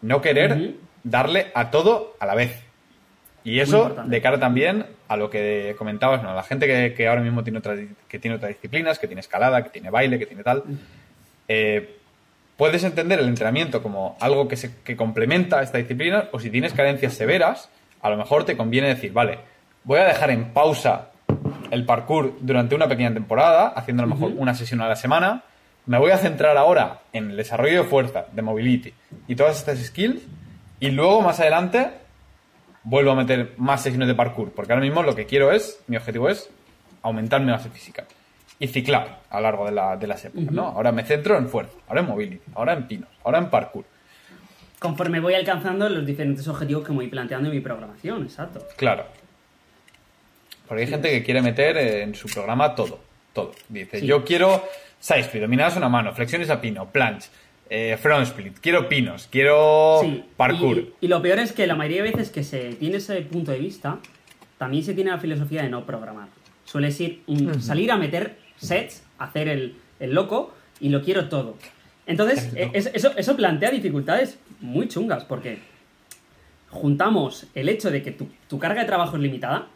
No 0.00 0.20
querer 0.20 0.74
darle 1.04 1.52
a 1.54 1.70
todo 1.70 2.16
a 2.18 2.26
la 2.26 2.34
vez. 2.34 2.71
Y 3.44 3.60
eso 3.60 3.96
de 4.04 4.22
cara 4.22 4.38
también 4.38 4.86
a 5.08 5.16
lo 5.16 5.28
que 5.28 5.74
comentabas, 5.76 6.22
¿no? 6.22 6.30
A 6.30 6.34
la 6.34 6.42
gente 6.42 6.94
que, 6.94 7.08
ahora 7.08 7.22
mismo 7.22 7.42
tiene, 7.42 7.60
que 8.08 8.18
tiene 8.18 8.36
otras 8.36 8.50
disciplinas, 8.50 8.98
que 8.98 9.06
tiene 9.06 9.20
escalada, 9.20 9.62
que 9.64 9.70
tiene 9.70 9.90
baile, 9.90 10.18
que 10.18 10.26
tiene 10.26 10.42
tal. 10.42 10.62
Eh, 11.48 11.98
puedes 12.56 12.84
entender 12.84 13.18
el 13.18 13.28
entrenamiento 13.28 13.82
como 13.82 14.16
algo 14.20 14.46
que, 14.46 14.56
se, 14.56 14.74
que 14.84 14.96
complementa 14.96 15.62
esta 15.62 15.78
disciplina 15.78 16.28
o 16.30 16.38
si 16.38 16.50
tienes 16.50 16.72
carencias 16.72 17.14
severas, 17.14 17.68
a 18.00 18.10
lo 18.10 18.16
mejor 18.16 18.44
te 18.44 18.56
conviene 18.56 18.88
decir, 18.88 19.12
vale, 19.12 19.38
voy 19.84 19.98
a 19.98 20.04
dejar 20.04 20.30
en 20.30 20.52
pausa 20.52 21.10
el 21.70 21.84
parkour 21.84 22.36
durante 22.40 22.74
una 22.74 22.88
pequeña 22.88 23.12
temporada, 23.12 23.68
haciendo 23.68 24.02
a 24.02 24.06
lo 24.06 24.14
mejor 24.14 24.32
una 24.36 24.54
sesión 24.54 24.80
a 24.82 24.88
la 24.88 24.96
semana, 24.96 25.42
me 25.86 25.98
voy 25.98 26.12
a 26.12 26.18
centrar 26.18 26.56
ahora 26.56 27.00
en 27.12 27.30
el 27.30 27.36
desarrollo 27.36 27.82
de 27.82 27.88
fuerza, 27.88 28.26
de 28.30 28.42
mobility 28.42 28.94
y 29.26 29.34
todas 29.34 29.58
estas 29.58 29.78
skills 29.78 30.22
y 30.78 30.90
luego 30.90 31.22
más 31.22 31.40
adelante 31.40 31.90
vuelvo 32.84 33.12
a 33.12 33.14
meter 33.14 33.54
más 33.56 33.82
sesiones 33.82 34.08
de 34.08 34.14
parkour, 34.14 34.52
porque 34.52 34.72
ahora 34.72 34.84
mismo 34.84 35.02
lo 35.02 35.14
que 35.14 35.26
quiero 35.26 35.52
es, 35.52 35.82
mi 35.86 35.96
objetivo 35.96 36.28
es 36.28 36.50
aumentar 37.02 37.40
mi 37.40 37.50
base 37.50 37.70
física 37.70 38.04
y 38.58 38.68
ciclar 38.68 39.20
a 39.30 39.36
lo 39.36 39.42
largo 39.42 39.66
de, 39.66 39.72
la, 39.72 39.96
de 39.96 40.06
las 40.06 40.24
épocas, 40.24 40.52
¿no? 40.52 40.66
Ahora 40.66 40.92
me 40.92 41.02
centro 41.04 41.36
en 41.36 41.48
fuerza, 41.48 41.76
ahora 41.88 42.00
en 42.00 42.06
mobility, 42.06 42.40
ahora 42.54 42.72
en 42.74 42.86
pinos, 42.86 43.08
ahora 43.24 43.38
en 43.38 43.50
parkour. 43.50 43.84
Conforme 44.78 45.20
voy 45.20 45.34
alcanzando 45.34 45.88
los 45.88 46.04
diferentes 46.04 46.46
objetivos 46.48 46.84
que 46.84 46.90
me 46.90 46.96
voy 46.96 47.08
planteando 47.08 47.48
en 47.48 47.54
mi 47.54 47.60
programación, 47.60 48.22
exacto. 48.22 48.66
Claro. 48.76 49.04
Porque 50.66 50.82
hay 50.82 50.88
gente 50.88 51.10
que 51.10 51.22
quiere 51.22 51.42
meter 51.42 51.76
en 51.76 52.14
su 52.14 52.28
programa 52.28 52.74
todo, 52.74 53.00
todo. 53.32 53.52
Dice, 53.68 54.04
yo 54.04 54.24
quiero 54.24 54.64
side 54.98 55.20
split, 55.20 55.42
dominadas 55.42 55.76
una 55.76 55.88
mano, 55.88 56.14
flexiones 56.14 56.48
a 56.50 56.60
pino, 56.60 56.88
planche, 56.90 57.30
eh, 57.74 57.96
front 57.96 58.26
split, 58.26 58.58
quiero 58.60 58.86
pinos, 58.86 59.28
quiero 59.30 60.02
parkour. 60.36 60.78
Y, 61.00 61.06
y, 61.06 61.08
lo 61.08 61.22
peor 61.22 61.38
es 61.38 61.52
que 61.52 61.66
la 61.66 61.74
mayoría 61.74 62.02
de 62.02 62.10
veces 62.10 62.28
que 62.28 62.44
se 62.44 62.74
tiene 62.74 62.98
ese 62.98 63.22
punto 63.22 63.50
de 63.50 63.58
vista, 63.58 63.98
también 64.58 64.84
se 64.84 64.92
tiene 64.92 65.10
la 65.10 65.18
filosofía 65.18 65.62
de 65.62 65.70
no 65.70 65.86
programar. 65.86 66.28
Suele 66.66 66.94
ir 66.98 67.62
salir 67.62 67.90
a 67.90 67.96
meter 67.96 68.36
sets, 68.58 69.02
hacer 69.18 69.48
el, 69.48 69.74
loco 70.00 70.54
y 70.80 70.90
lo 70.90 71.02
quiero 71.02 71.30
todo. 71.30 71.56
Entonces, 72.06 72.50
eh, 72.56 72.70
eso, 72.74 73.12
eso 73.16 73.36
plantea 73.36 73.70
dificultades 73.70 74.38
muy 74.60 74.86
chungas 74.88 75.24
porque 75.24 75.58
juntamos 76.68 77.46
el 77.54 77.70
hecho 77.70 77.90
de 77.90 78.02
que 78.02 78.12
tu, 78.12 78.58
carga 78.58 78.82
de 78.82 78.86
trabajo 78.86 79.16
es 79.16 79.22
limitada, 79.22 79.68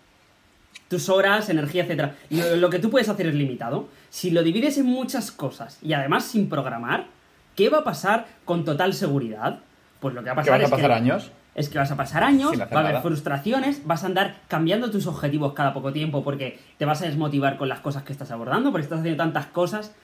tus 0.88 1.09
horas, 1.09 1.48
energía, 1.48 1.87
etc. 1.87 2.12
Lo, 2.28 2.56
lo, 2.56 2.68
que 2.68 2.78
tú 2.78 2.90
puedes 2.90 3.09
hacer 3.09 3.28
es 3.28 3.35
limitado. 3.35 3.88
Si 4.11 4.30
lo 4.30 4.42
divides 4.42 4.76
en 4.76 4.85
muchas 4.85 5.32
cosas 5.32 5.78
y 5.82 5.94
además 5.94 6.26
sin 6.26 6.50
programar, 6.50 7.15
¿qué 7.57 7.69
va 7.69 7.79
a 7.79 7.85
pasar 7.85 8.27
con 8.45 8.64
total 8.64 8.95
seguridad? 8.95 9.59
Pues 10.01 10.14
lo 10.14 10.23
que 10.23 10.27
va 10.27 10.35
a 10.35 10.37
pasar 10.37 10.64
a 10.64 10.69
pasar 10.69 10.92
años 10.92 11.33
es 11.57 11.71
que 11.71 11.79
vas 11.79 11.90
a 11.90 11.97
pasar 11.97 12.23
años, 12.23 12.53
va 12.61 12.69
a 12.71 12.81
haber 12.81 13.01
frustraciones, 13.01 13.87
vas 13.87 14.05
a 14.05 14.07
andar 14.07 14.37
cambiando 14.47 14.90
tus 14.90 15.07
objetivos 15.07 15.55
cada 15.55 15.73
poco 15.73 15.92
tiempo 15.92 16.23
porque 16.23 16.59
te 16.77 16.85
vas 16.85 17.01
a 17.01 17.07
desmotivar 17.07 17.57
con 17.57 17.69
las 17.71 17.81
cosas 17.81 18.03
que 18.03 18.12
estás 18.12 18.31
abordando, 18.31 18.71
porque 18.71 18.85
estás 18.85 19.01
haciendo 19.01 19.23
tantas 19.23 19.47
cosas 19.47 19.95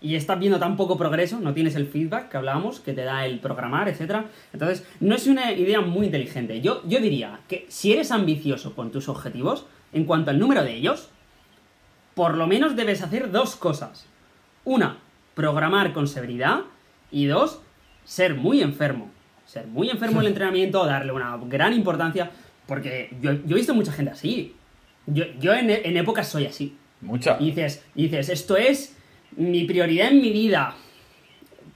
y 0.00 0.16
estás 0.16 0.38
viendo 0.38 0.58
tan 0.58 0.76
poco 0.76 0.96
progreso, 0.96 1.40
no 1.40 1.52
tienes 1.52 1.76
el 1.76 1.86
feedback 1.86 2.30
que 2.30 2.38
hablábamos, 2.38 2.80
que 2.80 2.94
te 2.94 3.04
da 3.04 3.26
el 3.26 3.38
programar, 3.38 3.88
etc. 3.88 4.24
Entonces, 4.52 4.86
no 5.00 5.14
es 5.14 5.26
una 5.26 5.52
idea 5.52 5.82
muy 5.82 6.06
inteligente. 6.06 6.60
Yo, 6.60 6.82
yo 6.86 7.00
diría 7.00 7.40
que 7.48 7.66
si 7.68 7.92
eres 7.92 8.10
ambicioso 8.10 8.74
con 8.74 8.90
tus 8.90 9.08
objetivos, 9.08 9.66
en 9.92 10.04
cuanto 10.04 10.30
al 10.30 10.38
número 10.38 10.62
de 10.62 10.74
ellos, 10.74 11.08
por 12.14 12.34
lo 12.34 12.46
menos 12.46 12.76
debes 12.76 13.02
hacer 13.02 13.30
dos 13.30 13.56
cosas. 13.56 14.06
Una, 14.64 14.98
programar 15.34 15.92
con 15.92 16.06
severidad. 16.06 16.60
Y 17.14 17.26
dos, 17.26 17.60
ser 18.04 18.34
muy 18.34 18.60
enfermo. 18.60 19.08
Ser 19.46 19.68
muy 19.68 19.88
enfermo 19.88 20.16
en 20.20 20.26
el 20.26 20.26
entrenamiento, 20.32 20.84
darle 20.84 21.12
una 21.12 21.38
gran 21.44 21.72
importancia. 21.72 22.32
Porque 22.66 23.10
yo, 23.20 23.30
he 23.30 23.54
visto 23.54 23.72
mucha 23.72 23.92
gente 23.92 24.10
así. 24.10 24.56
Yo, 25.06 25.24
yo 25.38 25.54
en, 25.54 25.70
en 25.70 25.96
épocas 25.96 26.26
soy 26.26 26.46
así. 26.46 26.76
Mucha. 27.00 27.36
Y 27.38 27.46
dices, 27.46 27.84
dices, 27.94 28.30
esto 28.30 28.56
es 28.56 28.96
mi 29.36 29.64
prioridad 29.64 30.08
en 30.08 30.22
mi 30.22 30.32
vida. 30.32 30.74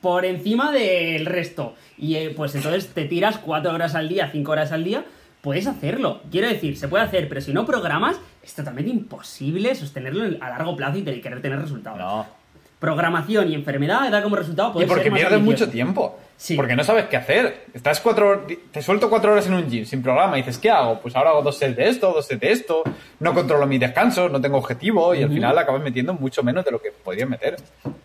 Por 0.01 0.25
encima 0.25 0.73
del 0.73 1.25
resto. 1.25 1.77
Y 1.97 2.17
eh, 2.17 2.33
pues 2.37 2.57
entonces 2.57 2.89
te 2.89 3.05
tiras 3.05 3.39
cuatro 3.39 3.73
horas 3.73 3.95
al 3.95 4.09
día, 4.09 4.31
cinco 4.33 4.51
horas 4.53 4.73
al 4.73 4.83
día. 4.83 5.05
Puedes 5.41 5.69
hacerlo. 5.69 6.21
Quiero 6.33 6.49
decir, 6.49 6.77
se 6.77 6.89
puede 6.89 7.05
hacer, 7.05 7.29
pero 7.29 7.41
si 7.41 7.53
no 7.53 7.65
programas, 7.65 8.21
es 8.43 8.55
totalmente 8.55 8.91
imposible 8.91 9.73
sostenerlo 9.77 10.37
a 10.41 10.49
largo 10.49 10.75
plazo 10.75 10.99
y 10.99 11.03
querer 11.05 11.41
tener 11.41 11.61
resultados. 11.61 11.99
No 11.99 12.38
programación 12.79 13.51
y 13.51 13.55
enfermedad 13.55 14.11
da 14.11 14.23
como 14.23 14.37
resultado 14.37 14.81
Y 14.81 14.87
porque 14.87 15.11
pierdes 15.11 15.41
mucho 15.41 15.69
tiempo. 15.69 16.19
Sí. 16.37 16.55
Porque 16.55 16.77
no 16.77 16.85
sabes 16.85 17.07
qué 17.07 17.17
hacer. 17.17 17.65
Estás 17.75 18.01
cuatro 18.01 18.47
te 18.71 18.81
suelto 18.81 19.11
cuatro 19.11 19.33
horas 19.33 19.47
en 19.49 19.55
un 19.55 19.69
gym 19.69 19.85
sin 19.85 20.03
programa 20.03 20.39
y 20.39 20.43
dices, 20.43 20.59
¿qué 20.59 20.71
hago? 20.71 21.01
Pues 21.01 21.17
ahora 21.17 21.31
hago 21.31 21.43
dos 21.43 21.59
sets 21.59 21.77
de 21.77 21.89
esto, 21.89 22.13
dos 22.13 22.27
sets 22.27 22.41
de 22.41 22.53
esto, 22.53 22.85
no 23.19 23.35
controlo 23.35 23.67
mis 23.67 23.81
descansos, 23.81 24.31
no 24.31 24.41
tengo 24.41 24.59
objetivo 24.59 25.13
y 25.17 25.25
al 25.25 25.31
final 25.31 25.59
acabas 25.59 25.83
metiendo 25.83 26.15
mucho 26.15 26.45
menos 26.45 26.65
de 26.65 26.71
lo 26.71 26.81
que 26.81 26.93
podías 26.93 27.29
meter. 27.29 27.57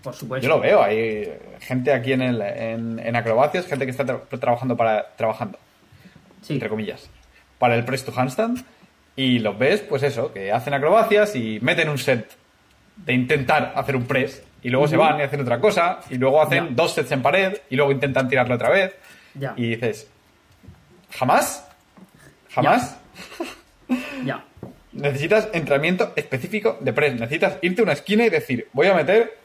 Por 0.02 0.16
supuesto. 0.16 0.48
Yo 0.48 0.56
lo 0.56 0.60
veo, 0.60 0.82
hay 0.82 1.32
gente 1.60 1.94
aquí 1.94 2.14
en, 2.14 2.24
el, 2.24 2.42
en, 2.42 3.16
acrobacias, 3.16 3.68
gente 3.68 3.86
que 3.86 3.92
está 3.92 4.06
trabajando 4.40 4.76
para 4.76 5.16
trabajando, 5.16 5.60
sí. 6.42 6.54
entre 6.54 6.70
comillas, 6.70 7.08
para 7.60 7.76
el 7.76 7.86
press 7.86 8.04
to 8.04 8.12
handstand 8.16 8.66
y 9.16 9.38
los 9.38 9.60
ves, 9.60 9.82
pues 9.82 10.02
eso, 10.02 10.34
que 10.34 10.52
hacen 10.52 10.74
acrobacias 10.74 11.36
y 11.36 11.60
meten 11.62 11.88
un 11.90 12.00
set 12.00 12.32
de 12.96 13.14
intentar 13.14 13.74
hacer 13.76 13.96
un 13.96 14.06
press 14.06 14.44
y 14.64 14.70
luego 14.70 14.88
se 14.88 14.98
van 14.98 15.20
y 15.20 15.24
hacen 15.24 15.42
otra 15.42 15.60
cosa, 15.60 16.00
y 16.10 16.16
luego 16.18 16.42
hacen 16.42 16.76
dos 16.76 16.94
sets 16.94 17.12
en 17.12 17.22
pared, 17.22 17.58
y 17.70 17.76
luego 17.76 17.92
intentan 17.92 18.28
tirarlo 18.28 18.56
otra 18.56 18.70
vez. 18.70 18.96
Y 19.58 19.70
dices, 19.70 20.10
¿jamás? 21.12 21.68
¿Jamás? 22.50 22.98
Ya. 24.26 24.44
Necesitas 24.94 25.50
entrenamiento 25.54 26.14
específico 26.16 26.78
de 26.80 26.94
press. 26.94 27.14
Necesitas 27.14 27.58
irte 27.62 27.82
a 27.82 27.84
una 27.84 27.94
esquina 27.94 28.26
y 28.26 28.30
decir, 28.30 28.68
voy 28.74 28.88
a 28.88 28.96
meter 28.96 29.38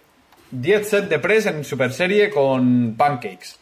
10 0.53 0.89
sets 0.89 1.09
de 1.09 1.19
press 1.19 1.47
en 1.47 1.65
super 1.65 1.93
serie 1.93 2.31
con 2.31 2.95
pancakes. 2.97 3.57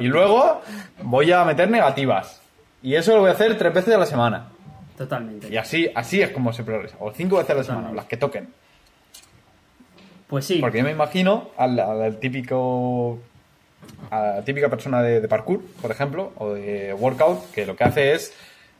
Y 0.00 0.04
luego 0.04 0.60
voy 1.02 1.32
a 1.32 1.44
meter 1.44 1.70
negativas. 1.70 2.40
Y 2.82 2.94
eso 2.94 3.14
lo 3.14 3.20
voy 3.20 3.30
a 3.30 3.32
hacer 3.32 3.56
tres 3.58 3.72
veces 3.72 3.94
a 3.94 3.98
la 3.98 4.06
semana. 4.06 4.48
Totalmente. 4.96 5.48
Y 5.48 5.56
así, 5.56 5.90
así 5.94 6.20
es 6.20 6.30
como 6.30 6.52
se 6.52 6.62
progresa. 6.62 6.96
O 7.00 7.12
cinco 7.12 7.38
veces 7.38 7.50
a 7.50 7.54
la 7.54 7.64
semana, 7.64 7.92
las 7.92 8.04
que 8.04 8.16
toquen. 8.16 8.48
Pues 10.30 10.44
sí. 10.46 10.58
Porque 10.60 10.78
yo 10.78 10.84
me 10.84 10.92
imagino 10.92 11.50
al, 11.56 12.18
típico. 12.20 13.18
A 14.10 14.20
la 14.20 14.44
típica 14.44 14.68
persona 14.68 15.02
de, 15.02 15.26
parkour, 15.26 15.60
por 15.82 15.90
ejemplo, 15.90 16.32
o 16.36 16.54
de 16.54 16.94
workout, 16.94 17.50
que 17.50 17.66
lo 17.66 17.76
que 17.76 17.84
hace 17.84 18.12
es. 18.14 18.32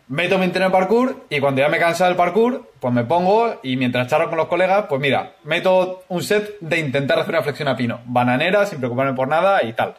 Meto 0.08 0.38
mi 0.38 0.44
entreno 0.44 0.66
en 0.66 0.72
parkour 0.72 1.24
y 1.30 1.38
cuando 1.38 1.60
ya 1.60 1.68
me 1.68 1.78
cansa 1.78 2.06
del 2.06 2.16
parkour, 2.16 2.72
pues 2.80 2.92
me 2.92 3.04
pongo 3.04 3.60
y 3.62 3.76
mientras 3.76 4.08
charlo 4.08 4.28
con 4.28 4.38
los 4.38 4.48
colegas, 4.48 4.86
pues 4.88 5.00
mira, 5.00 5.34
meto 5.44 6.02
un 6.08 6.20
set 6.24 6.58
de 6.58 6.80
intentar 6.80 7.20
hacer 7.20 7.32
una 7.32 7.44
flexión 7.44 7.68
a 7.68 7.76
pino. 7.76 8.00
Bananera, 8.06 8.66
sin 8.66 8.78
preocuparme 8.78 9.14
por 9.14 9.28
nada 9.28 9.62
y 9.62 9.72
tal. 9.72 9.94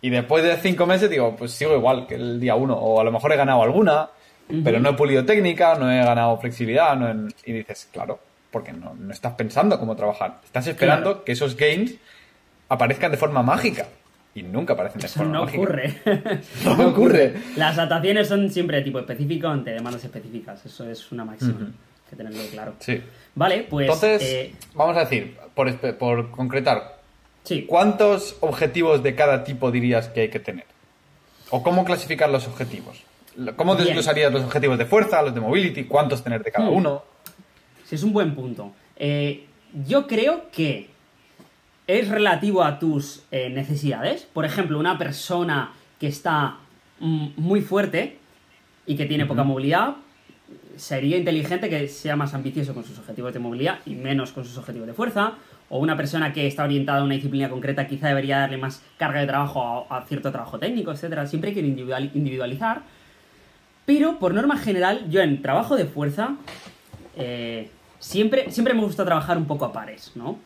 Y 0.00 0.10
después 0.10 0.42
de 0.42 0.56
cinco 0.56 0.84
meses 0.84 1.08
digo, 1.08 1.36
pues 1.36 1.52
sigo 1.52 1.76
igual 1.76 2.08
que 2.08 2.16
el 2.16 2.40
día 2.40 2.56
uno. 2.56 2.74
O 2.74 3.00
a 3.00 3.04
lo 3.04 3.12
mejor 3.12 3.32
he 3.32 3.36
ganado 3.36 3.62
alguna, 3.62 4.10
pero 4.64 4.80
no 4.80 4.90
he 4.90 4.94
pulido 4.94 5.24
técnica, 5.24 5.76
no 5.76 5.90
he 5.92 6.04
ganado 6.04 6.36
flexibilidad. 6.38 6.96
No 6.96 7.28
Y 7.46 7.52
dices, 7.52 7.88
claro, 7.92 8.18
porque 8.52 8.72
no, 8.72 8.94
estás 9.10 9.32
pensando 9.32 9.80
cómo 9.80 9.96
trabajar. 9.96 10.38
Estás 10.44 10.68
esperando 10.68 11.24
que 11.24 11.32
esos 11.32 11.56
gains 11.56 11.94
aparezcan 12.68 13.10
de 13.10 13.16
forma 13.16 13.42
mágica. 13.42 13.88
Y 14.34 14.42
nunca 14.42 14.74
aparecen 14.74 15.00
de 15.00 15.08
forma 15.08 15.32
no 15.32 15.44
mágica. 15.44 15.62
Ocurre. 15.62 15.94
no 16.64 16.88
ocurre. 16.88 17.34
Las 17.56 17.76
adaptaciones 17.76 18.28
son 18.28 18.50
siempre 18.50 18.76
de 18.76 18.84
tipo 18.84 18.98
específico 18.98 19.48
ante 19.48 19.72
demandas 19.72 20.04
específicas. 20.04 20.64
Eso 20.64 20.88
es 20.88 21.10
una 21.10 21.24
máxima. 21.24 21.72
que 22.08 22.14
tenerlo 22.14 22.42
claro. 22.50 22.74
Sí. 22.78 23.02
Vale, 23.34 23.66
pues. 23.68 23.86
Entonces, 23.86 24.22
eh, 24.22 24.54
vamos 24.74 24.96
a 24.96 25.00
decir, 25.00 25.36
por, 25.54 25.96
por 25.96 26.30
concretar, 26.30 27.00
sí. 27.42 27.64
¿cuántos 27.66 28.36
objetivos 28.40 29.02
de 29.02 29.14
cada 29.14 29.44
tipo 29.44 29.70
dirías 29.70 30.08
que 30.08 30.20
hay 30.20 30.28
que 30.28 30.40
tener? 30.40 30.66
¿O 31.50 31.62
cómo 31.62 31.84
clasificar 31.84 32.30
los 32.30 32.46
objetivos? 32.46 33.02
¿Cómo 33.56 33.76
desglosarías 33.76 34.30
los 34.30 34.44
objetivos 34.44 34.76
de 34.78 34.84
fuerza, 34.84 35.22
los 35.22 35.34
de 35.34 35.40
mobility? 35.40 35.84
¿Cuántos 35.84 36.22
tener 36.22 36.42
de 36.42 36.52
cada 36.52 36.68
hmm. 36.68 36.74
uno? 36.74 37.11
Es 37.96 38.02
un 38.02 38.12
buen 38.12 38.34
punto. 38.34 38.72
Eh, 38.96 39.46
yo 39.86 40.06
creo 40.06 40.50
que 40.50 40.90
es 41.86 42.08
relativo 42.08 42.62
a 42.62 42.78
tus 42.78 43.24
eh, 43.30 43.50
necesidades. 43.50 44.28
Por 44.32 44.44
ejemplo, 44.44 44.78
una 44.78 44.98
persona 44.98 45.72
que 45.98 46.06
está 46.06 46.58
mm, 47.00 47.28
muy 47.36 47.60
fuerte 47.60 48.18
y 48.86 48.96
que 48.96 49.06
tiene 49.06 49.26
poca 49.26 49.44
movilidad, 49.44 49.96
sería 50.76 51.16
inteligente 51.16 51.68
que 51.68 51.86
sea 51.88 52.16
más 52.16 52.34
ambicioso 52.34 52.74
con 52.74 52.84
sus 52.84 52.98
objetivos 52.98 53.32
de 53.32 53.38
movilidad 53.38 53.80
y 53.86 53.94
menos 53.94 54.32
con 54.32 54.44
sus 54.44 54.56
objetivos 54.58 54.86
de 54.86 54.94
fuerza. 54.94 55.34
O 55.68 55.78
una 55.78 55.96
persona 55.96 56.32
que 56.32 56.46
está 56.46 56.64
orientada 56.64 57.00
a 57.00 57.04
una 57.04 57.14
disciplina 57.14 57.48
concreta 57.48 57.86
quizá 57.86 58.08
debería 58.08 58.38
darle 58.38 58.58
más 58.58 58.82
carga 58.98 59.20
de 59.20 59.26
trabajo 59.26 59.86
a, 59.88 60.02
cierto 60.02 60.30
trabajo 60.30 60.58
técnico, 60.58 60.92
etc. 60.92 61.26
Siempre 61.26 61.50
hay 61.50 61.54
que 61.54 61.60
individualizar. 62.14 62.82
Pero, 63.86 64.18
por 64.18 64.34
norma 64.34 64.58
general, 64.58 65.08
yo 65.10 65.22
en 65.22 65.40
trabajo 65.40 65.76
de 65.76 65.86
fuerza 65.86 66.36
eh, 67.16 67.70
siempre, 68.02 68.50
siempre 68.50 68.74
me 68.74 68.82
gusta 68.82 69.04
trabajar 69.04 69.38
un 69.38 69.46
poco 69.46 69.64
a 69.64 69.72
pares, 69.72 70.12
¿no? 70.14 70.38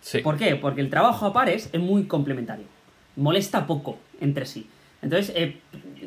Sí. 0.00 0.18
¿Por 0.18 0.36
qué? 0.36 0.56
Porque 0.56 0.80
el 0.80 0.90
trabajo 0.90 1.26
a 1.26 1.32
pares 1.32 1.68
es 1.72 1.80
muy 1.80 2.04
complementario. 2.04 2.64
Molesta 3.16 3.66
poco 3.66 3.98
entre 4.20 4.46
sí. 4.46 4.68
Entonces, 5.02 5.32
eh, 5.36 5.58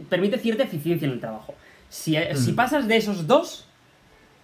permite 0.10 0.38
cierta 0.40 0.64
eficiencia 0.64 1.06
en 1.06 1.14
el 1.14 1.20
trabajo. 1.20 1.54
Si, 1.88 2.16
eh, 2.16 2.36
si, 2.36 2.54
mm. 2.54 2.56
pasas 2.56 2.88
de 2.88 2.98
esos 2.98 3.28
dos, 3.28 3.68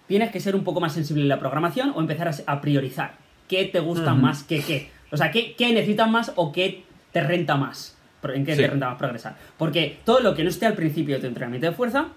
tienes 0.06 0.30
que 0.30 0.40
ser 0.40 0.54
un 0.54 0.64
poco 0.64 0.80
más 0.80 0.92
sensible 0.92 1.22
en 1.22 1.28
la 1.28 1.40
programación 1.40 1.92
o 1.94 2.00
empezar 2.00 2.30
a, 2.46 2.60
priorizar. 2.60 3.16
¿Qué 3.48 3.64
te 3.64 3.80
gusta 3.80 4.14
más 4.14 4.42
que 4.42 4.62
qué? 4.62 4.90
O 5.10 5.16
sea, 5.16 5.30
¿qué, 5.30 5.54
¿qué, 5.54 5.72
necesitas 5.72 6.08
más 6.08 6.32
o 6.36 6.52
qué 6.52 6.84
te 7.12 7.22
renta 7.22 7.56
más? 7.56 7.96
¿En 8.22 8.44
qué 8.44 8.54
te 8.54 8.66
renta 8.66 8.90
más 8.90 8.98
progresar? 8.98 9.36
Porque 9.56 9.98
todo 10.04 10.20
lo 10.20 10.34
que 10.34 10.44
no 10.44 10.50
esté 10.50 10.66
al 10.66 10.74
principio 10.74 11.14
de 11.14 11.22
tu 11.22 11.26
entrenamiento 11.26 11.66
de 11.66 11.72
fuerza 11.72 12.08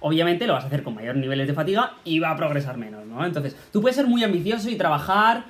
obviamente 0.00 0.46
lo 0.46 0.54
vas 0.54 0.64
a 0.64 0.66
hacer 0.68 0.82
con 0.82 0.94
mayores 0.94 1.20
niveles 1.20 1.46
de 1.46 1.54
fatiga 1.54 1.94
y 2.04 2.18
va 2.18 2.30
a 2.30 2.36
progresar 2.36 2.76
menos, 2.76 3.06
¿no? 3.06 3.24
Entonces, 3.24 3.56
tú 3.72 3.80
puedes 3.80 3.96
ser 3.96 4.06
muy 4.06 4.22
ambicioso 4.24 4.70
y 4.70 4.76
trabajar. 4.76 5.44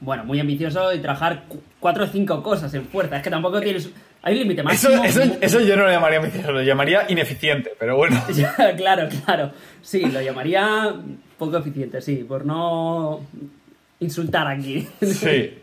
Bueno, 0.00 0.24
muy 0.24 0.38
ambicioso 0.40 0.92
y 0.92 0.98
trabajar 0.98 1.44
cuatro 1.80 2.04
o 2.04 2.06
cinco 2.06 2.42
cosas 2.42 2.72
en 2.74 2.84
fuerza. 2.84 3.16
Es 3.16 3.22
que 3.22 3.30
tampoco 3.30 3.60
tienes. 3.60 3.90
Hay 4.22 4.34
un 4.34 4.40
límite 4.40 4.62
máximo. 4.62 5.04
Eso, 5.04 5.22
eso, 5.40 5.60
yo 5.60 5.76
no 5.76 5.84
lo 5.84 5.90
llamaría 5.90 6.18
ambicioso, 6.18 6.52
lo 6.52 6.62
llamaría 6.62 7.06
ineficiente, 7.08 7.72
pero 7.78 7.96
bueno. 7.96 8.20
claro, 8.76 9.08
claro. 9.24 9.52
Sí, 9.82 10.04
lo 10.06 10.20
llamaría 10.20 10.94
poco 11.38 11.58
eficiente, 11.58 12.00
sí, 12.00 12.24
por 12.28 12.44
no 12.44 13.20
insultar 14.00 14.48
aquí. 14.48 14.86
Sí. 15.00 15.54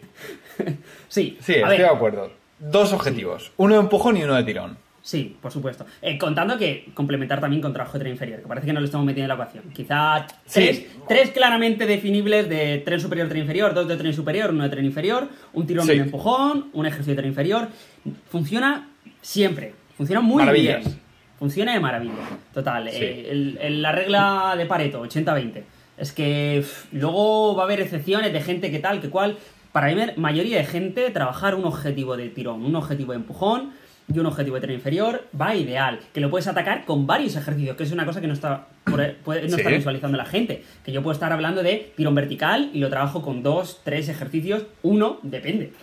sí, 1.08 1.38
sí, 1.42 1.54
estoy 1.54 1.78
de 1.78 1.88
acuerdo. 1.88 2.32
Dos 2.60 2.94
objetivos, 2.94 3.52
uno 3.58 3.76
de 3.76 3.82
empujón 3.82 4.16
y 4.16 4.24
uno 4.24 4.36
de 4.36 4.44
tirón. 4.44 4.78
Sí, 5.04 5.36
por 5.42 5.52
supuesto. 5.52 5.86
Eh, 6.02 6.18
contando 6.18 6.58
que 6.58 6.86
complementar 6.94 7.42
también 7.42 7.62
con 7.62 7.74
trabajo 7.74 7.98
de 7.98 8.00
tren 8.00 8.13
inferior, 8.13 8.39
que 8.39 8.48
parece 8.48 8.68
que 8.68 8.72
no 8.72 8.80
lo 8.80 8.86
estamos 8.86 9.06
metiendo 9.06 9.34
en 9.34 9.38
la 9.38 9.44
ecuación. 9.44 9.74
Quizá 9.74 10.26
tres, 10.50 11.30
claramente 11.34 11.86
definibles 11.86 12.48
de 12.48 12.78
tren 12.86 13.02
superior, 13.02 13.28
tren 13.28 13.42
inferior, 13.42 13.74
dos 13.74 13.86
de 13.86 13.98
tren 13.98 14.13
superior, 14.13 14.52
uno 14.52 14.63
de 14.63 14.70
tren 14.70 14.86
inferior, 14.86 15.28
un 15.52 15.68
tirón 15.68 15.88
de 15.88 15.98
empujón, 15.98 16.70
un 16.72 16.86
ejercicio 16.86 17.12
de 17.12 17.18
tren 17.18 17.30
inferior. 17.32 17.68
Funciona 18.30 18.92
siempre. 19.20 19.74
Funciona 19.98 20.22
muy 20.22 20.46
bien. 20.54 20.82
Funciona 21.38 21.74
de 21.74 21.82
maravilla. 21.82 22.13
Total. 22.54 22.88
Eh, 22.89 23.70
la 23.72 23.91
regla 23.91 24.56
de 24.58 24.66
Pareto, 24.66 25.04
80-20. 25.04 25.64
Es 25.97 26.14
que 26.14 26.64
luego 26.93 27.58
va 27.58 27.64
a 27.64 27.66
haber 27.66 27.82
excepciones 27.82 28.32
de 28.32 28.41
gente 28.41 28.72
que 28.72 28.80
tal, 28.80 29.01
que 29.01 29.10
cual. 29.10 29.36
Para 29.74 29.91
la 29.91 30.14
mayoría 30.16 30.60
de 30.60 30.66
gente, 30.66 31.10
trabajar 31.10 31.56
un 31.56 31.66
objetivo 31.66 32.16
de 32.16 32.30
tirón, 32.30 32.64
un 32.64 32.76
objetivo 32.76 33.12
de 33.12 33.18
empujón 33.18 33.72
y 34.12 34.20
un 34.20 34.26
objetivo 34.26 34.56
de 34.56 34.62
tren 34.62 34.76
inferior, 34.76 35.24
va 35.39 35.56
ideal. 35.56 35.99
Que 36.14 36.22
lo 36.22 36.30
puedes 36.30 36.47
atacar 36.47 36.86
con 36.86 37.08
varios 37.08 37.36
ejercicios, 37.36 37.78
que 37.78 37.84
es 37.84 37.91
una 37.91 38.06
cosa 38.06 38.22
que 38.22 38.28
no 38.28 38.34
está, 38.34 38.68
no 38.86 39.01
está 39.34 39.70
visualizando 39.70 40.18
la 40.18 40.26
gente. 40.26 40.64
Que 40.84 40.91
yo 40.91 41.01
puedo 41.01 41.14
estar 41.14 41.32
hablando 41.32 41.64
de 41.64 41.93
tirón 41.95 42.16
vertical 42.16 42.70
y 42.74 42.80
lo 42.80 42.89
trabajo 42.89 43.22
con 43.22 43.43
dos, 43.43 43.82
tres 43.84 44.10
ejercicios, 44.10 44.66
uno, 44.82 45.20
depende. 45.24 45.74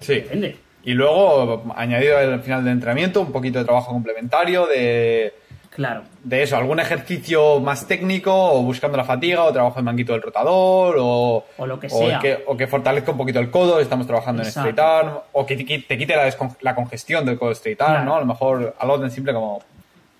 Sí. 0.00 0.14
Depende. 0.14 0.56
Y 0.82 0.94
luego, 0.94 1.72
añadido 1.76 2.16
al 2.16 2.40
final 2.40 2.64
del 2.64 2.72
entrenamiento, 2.72 3.20
un 3.20 3.32
poquito 3.32 3.58
de 3.58 3.64
trabajo 3.66 3.92
complementario, 3.92 4.66
de 4.66 5.34
Claro. 5.70 6.02
De 6.24 6.42
eso, 6.42 6.56
algún 6.56 6.80
ejercicio 6.80 7.60
más 7.60 7.86
técnico, 7.86 8.32
o 8.34 8.62
buscando 8.62 8.96
la 8.96 9.04
fatiga, 9.04 9.44
o 9.44 9.52
trabajo 9.52 9.78
en 9.78 9.84
manguito 9.84 10.12
del 10.12 10.20
rotador, 10.20 10.96
o, 10.98 11.44
o 11.56 11.66
lo 11.66 11.78
que 11.78 11.88
sea. 11.88 12.18
Que, 12.18 12.42
o 12.46 12.56
que 12.56 12.66
fortalezca 12.66 13.12
un 13.12 13.16
poquito 13.16 13.38
el 13.38 13.50
codo, 13.50 13.80
estamos 13.80 14.06
trabajando 14.06 14.42
en 14.42 14.48
straight 14.48 14.78
arm, 14.78 15.20
o 15.32 15.46
que 15.46 15.56
te 15.56 15.64
quite 15.96 16.14
la, 16.60 16.74
congestión 16.74 17.24
del 17.24 17.38
codo 17.38 17.52
straight 17.52 17.80
arm, 17.80 18.04
¿no? 18.04 18.16
A 18.16 18.20
lo 18.20 18.26
mejor 18.26 18.74
algo 18.78 19.00
tan 19.00 19.10
simple 19.10 19.32
como 19.32 19.62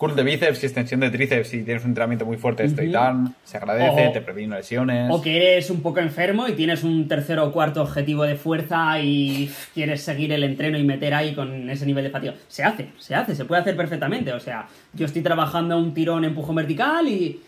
curl 0.01 0.17
de 0.17 0.23
bíceps 0.23 0.63
y 0.63 0.67
extensión 0.67 1.01
de 1.01 1.11
tríceps 1.11 1.49
si 1.49 1.63
tienes 1.63 1.85
un 1.85 1.91
entrenamiento 1.91 2.25
muy 2.25 2.39
fuerte 2.39 2.63
de 2.63 2.71
straight 2.71 2.95
arm, 2.95 3.35
se 3.45 3.59
agradece, 3.59 4.09
te 4.15 4.23
previene 4.23 4.57
lesiones. 4.57 5.11
O 5.11 5.21
que 5.21 5.37
eres 5.37 5.69
un 5.69 5.83
poco 5.83 6.01
enfermo 6.01 6.49
y 6.49 6.53
tienes 6.53 6.85
un 6.85 7.07
tercer 7.07 7.39
o 7.39 7.53
cuarto 7.53 7.83
objetivo 7.83 8.23
de 8.23 8.37
fuerza 8.37 8.99
y 8.99 9.53
quieres 9.75 10.01
seguir 10.01 10.33
el 10.33 10.43
entreno 10.43 10.79
y 10.79 10.85
meter 10.85 11.13
ahí 11.13 11.35
con 11.35 11.69
ese 11.69 11.85
nivel 11.85 12.05
de 12.05 12.11
fatiga. 12.11 12.35
Se 12.49 12.65
hace, 12.65 12.89
se 12.97 13.15
hace, 13.15 13.35
se 13.35 13.45
puede 13.45 13.61
hacer 13.61 13.77
perfectamente. 13.77 14.33
O 14.33 14.41
sea, 14.41 14.67
yo 14.95 15.05
estoy 15.05 15.21
trabajando 15.21 15.77
un 15.77 15.93
tirón 15.93 16.25
empujón 16.25 16.57
vertical 16.57 17.07
y, 17.07 17.39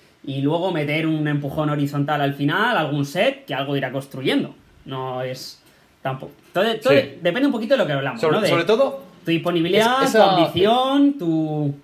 luego 0.42 0.72
meter 0.72 1.06
un 1.06 1.26
empujón 1.26 1.70
horizontal 1.70 2.20
al 2.20 2.34
final, 2.34 2.76
algún 2.76 3.06
set 3.06 3.46
que 3.46 3.54
algo 3.54 3.78
irá 3.78 3.90
construyendo. 3.90 4.54
No 4.84 5.22
es 5.22 5.58
tampoco. 6.02 6.32
Entonces, 6.54 7.22
depende 7.22 7.46
un 7.46 7.52
poquito 7.52 7.72
de 7.74 7.78
lo 7.78 7.86
que 7.86 7.94
hablamos. 7.94 8.20
Sobre, 8.20 8.46
sobre 8.46 8.64
todo. 8.64 9.04
Tu 9.24 9.30
disponibilidad, 9.30 10.12
tu 10.12 10.18
ambición, 10.20 11.14
tu 11.16 11.74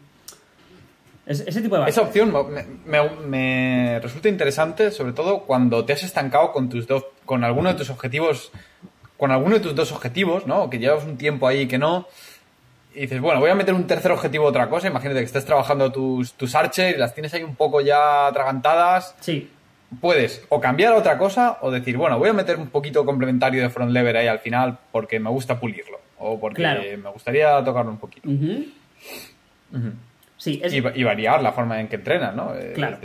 ese 1.28 1.60
tipo 1.60 1.78
de 1.78 1.88
Esa 1.90 2.02
opción 2.02 2.32
me, 2.86 4.00
resulta 4.00 4.28
interesante, 4.28 4.90
sobre 4.90 5.12
todo 5.12 5.40
cuando 5.40 5.84
te 5.84 5.92
has 5.92 6.02
estancado 6.02 6.52
con 6.52 6.70
tus 6.70 6.86
dos, 6.86 7.04
con 7.26 7.44
alguno 7.44 7.68
de 7.70 7.74
tus 7.74 7.90
objetivos, 7.90 8.50
con 9.18 9.30
alguno 9.30 9.56
de 9.56 9.60
tus 9.60 9.74
dos 9.74 9.92
objetivos, 9.92 10.46
¿no? 10.46 10.70
Que 10.70 10.78
llevas 10.78 11.04
un 11.04 11.18
tiempo 11.18 11.46
ahí 11.46 11.68
que 11.68 11.76
no. 11.76 12.08
Y 12.94 13.02
dices, 13.02 13.20
bueno, 13.20 13.40
voy 13.40 13.50
a 13.50 13.54
meter 13.54 13.74
un 13.74 13.86
tercer 13.86 14.10
objetivo 14.10 14.46
otra 14.46 14.70
cosa. 14.70 14.88
Imagínate 14.88 15.20
que 15.20 15.26
estés 15.26 15.44
trabajando 15.44 15.92
tus, 15.92 16.32
tus 16.32 16.54
arches 16.54 16.94
y 16.94 16.98
las 16.98 17.12
tienes 17.12 17.34
ahí 17.34 17.42
un 17.42 17.56
poco 17.56 17.82
ya 17.82 18.26
atragantadas. 18.28 19.14
Sí. 19.20 19.50
Puedes 20.00 20.44
o 20.48 20.60
cambiar 20.60 20.94
a 20.94 20.96
otra 20.96 21.18
cosa 21.18 21.58
o 21.60 21.70
decir, 21.70 21.96
bueno, 21.98 22.18
voy 22.18 22.30
a 22.30 22.32
meter 22.32 22.56
un 22.56 22.68
poquito 22.68 23.04
complementario 23.04 23.62
de 23.62 23.68
front 23.68 23.92
lever 23.92 24.16
ahí 24.16 24.26
al 24.26 24.38
final 24.38 24.78
porque 24.92 25.20
me 25.20 25.28
gusta 25.28 25.60
pulirlo. 25.60 26.00
O 26.18 26.40
porque 26.40 26.98
me 27.02 27.10
gustaría 27.10 27.62
tocarlo 27.62 27.90
un 27.90 27.98
poquito. 27.98 28.28
Sí, 30.39 30.62
y, 30.70 31.03
variar 31.03 31.43
la 31.43 31.53
forma 31.53 31.80
en 31.80 31.89
que 31.89 31.97
entrenas, 31.97 32.34
¿no? 32.34 32.55
Eh, 32.55 32.72
claro. 32.74 32.99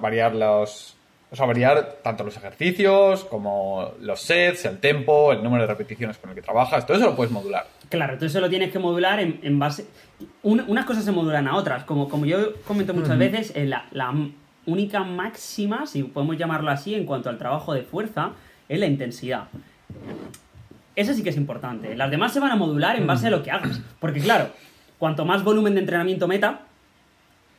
variar 0.00 0.34
los... 0.34 0.96
O 1.30 1.36
sea, 1.36 1.46
variar 1.46 2.00
tanto 2.02 2.24
los 2.24 2.36
ejercicios 2.36 3.24
como 3.24 3.92
los 4.00 4.20
sets, 4.20 4.66
el 4.66 4.78
tempo, 4.80 5.32
el 5.32 5.42
número 5.42 5.62
de 5.62 5.68
repeticiones 5.68 6.18
con 6.18 6.28
el 6.28 6.36
que 6.36 6.42
trabajas, 6.42 6.84
todo 6.84 6.98
eso 6.98 7.06
lo 7.06 7.16
puedes 7.16 7.32
modular. 7.32 7.66
Claro, 7.88 8.16
todo 8.16 8.26
eso 8.26 8.38
lo 8.40 8.50
tienes 8.50 8.70
que 8.70 8.78
modular 8.78 9.18
en, 9.18 9.58
base... 9.58 9.86
unas 10.42 10.84
cosas 10.84 11.04
se 11.04 11.12
modulan 11.12 11.48
a 11.48 11.56
otras, 11.56 11.84
como, 11.84 12.10
como 12.10 12.26
yo 12.26 12.62
comento 12.64 12.92
muchas 12.92 13.16
veces, 13.16 13.52
eh, 13.56 13.64
la, 13.64 13.86
la 13.92 14.12
única 14.66 15.04
máxima, 15.04 15.86
si 15.86 16.02
podemos 16.02 16.36
llamarlo 16.36 16.70
así, 16.70 16.94
en 16.94 17.06
cuanto 17.06 17.30
al 17.30 17.38
trabajo 17.38 17.72
de 17.72 17.82
fuerza, 17.82 18.32
es 18.68 18.78
la 18.78 18.86
intensidad. 18.86 19.44
Esa 20.94 21.14
sí 21.14 21.22
que 21.22 21.30
es 21.30 21.36
importante. 21.36 21.96
Las 21.96 22.10
demás 22.10 22.32
se 22.32 22.40
van 22.40 22.50
a 22.50 22.56
modular 22.56 22.96
en 22.96 23.06
base 23.06 23.28
a 23.28 23.30
lo 23.30 23.42
que 23.42 23.50
hagas. 23.50 23.80
Porque 23.98 24.20
claro, 24.20 24.50
cuanto 25.02 25.24
más 25.24 25.42
volumen 25.42 25.74
de 25.74 25.80
entrenamiento 25.80 26.28
meta, 26.28 26.60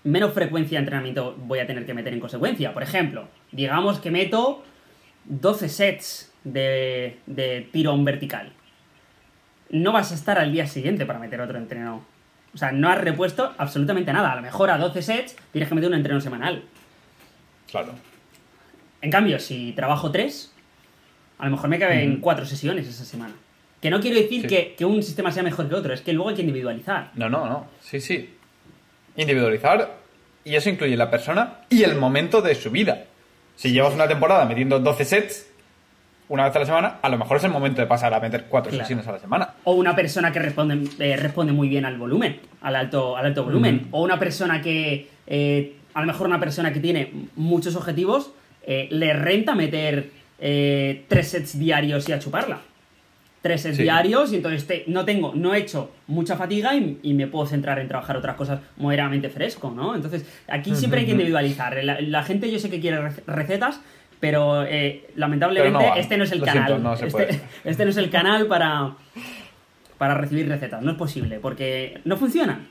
menos 0.05 0.31
frecuencia 0.31 0.77
de 0.77 0.83
entrenamiento 0.83 1.35
voy 1.39 1.59
a 1.59 1.67
tener 1.67 1.85
que 1.85 1.93
meter 1.93 2.13
en 2.13 2.21
consecuencia. 2.21 2.73
Por 2.73 2.83
ejemplo, 2.83 3.27
digamos 3.51 3.99
que 3.99 4.11
meto 4.11 4.63
12 5.25 5.67
sets 5.67 6.33
de, 6.45 7.19
de 7.25 7.67
tirón 7.69 8.05
vertical. 8.05 8.53
No 9.69 9.91
vas 9.91 10.13
a 10.13 10.15
estar 10.15 10.39
al 10.39 10.53
día 10.53 10.67
siguiente 10.67 11.05
para 11.05 11.19
meter 11.19 11.41
otro 11.41 11.57
entreno. 11.57 12.05
O 12.53 12.57
sea, 12.57 12.71
no 12.71 12.87
has 12.87 13.01
repuesto 13.01 13.53
absolutamente 13.57 14.13
nada. 14.13 14.31
A 14.31 14.37
lo 14.37 14.41
mejor 14.41 14.69
a 14.69 14.77
12 14.77 15.01
sets 15.01 15.35
tienes 15.51 15.67
que 15.67 15.75
meter 15.75 15.89
un 15.89 15.95
entreno 15.95 16.21
semanal. 16.21 16.63
Claro. 17.69 17.91
En 19.01 19.11
cambio, 19.11 19.37
si 19.37 19.73
trabajo 19.73 20.11
3, 20.11 20.53
a 21.39 21.43
lo 21.43 21.51
mejor 21.51 21.69
me 21.69 21.77
caben 21.77 22.21
4 22.21 22.45
sesiones 22.45 22.87
esa 22.87 23.03
semana. 23.03 23.33
Que 23.83 23.89
no 23.89 23.99
quiero 23.99 24.15
decir 24.15 24.47
que, 24.47 24.85
un 24.85 25.03
sistema 25.03 25.29
sea 25.29 25.43
mejor 25.43 25.67
que 25.67 25.75
otro, 25.75 25.93
es 25.93 25.99
que 25.99 26.13
luego 26.13 26.29
hay 26.29 26.35
que 26.35 26.41
individualizar. 26.41 27.11
No, 27.15 27.27
no, 27.27 27.45
no. 27.47 27.67
Sí, 27.81 27.99
sí. 27.99 28.33
Individualizar, 29.17 29.97
y 30.45 30.55
eso 30.55 30.69
incluye 30.69 30.95
la 30.95 31.11
persona 31.11 31.55
y 31.67 31.83
el 31.83 31.97
momento 31.97 32.41
de 32.41 32.55
su 32.55 32.71
vida. 32.71 33.03
Si 33.57 33.73
llevas 33.73 33.93
una 33.93 34.07
temporada 34.07 34.45
metiendo 34.45 34.79
12 34.79 35.03
sets 35.03 35.51
una 36.29 36.45
vez 36.45 36.55
a 36.55 36.59
la 36.59 36.65
semana, 36.65 36.99
a 37.01 37.09
lo 37.09 37.17
mejor 37.17 37.35
es 37.35 37.43
el 37.43 37.51
momento 37.51 37.81
de 37.81 37.87
pasar 37.87 38.13
a 38.13 38.21
meter 38.21 38.45
4 38.47 38.71
sesiones 38.71 39.05
a 39.05 39.11
la 39.11 39.19
semana. 39.19 39.49
O 39.65 39.73
una 39.73 39.93
persona 39.93 40.31
que 40.31 40.39
responde, 40.39 40.87
eh, 40.99 41.17
responde 41.17 41.51
muy 41.51 41.67
bien 41.67 41.83
al 41.83 41.97
volumen, 41.97 42.39
al 42.61 42.77
alto, 42.77 43.17
al 43.17 43.25
alto 43.25 43.43
volumen. 43.43 43.89
O 43.91 44.01
una 44.01 44.17
persona 44.17 44.61
que, 44.61 45.09
eh, 45.27 45.75
a 45.93 45.99
lo 45.99 46.07
mejor 46.07 46.27
una 46.27 46.39
persona 46.39 46.71
que 46.71 46.79
tiene 46.79 47.11
muchos 47.35 47.75
objetivos, 47.75 48.31
eh, 48.65 48.87
le 48.91 49.11
renta 49.11 49.55
meter 49.55 50.09
3 50.39 51.05
sets 51.27 51.59
diarios 51.59 52.07
y 52.07 52.13
a 52.13 52.19
chuparla 52.19 52.61
tres 53.43 53.61
sets 53.61 53.77
diarios 53.77 54.31
y 54.31 54.37
entonces 54.37 54.83
no 54.87 55.03
tengo, 55.03 55.33
no 55.35 55.53
he 55.53 55.59
hecho 55.59 55.91
mucha 56.07 56.37
fatiga 56.37 56.75
y, 56.75 57.13
me 57.13 57.27
puedo 57.27 57.45
centrar 57.45 57.77
en 57.77 57.89
trabajar 57.89 58.15
otras 58.15 58.37
cosas 58.37 58.61
moderadamente 58.77 59.29
fresco, 59.29 59.69
¿no? 59.69 59.95
Entonces, 59.95 60.25
aquí 60.47 60.73
siempre 60.75 61.01
hay 61.01 61.05
que 61.05 61.11
individualizar. 61.11 61.77
La, 61.83 62.23
gente 62.23 62.49
yo 62.49 62.57
sé 62.57 62.69
que 62.69 62.79
quiere 62.79 63.01
recetas, 63.27 63.81
pero 64.21 64.63
eh, 64.63 65.09
lamentablemente 65.17 65.91
este 65.97 66.17
no 66.17 66.23
es 66.23 66.31
el 66.31 66.41
canal. 66.41 66.97
este, 67.03 67.41
este, 67.65 67.83
no 67.83 67.91
es 67.91 67.97
el 67.97 68.09
canal 68.09 68.47
para, 68.47 68.95
para 69.97 70.15
recibir 70.15 70.47
recetas. 70.47 70.81
No 70.81 70.91
es 70.91 70.97
posible, 70.97 71.39
porque 71.41 71.99
no 72.05 72.15
funcionan. 72.15 72.69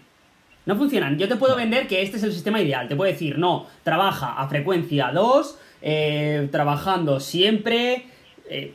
No 0.65 0.77
funcionan. 0.77 1.19
Yo 1.19 1.29
te 1.29 1.37
puedo 1.37 1.55
vender 1.55 1.87
que 1.87 2.01
este 2.01 2.17
es 2.17 2.23
el 2.23 2.33
sistema 2.33 2.63
ideal. 2.63 2.89
Te 2.89 2.97
puedo 2.97 3.13
decir, 3.13 3.39
no, 3.39 3.67
trabaja 3.83 4.41
a 4.41 4.49
frecuencia 4.49 5.11
2, 5.13 5.59
eh, 5.83 6.49
trabajando 6.51 7.21
siempre. 7.21 8.07
Eh, 8.49 8.73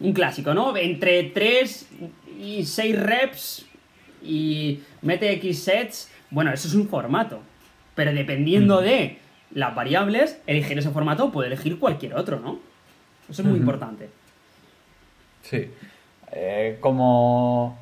un 0.00 0.12
clásico, 0.12 0.54
¿no? 0.54 0.76
Entre 0.76 1.24
3 1.24 1.88
y 2.40 2.64
6 2.64 3.00
reps 3.00 3.66
y 4.22 4.80
mete 5.02 5.32
X 5.32 5.64
sets. 5.64 6.10
Bueno, 6.30 6.52
eso 6.52 6.68
es 6.68 6.74
un 6.74 6.88
formato. 6.88 7.40
Pero 7.94 8.12
dependiendo 8.12 8.80
de 8.80 9.18
las 9.52 9.74
variables, 9.74 10.38
elegir 10.46 10.78
ese 10.78 10.90
formato 10.90 11.32
puede 11.32 11.48
elegir 11.48 11.78
cualquier 11.78 12.14
otro, 12.14 12.40
¿no? 12.40 12.58
Eso 13.28 13.42
es 13.42 13.48
muy 13.48 13.58
importante. 13.58 14.08
Sí. 15.42 15.70
Eh, 16.32 16.76
como 16.80 17.78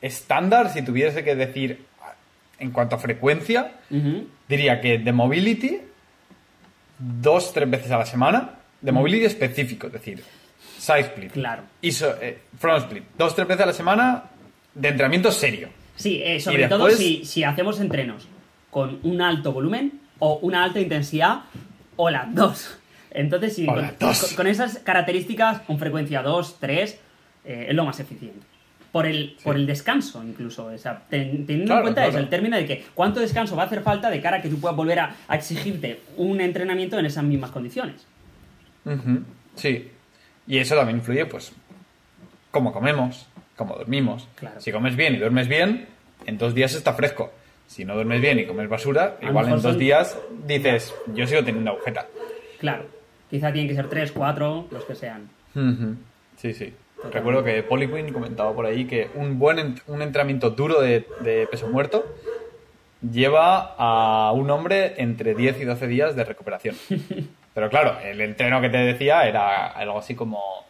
estándar, 0.00 0.72
si 0.72 0.82
tuviese 0.82 1.22
que 1.22 1.36
decir 1.36 1.84
en 2.58 2.70
cuanto 2.70 2.96
a 2.96 2.98
frecuencia, 2.98 3.72
diría 4.48 4.80
que 4.80 4.98
de 4.98 5.12
mobility, 5.12 5.80
dos, 6.98 7.52
tres 7.52 7.68
veces 7.70 7.90
a 7.90 7.98
la 7.98 8.06
semana, 8.06 8.50
de 8.80 8.92
mobility 8.92 9.24
específico, 9.24 9.88
es 9.88 9.92
decir, 9.94 10.22
side 10.84 11.00
split. 11.00 11.32
Claro. 11.32 11.62
Y 11.80 11.88
eh, 11.88 12.38
front 12.58 12.84
split. 12.84 13.04
Dos, 13.16 13.34
tres 13.34 13.48
veces 13.48 13.62
a 13.62 13.66
la 13.66 13.72
semana 13.72 14.24
de 14.74 14.88
entrenamiento 14.88 15.30
serio. 15.32 15.68
Sí, 15.96 16.20
eh, 16.22 16.40
sobre 16.40 16.68
todo 16.68 16.90
si, 16.90 17.44
hacemos 17.44 17.80
entrenos 17.80 18.28
con 18.70 18.98
un 19.02 19.22
alto 19.22 19.52
volumen 19.52 20.00
o 20.18 20.38
una 20.42 20.64
alta 20.64 20.80
intensidad 20.80 21.42
o 21.96 22.10
las 22.10 22.34
dos. 22.34 22.78
Entonces, 23.10 23.54
si 23.54 23.66
con, 24.34 24.46
esas 24.48 24.78
características, 24.78 25.60
con 25.60 25.78
frecuencia 25.78 26.20
2, 26.22 26.56
3, 26.58 27.00
eh, 27.44 27.66
es 27.68 27.74
lo 27.74 27.84
más 27.84 28.00
eficiente. 28.00 28.40
Por 28.90 29.06
el, 29.06 29.36
por 29.42 29.56
el 29.56 29.66
descanso, 29.66 30.22
incluso. 30.22 30.66
O 30.66 30.78
sea, 30.78 31.02
teniendo 31.08 31.74
en 31.76 31.82
cuenta 31.82 32.06
eso, 32.06 32.18
el 32.18 32.28
término 32.28 32.56
de 32.56 32.66
que 32.66 32.84
cuánto 32.94 33.20
descanso 33.20 33.56
va 33.56 33.64
a 33.64 33.66
hacer 33.66 33.82
falta 33.82 34.10
de 34.10 34.20
cara 34.20 34.38
a 34.38 34.42
que 34.42 34.48
tú 34.48 34.58
puedas 34.60 34.76
volver 34.76 34.98
a, 34.98 35.16
exigirte 35.30 36.00
un 36.16 36.40
entrenamiento 36.40 36.98
en 36.98 37.06
esas 37.06 37.24
mismas 37.24 37.50
condiciones. 37.50 38.06
Sí, 39.54 39.90
y 40.46 40.58
eso 40.58 40.74
también 40.74 40.98
influye, 40.98 41.26
pues, 41.26 41.52
cómo 42.50 42.72
comemos, 42.72 43.26
cómo 43.56 43.76
dormimos. 43.76 44.28
Si 44.58 44.72
comes 44.72 44.96
bien 44.96 45.14
y 45.14 45.18
duermes 45.18 45.48
bien, 45.48 45.86
en 46.26 46.38
dos 46.38 46.54
días 46.54 46.74
está 46.74 46.94
fresco. 46.94 47.32
Si 47.66 47.84
no 47.84 47.94
duermes 47.94 48.20
bien 48.20 48.38
y 48.38 48.46
comes 48.46 48.68
basura, 48.68 49.16
igual 49.22 49.48
en 49.48 49.62
dos 49.62 49.78
días 49.78 50.18
dices, 50.46 50.94
yo 51.14 51.26
sigo 51.26 51.42
teniendo 51.42 51.70
agujeta. 51.70 52.06
Claro. 52.58 52.84
Quizá 53.30 53.52
tienen 53.52 53.68
que 53.68 53.74
ser 53.74 53.88
tres, 53.88 54.12
cuatro, 54.12 54.68
los 54.70 54.84
que 54.84 54.94
sean. 54.94 55.28
Sí, 56.36 56.52
sí. 56.52 56.72
Recuerdo 57.12 57.42
que 57.42 57.62
Poliquin 57.62 58.12
comentaba 58.12 58.54
por 58.54 58.66
ahí 58.66 58.86
que 58.86 59.10
un 59.14 59.38
buen 59.38 59.80
un 59.86 60.02
entrenamiento 60.02 60.50
duro 60.50 60.80
de, 60.80 61.06
de, 61.20 61.46
peso 61.50 61.68
muerto 61.68 62.06
lleva 63.02 63.74
a 63.76 64.32
un 64.32 64.50
hombre 64.50 64.94
entre 64.98 65.34
10 65.34 65.60
y 65.60 65.64
12 65.64 65.86
días 65.86 66.16
de 66.16 66.24
recuperación. 66.24 66.76
Pero 67.54 67.70
claro, 67.70 67.98
el 68.00 68.20
entreno 68.20 68.60
que 68.60 68.68
te 68.68 68.78
decía 68.78 69.26
era 69.26 69.68
algo 69.68 69.98
así 69.98 70.14
como 70.14 70.66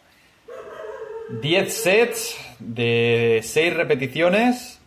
10 1.41 1.73
sets 1.73 2.55
de 2.59 3.41
6 3.43 3.73
repeticiones 3.73 4.79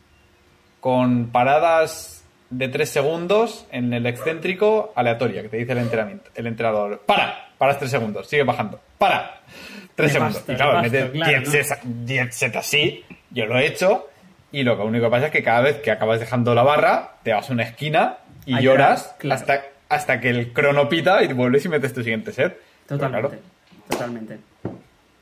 con 0.81 1.31
paradas 1.31 2.25
de 2.51 2.69
3 2.69 2.89
segundos 2.89 3.67
en 3.71 3.93
el 3.93 4.07
excéntrico 4.07 4.93
aleatoria, 4.95 5.43
que 5.43 5.49
te 5.49 5.57
dice 5.59 5.73
el 5.73 5.79
entrenamiento, 5.79 6.31
el 6.35 6.47
entrenador. 6.47 7.03
Para, 7.05 7.51
paras 7.59 7.79
3 7.79 7.91
segundos, 7.91 8.29
sigue 8.29 8.45
bajando. 8.45 8.81
Para, 8.97 9.41
3 9.97 10.13
segundos. 10.13 10.45
y 10.47 10.55
claro, 10.55 10.81
metes 10.81 11.13
10 11.85 12.35
sets 12.35 12.57
así, 12.57 13.05
yo 13.31 13.47
lo 13.47 13.59
he 13.59 13.67
hecho, 13.67 14.09
y 14.53 14.63
lo 14.63 14.83
único 14.85 15.07
que 15.07 15.11
pasa 15.11 15.27
es 15.27 15.33
que 15.33 15.43
cada 15.43 15.61
vez 15.61 15.77
que 15.81 15.91
acabas 15.91 16.21
dejando 16.21 16.55
la 16.55 16.63
barra, 16.63 17.17
te 17.23 17.33
vas 17.33 17.51
a 17.51 17.53
una 17.53 17.65
esquina 17.65 18.19
y 18.47 18.59
lloras 18.61 19.15
hasta, 19.31 19.65
hasta 19.89 20.21
que 20.21 20.31
el 20.31 20.53
crono 20.53 20.89
pita 20.89 21.23
y 21.23 21.33
vuelves 21.33 21.65
y 21.65 21.69
metes 21.69 21.93
tu 21.93 22.03
siguiente 22.03 22.33
set. 22.33 22.61
Totalmente. 22.87 23.39
Totalmente. 23.89 24.39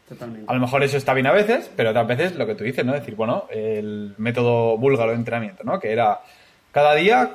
Totalmente. 0.08 0.50
A 0.50 0.54
lo 0.54 0.60
mejor 0.60 0.84
eso 0.84 0.96
está 0.96 1.14
bien 1.14 1.26
a 1.26 1.32
veces, 1.32 1.70
pero 1.74 1.90
otras 1.90 2.06
veces 2.06 2.36
lo 2.36 2.46
que 2.46 2.54
tú 2.54 2.64
dices, 2.64 2.84
¿no? 2.84 2.94
Es 2.94 3.00
decir, 3.00 3.16
bueno, 3.16 3.46
el 3.50 4.14
método 4.18 4.76
búlgaro 4.78 5.10
de 5.10 5.16
entrenamiento, 5.16 5.64
¿no? 5.64 5.80
Que 5.80 5.92
era 5.92 6.20
cada 6.72 6.94
día 6.94 7.32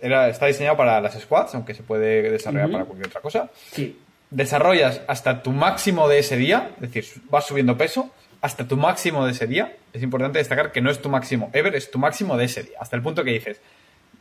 era, 0.00 0.28
está 0.28 0.46
diseñado 0.46 0.76
para 0.76 1.00
las 1.00 1.18
squats, 1.18 1.54
aunque 1.54 1.74
se 1.74 1.82
puede 1.82 2.30
desarrollar 2.30 2.70
para 2.70 2.84
cualquier 2.84 3.06
otra 3.06 3.20
cosa. 3.20 3.50
Sí. 3.70 3.98
Desarrollas 4.30 5.00
hasta 5.06 5.42
tu 5.42 5.52
máximo 5.52 6.08
de 6.08 6.18
ese 6.18 6.36
día, 6.36 6.70
es 6.76 6.92
decir, 6.92 7.22
vas 7.30 7.46
subiendo 7.46 7.76
peso 7.76 8.10
hasta 8.40 8.66
tu 8.66 8.76
máximo 8.76 9.24
de 9.24 9.32
ese 9.32 9.46
día. 9.46 9.76
Es 9.92 10.02
importante 10.02 10.38
destacar 10.38 10.72
que 10.72 10.80
no 10.80 10.90
es 10.90 11.00
tu 11.00 11.08
máximo 11.08 11.50
ever, 11.52 11.74
es 11.76 11.90
tu 11.90 11.98
máximo 11.98 12.36
de 12.36 12.44
ese 12.46 12.64
día. 12.64 12.76
Hasta 12.80 12.96
el 12.96 13.02
punto 13.02 13.24
que 13.24 13.30
dices, 13.30 13.60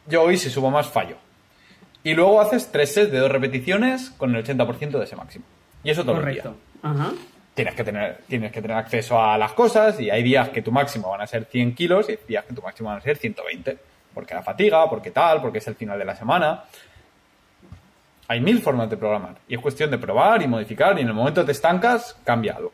yo 0.08 0.24
hoy 0.24 0.38
si 0.38 0.50
subo 0.50 0.70
más 0.70 0.88
fallo. 0.88 1.18
Y 2.04 2.14
luego 2.16 2.42
haces 2.42 2.72
tres 2.72 2.94
sets 2.94 3.12
de 3.12 3.20
dos 3.20 3.32
repeticiones 3.32 4.10
con 4.12 4.36
el 4.36 4.44
80% 4.44 4.98
de 4.98 5.04
ese 5.04 5.16
máximo. 5.16 5.46
Y 5.84 5.92
eso 5.92 6.04
todo 6.04 6.16
Correcto. 6.16 6.56
el 6.84 6.94
día. 6.94 7.12
Tienes 7.54 7.76
que, 7.76 7.84
tener, 7.84 8.22
tienes 8.28 8.52
que 8.52 8.62
tener 8.62 8.78
acceso 8.78 9.22
a 9.22 9.38
las 9.38 9.52
cosas 9.54 10.00
y 10.00 10.10
hay 10.10 10.24
días 10.24 10.50
que 10.50 10.62
tu 10.62 10.72
máximo 10.72 11.10
van 11.10 11.22
a 11.22 11.28
ser 11.28 11.46
100 11.46 11.76
kilos 11.76 12.08
y 12.10 12.14
hay 12.14 12.20
días 12.28 12.46
que 12.46 12.54
tu 12.54 12.62
máximo 12.62 12.90
van 12.90 13.00
a 13.00 13.02
ser 13.02 13.18
120. 13.18 13.78
Porque 14.14 14.34
la 14.34 14.42
fatiga, 14.42 14.90
porque 14.90 15.12
tal, 15.12 15.42
porque 15.42 15.60
es 15.60 15.68
el 15.68 15.76
final 15.76 16.00
de 16.00 16.06
la 16.06 16.16
semana. 16.16 16.64
Hay 18.28 18.40
mil 18.40 18.62
formas 18.62 18.90
de 18.90 18.98
programar. 18.98 19.36
Y 19.48 19.56
es 19.56 19.62
cuestión 19.62 19.92
de 19.92 19.98
probar 19.98 20.42
y 20.42 20.48
modificar 20.48 20.98
y 20.98 21.02
en 21.02 21.08
el 21.10 21.14
momento 21.14 21.42
que 21.42 21.48
te 21.48 21.52
estancas, 21.52 22.18
cambia 22.24 22.56
algo. 22.56 22.72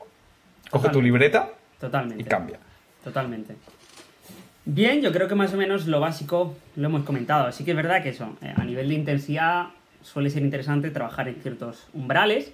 Coge 0.69 0.89
tu 0.89 1.01
libreta 1.01 1.49
Totalmente. 1.79 2.21
y 2.21 2.25
cambia. 2.25 2.59
Totalmente. 3.03 3.55
Bien, 4.69 5.01
yo 5.01 5.13
creo 5.13 5.29
que 5.29 5.35
más 5.35 5.53
o 5.53 5.57
menos 5.57 5.87
lo 5.87 6.01
básico 6.01 6.53
lo 6.75 6.87
hemos 6.87 7.05
comentado. 7.05 7.47
Así 7.47 7.63
que 7.63 7.71
es 7.71 7.77
verdad 7.77 8.03
que 8.03 8.09
eso, 8.09 8.35
eh, 8.41 8.53
a 8.53 8.65
nivel 8.65 8.89
de 8.89 8.95
intensidad 8.95 9.67
suele 10.03 10.29
ser 10.29 10.43
interesante 10.43 10.91
trabajar 10.91 11.29
en 11.29 11.35
ciertos 11.35 11.87
umbrales 11.93 12.51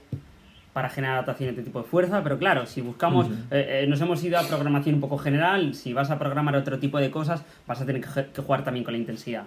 para 0.74 0.90
generar 0.90 1.16
adaptación 1.16 1.50
este 1.50 1.64
tipo 1.64 1.82
de 1.82 1.86
fuerza, 1.86 2.22
pero 2.22 2.38
claro, 2.38 2.68
si 2.68 2.82
buscamos, 2.82 3.28
eh, 3.50 3.82
eh, 3.82 3.88
nos 3.88 4.00
hemos 4.00 4.24
ido 4.24 4.38
a 4.38 4.44
programación 4.44 4.96
un 4.96 5.02
poco 5.02 5.18
general, 5.18 5.74
si 5.74 5.92
vas 5.94 6.12
a 6.12 6.20
programar 6.20 6.56
otro 6.56 6.78
tipo 6.78 7.00
de 7.00 7.10
cosas, 7.10 7.44
vas 7.66 7.82
a 7.82 7.86
tener 7.86 8.02
que, 8.02 8.42
jugar 8.42 8.64
también 8.64 8.84
con 8.84 8.94
la 8.94 9.00
intensidad, 9.00 9.46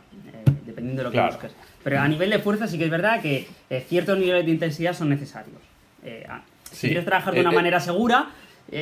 dependiendo 0.65 1.03
de 1.03 1.09
lo 1.09 1.13
que 1.13 1.21
busques. 1.21 1.53
Pero 1.85 2.01
a 2.01 2.09
nivel 2.09 2.31
de 2.31 2.41
fuerza 2.41 2.67
sí 2.67 2.79
que 2.79 2.87
es 2.87 2.91
verdad 2.91 3.21
que 3.23 3.47
ciertos 3.87 4.19
niveles 4.19 4.45
de 4.45 4.51
intensidad 4.51 4.93
son 4.93 5.09
necesarios. 5.09 5.59
si 6.73 6.89
quieres 6.89 7.05
trabajar 7.05 7.33
de 7.33 7.43
una 7.43 7.53
manera 7.53 7.79
segura, 7.79 8.31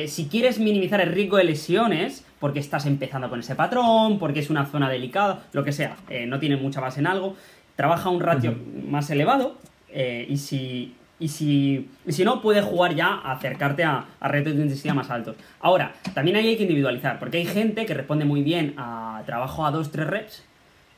si 0.07 0.25
quieres 0.25 0.59
minimizar 0.59 1.01
el 1.01 1.11
riesgo 1.11 1.37
de 1.37 1.43
lesiones, 1.43 2.25
porque 2.45 2.59
estás 2.59 2.85
empezando 2.85 3.27
con 3.27 3.39
ese 3.39 3.55
patrón, 3.55 4.19
porque 4.19 4.39
es 4.39 4.51
una 4.51 4.67
zona 4.67 4.87
delicada, 4.87 5.45
lo 5.51 5.63
que 5.63 5.71
sea, 5.71 5.95
eh, 6.09 6.27
no 6.27 6.37
tiene 6.37 6.57
mucha 6.57 6.79
base 6.79 6.99
en 6.99 7.07
algo, 7.07 7.35
trabaja 7.75 8.11
un 8.11 8.19
ratio 8.19 8.55
más 8.87 9.09
elevado 9.09 9.57
eh, 9.89 10.27
y 10.29 10.37
si 10.37 10.93
y 11.17 11.29
si, 11.29 11.89
si 12.07 12.23
no, 12.23 12.43
puedes 12.43 12.63
jugar 12.63 12.93
ya 12.93 13.07
a 13.07 13.31
acercarte 13.31 13.83
a, 13.83 14.05
a, 14.19 14.27
retos 14.27 14.55
de 14.55 14.61
intensidad 14.61 14.93
más 14.93 15.09
altos. 15.09 15.37
Ahora, 15.59 15.93
también 16.13 16.37
ahí 16.37 16.49
hay 16.49 16.55
que 16.55 16.61
individualizar, 16.61 17.17
porque 17.17 17.37
hay 17.37 17.45
gente 17.47 17.87
que 17.87 17.95
responde 17.95 18.25
muy 18.25 18.43
bien 18.43 18.75
a 18.77 19.23
trabajo 19.25 19.65
a 19.65 19.71
2-3 19.71 20.05
reps 20.05 20.45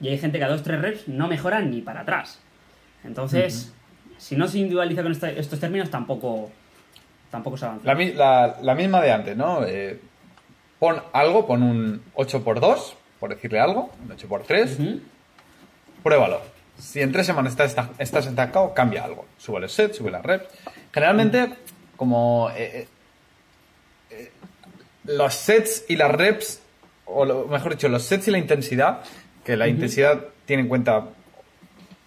y 0.02 0.10
hay 0.10 0.18
gente 0.18 0.40
que 0.40 0.44
a 0.44 0.50
2-3 0.50 0.82
reps 0.82 1.08
no 1.08 1.30
mejora 1.30 1.62
ni 1.62 1.80
para 1.80 2.02
atrás. 2.02 2.42
Entonces, 3.06 3.74
si 4.18 4.36
no 4.36 4.50
se 4.50 4.58
individualiza 4.58 5.02
con 5.02 5.14
estos 5.14 5.60
términos, 5.62 5.90
tampoco, 5.90 6.52
tampoco 7.32 7.56
se 7.56 7.68
avanza. 7.68 7.86
La, 7.86 8.58
la, 8.62 8.76
misma 8.76 9.00
de 9.00 9.12
antes, 9.14 9.38
¿no? 9.38 9.64
Eh, 9.64 9.98
pon 10.80 11.02
algo, 11.14 11.48
pon 11.48 11.64
un 11.64 12.04
8x2, 12.16 12.94
por 13.20 13.30
decirle 13.30 13.60
algo, 13.60 13.92
un 14.04 14.16
8x3, 14.16 15.00
pruébalo. 16.04 16.42
Si 16.78 17.02
en 17.02 17.12
tres 17.12 17.26
semanas 17.26 17.54
estás, 17.54 17.76
estás 17.98 18.28
estancado, 18.28 18.74
cambia 18.74 19.04
algo. 19.04 19.26
Sube 19.38 19.60
el 19.60 19.70
set, 19.70 19.94
sube 19.94 20.12
las 20.12 20.24
reps. 20.24 20.46
Generalmente, 20.94 21.50
como 21.96 22.52
eh, 22.56 22.56
eh, 22.82 22.88
eh, 24.12 24.32
los 25.06 25.34
sets 25.34 25.86
y 25.90 25.96
las 25.96 26.12
reps, 26.12 26.62
o 27.06 27.26
mejor 27.48 27.72
dicho, 27.72 27.90
los 27.90 28.04
sets 28.04 28.28
y 28.28 28.32
la 28.32 28.38
intensidad, 28.38 29.00
que 29.44 29.58
la 29.58 29.68
intensidad 29.68 30.26
tiene 30.46 30.64
en 30.64 30.70
cuenta 30.70 31.06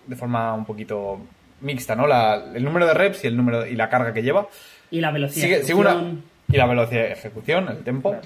de 0.07 0.16
forma 0.16 0.55
un 0.55 0.64
poquito 0.64 1.21
mixta, 1.62 1.95
¿no? 1.95 2.07
el 2.55 2.64
número 2.64 2.87
de 2.87 2.95
reps 2.95 3.25
y 3.25 3.27
el 3.27 3.37
número 3.37 3.66
y 3.66 3.75
la 3.75 3.89
carga 3.89 4.12
que 4.12 4.23
lleva. 4.23 4.47
Y 4.91 5.01
la 5.01 5.11
velocidad. 5.11 5.49
de 5.49 5.55
ejecución. 5.57 6.23
y 6.49 6.57
la 6.57 6.66
velocidad 6.66 7.03
de 7.03 7.12
ejecución, 7.12 7.68
el 7.68 7.83
tiempo 7.83 8.16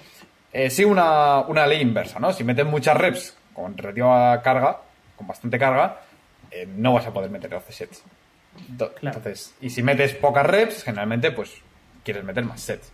eh, 0.55 0.71
sigue 0.71 0.87
una, 0.87 1.67
ley 1.67 1.81
inversa, 1.81 2.21
¿no? 2.21 2.33
Si 2.33 2.45
metes 2.45 2.65
muchas 2.65 2.97
reps 2.97 3.37
con 3.53 3.77
relativa 3.77 4.41
carga, 4.41 4.81
con 5.17 5.27
bastante 5.27 5.59
carga, 5.59 6.01
eh, 6.49 6.65
no 6.77 6.93
vas 6.93 7.05
a 7.07 7.13
poder 7.13 7.29
meter 7.29 7.51
12 7.51 7.73
sets. 7.73 8.05
Entonces, 9.03 9.53
y 9.61 9.71
si 9.71 9.83
metes 9.83 10.15
pocas 10.15 10.47
reps, 10.47 10.85
generalmente, 10.85 11.33
pues 11.33 11.57
quieres 12.05 12.23
meter 12.23 12.45
más 12.45 12.61
sets. 12.61 12.93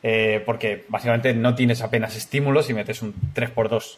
Eh, 0.00 0.40
porque 0.46 0.84
básicamente 0.88 1.34
no 1.34 1.56
tienes 1.56 1.82
apenas 1.82 2.14
estímulos 2.14 2.66
si 2.66 2.72
metes 2.72 3.02
un 3.02 3.12
3x2 3.34 3.96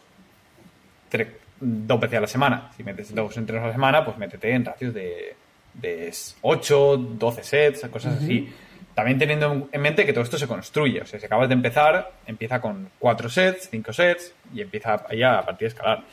dos 1.61 2.01
veces 2.01 2.17
a 2.17 2.21
la 2.23 2.27
semana. 2.27 2.73
Si 2.75 2.83
metes 2.83 3.15
dos 3.15 3.37
entrenos 3.37 3.65
a 3.65 3.67
la 3.67 3.75
semana, 3.75 4.03
pues 4.03 4.17
métete 4.17 4.51
en 4.55 4.65
ratios 4.65 4.95
de, 4.95 5.37
de 5.75 6.11
8, 6.41 6.97
12 6.97 7.43
sets, 7.43 7.87
cosas 7.91 8.17
así. 8.17 8.51
También 8.95 9.19
teniendo 9.19 9.69
en 9.71 9.81
mente 9.81 10.05
que 10.05 10.13
todo 10.13 10.25
esto 10.25 10.39
se 10.39 10.47
construye. 10.47 11.01
O 11.01 11.07
sea, 11.07 11.19
si 11.19 11.27
acabas 11.27 11.49
de 11.49 11.55
empezar, 11.55 12.13
empieza 12.27 12.61
con 12.61 12.91
cuatro 12.99 13.29
sets, 13.29 13.69
cinco 13.71 13.93
sets 13.93 14.35
y 14.53 14.61
empieza 14.61 15.07
ya 15.15 15.39
a 15.39 15.45
partir 15.45 15.67
de 15.67 15.75
escalar. 15.75 16.05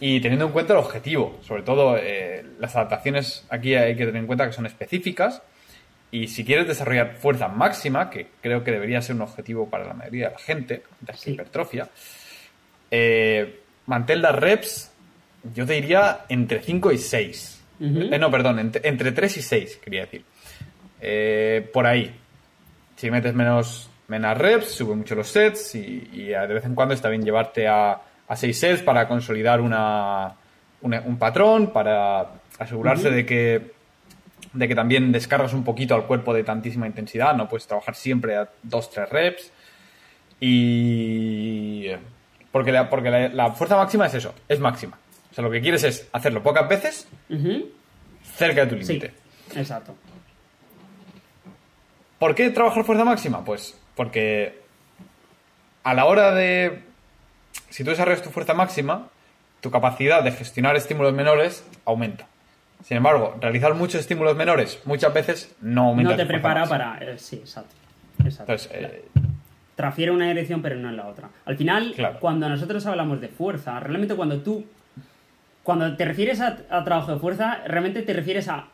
Y 0.00 0.20
teniendo 0.20 0.46
en 0.46 0.52
cuenta 0.52 0.72
el 0.72 0.80
objetivo, 0.80 1.38
sobre 1.42 1.62
todo 1.62 1.96
eh, 1.96 2.44
las 2.58 2.74
adaptaciones 2.74 3.46
aquí 3.50 3.74
hay 3.74 3.94
que 3.94 4.04
tener 4.04 4.20
en 4.20 4.26
cuenta 4.26 4.46
que 4.46 4.52
son 4.52 4.66
específicas. 4.66 5.42
Y 6.10 6.28
si 6.28 6.44
quieres 6.44 6.66
desarrollar 6.66 7.16
fuerza 7.16 7.48
máxima, 7.48 8.10
que 8.10 8.26
creo 8.40 8.64
que 8.64 8.72
debería 8.72 9.00
ser 9.00 9.14
un 9.16 9.22
objetivo 9.22 9.70
para 9.70 9.84
la 9.86 9.94
mayoría 9.94 10.26
de 10.26 10.32
la 10.32 10.38
gente, 10.38 10.82
de 11.00 11.32
hipertrofia, 11.32 11.88
eh, 12.90 13.60
mantén 13.86 14.20
las 14.20 14.34
reps, 14.34 14.92
yo 15.54 15.64
te 15.66 15.74
diría 15.74 16.26
entre 16.28 16.60
5 16.60 16.92
y 16.92 16.98
6. 16.98 17.62
Eh, 17.80 18.18
no, 18.18 18.30
perdón, 18.30 18.58
entre, 18.58 18.86
entre 18.86 19.12
3 19.12 19.36
y 19.38 19.42
6, 19.42 19.76
quería 19.82 20.02
decir. 20.02 20.24
Eh, 21.04 21.68
por 21.72 21.84
ahí. 21.84 22.14
Si 22.96 23.10
metes 23.10 23.34
menos, 23.34 23.90
menos 24.06 24.38
reps, 24.38 24.70
sube 24.70 24.94
mucho 24.94 25.16
los 25.16 25.28
sets 25.28 25.74
y, 25.74 26.28
de 26.28 26.46
vez 26.46 26.64
en 26.64 26.76
cuando 26.76 26.94
está 26.94 27.08
bien 27.08 27.24
llevarte 27.24 27.66
a, 27.66 28.00
a 28.28 28.36
6 28.36 28.58
sets 28.58 28.82
para 28.82 29.08
consolidar 29.08 29.60
una, 29.60 30.36
un 30.80 31.18
patrón, 31.18 31.72
para 31.72 32.30
asegurarse 32.58 33.10
de 33.10 33.26
que 33.26 33.82
de 34.52 34.68
que 34.68 34.74
también 34.74 35.12
descargas 35.12 35.54
un 35.54 35.64
poquito 35.64 35.94
al 35.94 36.06
cuerpo 36.06 36.34
de 36.34 36.44
tantísima 36.44 36.86
intensidad, 36.86 37.34
no 37.34 37.48
puedes 37.48 37.66
trabajar 37.66 37.94
siempre 37.94 38.36
a 38.36 38.48
2-3 38.68 39.08
reps. 39.08 39.52
Y. 40.40 41.88
Porque, 42.50 42.70
la, 42.70 42.90
porque 42.90 43.10
la, 43.10 43.52
fuerza 43.52 43.76
máxima 43.76 44.06
es 44.06 44.14
eso, 44.14 44.34
es 44.48 44.60
máxima. 44.60 44.98
O 45.30 45.34
sea, 45.34 45.42
lo 45.42 45.50
que 45.50 45.62
quieres 45.62 45.84
es 45.84 46.08
hacerlo 46.12 46.42
pocas 46.42 46.68
veces 46.68 47.08
cerca 48.36 48.62
de 48.62 48.66
tu 48.66 48.76
límite. 48.76 49.14
exacto. 49.56 49.94
¿Por 52.22 52.36
qué 52.36 52.50
trabajar 52.50 52.84
fuerza 52.84 53.04
máxima? 53.04 53.44
Pues 53.44 53.76
porque 53.96 54.60
a 55.82 55.92
la 55.92 56.04
hora 56.04 56.32
de... 56.32 56.84
Si 57.68 57.82
tú 57.82 57.90
desarrollas 57.90 58.22
tu 58.22 58.30
fuerza 58.30 58.54
máxima, 58.54 59.08
tu 59.60 59.72
capacidad 59.72 60.22
de 60.22 60.30
gestionar 60.30 60.76
estímulos 60.76 61.12
menores 61.14 61.66
aumenta. 61.84 62.28
Sin 62.84 62.98
embargo, 62.98 63.36
realizar 63.40 63.74
muchos 63.74 64.02
estímulos 64.02 64.36
menores 64.36 64.80
muchas 64.84 65.12
veces 65.12 65.56
no 65.60 65.88
aumenta. 65.88 66.12
No 66.12 66.16
te 66.16 66.26
prepara 66.26 66.64
para... 66.66 66.96
Eh, 67.00 67.18
sí, 67.18 67.38
exacto. 67.38 67.74
Entonces, 68.20 68.70
eh, 68.72 69.04
Transfiere 69.74 70.12
una 70.12 70.28
dirección 70.28 70.62
pero 70.62 70.76
no 70.76 70.90
en 70.90 70.98
la 70.98 71.08
otra. 71.08 71.28
Al 71.44 71.56
final, 71.56 71.92
cuando 72.20 72.48
nosotros 72.48 72.86
hablamos 72.86 73.20
de 73.20 73.30
fuerza, 73.30 73.80
realmente 73.80 74.14
cuando 74.14 74.42
tú... 74.42 74.64
Cuando 75.64 75.96
te 75.96 76.04
refieres 76.04 76.40
a 76.40 76.84
trabajo 76.84 77.14
de 77.14 77.18
fuerza, 77.18 77.62
realmente 77.66 78.02
te 78.02 78.12
refieres 78.12 78.46
a 78.46 78.68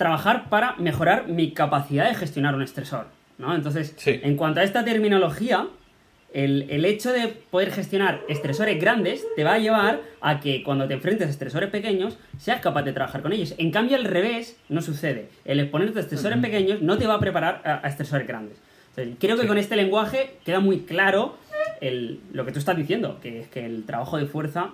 trabajar 0.00 0.48
para 0.48 0.76
mejorar 0.76 1.28
mi 1.28 1.50
capacidad 1.50 2.08
de 2.08 2.14
gestionar 2.14 2.54
un 2.54 2.62
estresor. 2.62 3.08
¿no? 3.36 3.54
Entonces, 3.54 3.94
en 4.06 4.34
cuanto 4.34 4.60
a 4.60 4.62
esta 4.62 4.82
terminología, 4.82 5.66
el, 6.32 6.86
hecho 6.86 7.12
de 7.12 7.28
poder 7.28 7.70
gestionar 7.70 8.22
estresores 8.26 8.80
grandes 8.80 9.26
te 9.36 9.44
va 9.44 9.52
a 9.52 9.58
llevar 9.58 10.00
a 10.22 10.40
que 10.40 10.62
cuando 10.62 10.88
te 10.88 10.94
enfrentes 10.94 11.26
a 11.26 11.30
estresores 11.30 11.68
pequeños 11.68 12.16
seas 12.38 12.62
capaz 12.62 12.82
de 12.84 12.94
trabajar 12.94 13.20
con 13.20 13.34
ellos. 13.34 13.54
En 13.58 13.70
cambio, 13.70 13.98
al 13.98 14.04
revés 14.04 14.56
no 14.70 14.80
sucede. 14.80 15.28
El 15.44 15.60
exponerte 15.60 15.98
a 15.98 16.00
estresores 16.02 16.38
pequeños 16.38 16.80
no 16.80 16.96
te 16.96 17.06
va 17.06 17.16
a 17.16 17.20
preparar 17.20 17.60
a, 17.62 17.86
estresores 17.86 18.26
grandes. 18.26 18.56
creo 19.18 19.36
que 19.36 19.46
con 19.46 19.58
este 19.58 19.76
lenguaje 19.76 20.38
queda 20.46 20.60
muy 20.60 20.80
claro 20.80 21.36
lo 22.32 22.46
que 22.46 22.52
tú 22.52 22.58
estás 22.58 22.78
diciendo, 22.78 23.18
que 23.20 23.40
es 23.40 23.48
que 23.48 23.66
el 23.66 23.84
trabajo 23.84 24.16
de 24.16 24.24
fuerza, 24.24 24.70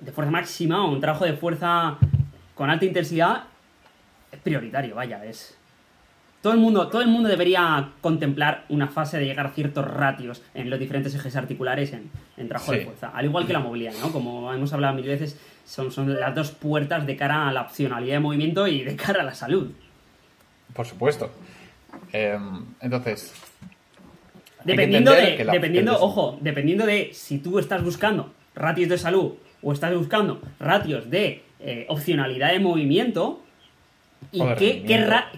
de 0.00 0.10
fuerza 0.10 0.32
máxima 0.32 0.84
o 0.84 0.90
un 0.90 1.00
trabajo 1.00 1.26
de 1.26 1.34
fuerza 1.34 1.96
con 2.56 2.70
alta 2.70 2.84
intensidad 2.84 3.51
es 4.32 4.38
prioritario, 4.40 4.94
vaya, 4.94 5.24
es... 5.24 5.56
Todo 6.40 6.54
el, 6.54 6.58
mundo, 6.58 6.88
todo 6.88 7.02
el 7.02 7.08
mundo 7.08 7.28
debería 7.28 7.90
contemplar 8.00 8.64
una 8.68 8.88
fase 8.88 9.16
de 9.16 9.26
llegar 9.26 9.46
a 9.46 9.50
ciertos 9.50 9.86
ratios 9.86 10.42
en 10.54 10.70
los 10.70 10.80
diferentes 10.80 11.14
ejes 11.14 11.36
articulares 11.36 11.92
en, 11.92 12.48
trabajo 12.48 12.72
de 12.72 12.84
fuerza. 12.84 13.12
Al 13.14 13.26
igual 13.26 13.46
que 13.46 13.52
la 13.52 13.60
movilidad, 13.60 13.92
¿no? 14.00 14.10
Como 14.10 14.52
hemos 14.52 14.72
hablado 14.72 14.94
mil 14.94 15.06
veces, 15.06 15.38
son, 15.64 15.92
son 15.92 16.18
las 16.18 16.34
dos 16.34 16.50
puertas 16.50 17.06
de 17.06 17.14
cara 17.14 17.48
a 17.48 17.52
la 17.52 17.62
opcionalidad 17.62 18.14
de 18.14 18.20
movimiento 18.20 18.66
y 18.66 18.82
de 18.82 18.96
cara 18.96 19.20
a 19.20 19.24
la 19.24 19.34
salud. 19.34 19.70
Por 20.72 20.84
supuesto. 20.84 21.30
Em, 22.12 22.64
entonces. 22.80 23.32
Dependiendo 24.64 25.12
de. 25.12 25.44
dependiendo, 25.50 26.00
ojo, 26.00 26.38
dependiendo 26.40 26.86
de 26.86 27.10
si 27.12 27.38
tú 27.38 27.58
estás 27.58 27.82
buscando 27.82 28.32
ratios 28.54 28.88
de 28.88 28.98
salud 28.98 29.34
o 29.62 29.72
estás 29.72 29.94
buscando 29.94 30.40
ratios 30.58 31.10
de 31.10 31.42
eh, 31.60 31.86
opcionalidad 31.88 32.52
de 32.52 32.60
movimiento. 32.60 33.41
¿Y 34.30 34.40
qué, 34.56 34.84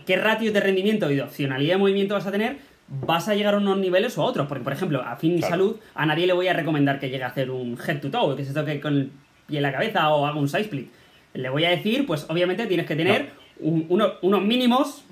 qué, 0.06 0.16
ratios 0.16 0.52
de 0.52 0.60
rendimiento 0.60 1.10
y 1.10 1.16
de 1.16 1.22
opcionalidad 1.22 1.74
de 1.74 1.78
movimiento 1.78 2.14
vas 2.14 2.26
a 2.26 2.32
tener? 2.32 2.58
Vas 2.88 3.28
a 3.28 3.34
llegar 3.34 3.54
a 3.54 3.56
unos 3.56 3.78
niveles 3.78 4.18
o 4.18 4.22
a 4.22 4.26
otros. 4.26 4.46
Porque, 4.46 4.62
por 4.62 4.72
ejemplo, 4.72 5.02
a 5.02 5.16
fin 5.16 5.36
de 5.36 5.42
salud, 5.42 5.76
a 5.94 6.06
nadie 6.06 6.26
le 6.26 6.32
voy 6.32 6.48
a 6.48 6.52
recomendar 6.52 6.98
que 6.98 7.08
llegue 7.08 7.24
a 7.24 7.28
hacer 7.28 7.50
un 7.50 7.78
head 7.78 8.00
to 8.00 8.10
toe, 8.10 8.36
que 8.36 8.44
se 8.44 8.52
toque 8.52 8.80
con 8.80 8.94
el 8.94 9.10
pie 9.46 9.58
en 9.58 9.62
la 9.62 9.72
cabeza 9.72 10.10
o 10.10 10.26
haga 10.26 10.38
un 10.38 10.48
side 10.48 10.62
split. 10.62 10.90
Le 11.32 11.48
voy 11.48 11.64
a 11.64 11.70
decir, 11.70 12.06
pues 12.06 12.26
obviamente 12.28 12.66
tienes 12.66 12.86
que 12.86 12.94
tener 12.94 13.30
unos 13.60 14.42
mínimos 14.42 15.04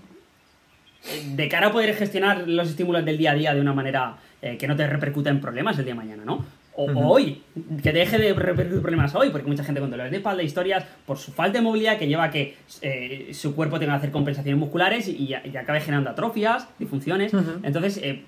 de 1.35 1.49
cara 1.49 1.69
a 1.69 1.73
poder 1.73 1.95
gestionar 1.95 2.47
los 2.47 2.69
estímulos 2.69 3.05
del 3.05 3.19
día 3.19 3.33
a 3.33 3.35
día 3.35 3.55
de 3.55 3.61
una 3.61 3.73
manera 3.73 4.17
eh, 4.41 4.57
que 4.57 4.69
no 4.69 4.77
te 4.77 4.87
repercuta 4.87 5.31
en 5.31 5.41
problemas 5.41 5.79
el 5.79 5.85
día 5.85 5.95
de 5.95 5.99
mañana, 5.99 6.25
¿no? 6.25 6.45
O, 6.75 6.87
hoy, 7.07 7.43
que 7.83 7.93
deje 7.93 8.17
de 8.17 8.33
repercutir 8.33 8.81
problemas 8.81 9.15
hoy, 9.15 9.31
porque 9.31 9.47
mucha 9.47 9.63
gente 9.63 9.81
con 9.81 9.91
dolores 9.91 10.11
de 10.11 10.19
espalda, 10.19 10.43
historias, 10.43 10.85
por 11.05 11.19
su 11.19 11.33
falta 11.33 11.59
de 11.59 11.63
movilidad 11.63 11.99
que 11.99 12.07
lleva 12.07 12.25
a 12.25 12.31
que 12.31 12.57
eh, 12.81 13.31
su 13.35 13.55
cuerpo 13.55 13.79
tenga 13.79 13.93
que 13.93 13.99
hacer 13.99 14.11
compensaciones 14.11 14.59
musculares 14.59 15.07
y, 15.07 15.35
acabe 15.35 15.81
generando 15.81 16.11
atrofias, 16.11 16.67
disfunciones. 16.79 17.33
Entonces, 17.63 17.99
eh, 17.99 18.25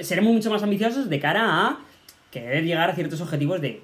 seremos 0.00 0.32
mucho 0.32 0.50
más 0.50 0.62
ambiciosos 0.62 1.08
de 1.08 1.20
cara 1.20 1.66
a 1.66 1.78
querer 2.32 2.64
llegar 2.64 2.90
a 2.90 2.94
ciertos 2.94 3.20
objetivos 3.20 3.60
de, 3.60 3.80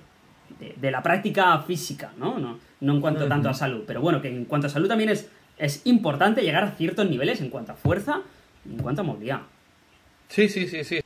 la 0.82 1.02
práctica 1.02 1.58
física, 1.61 2.12
¿no? 2.18 2.38
No, 2.38 2.58
no 2.80 2.94
en 2.94 3.00
cuanto 3.00 3.28
tanto 3.28 3.48
a 3.48 3.54
salud. 3.54 3.84
Pero 3.86 4.00
bueno, 4.00 4.20
que 4.20 4.28
en 4.28 4.44
cuanto 4.44 4.66
a 4.66 4.70
salud 4.70 4.88
también 4.88 5.11
es 5.11 5.28
es 5.61 5.82
importante 5.84 6.42
llegar 6.42 6.64
a 6.64 6.70
ciertos 6.72 7.08
niveles 7.08 7.40
en 7.40 7.50
cuanto 7.50 7.72
a 7.72 7.74
fuerza 7.76 8.22
y 8.64 8.72
en 8.72 8.78
cuanto 8.78 9.02
a 9.02 9.04
movilidad. 9.04 9.40
Sí, 10.28 10.48
sí, 10.48 10.66
sí, 10.66 10.82
sí. 10.84 11.00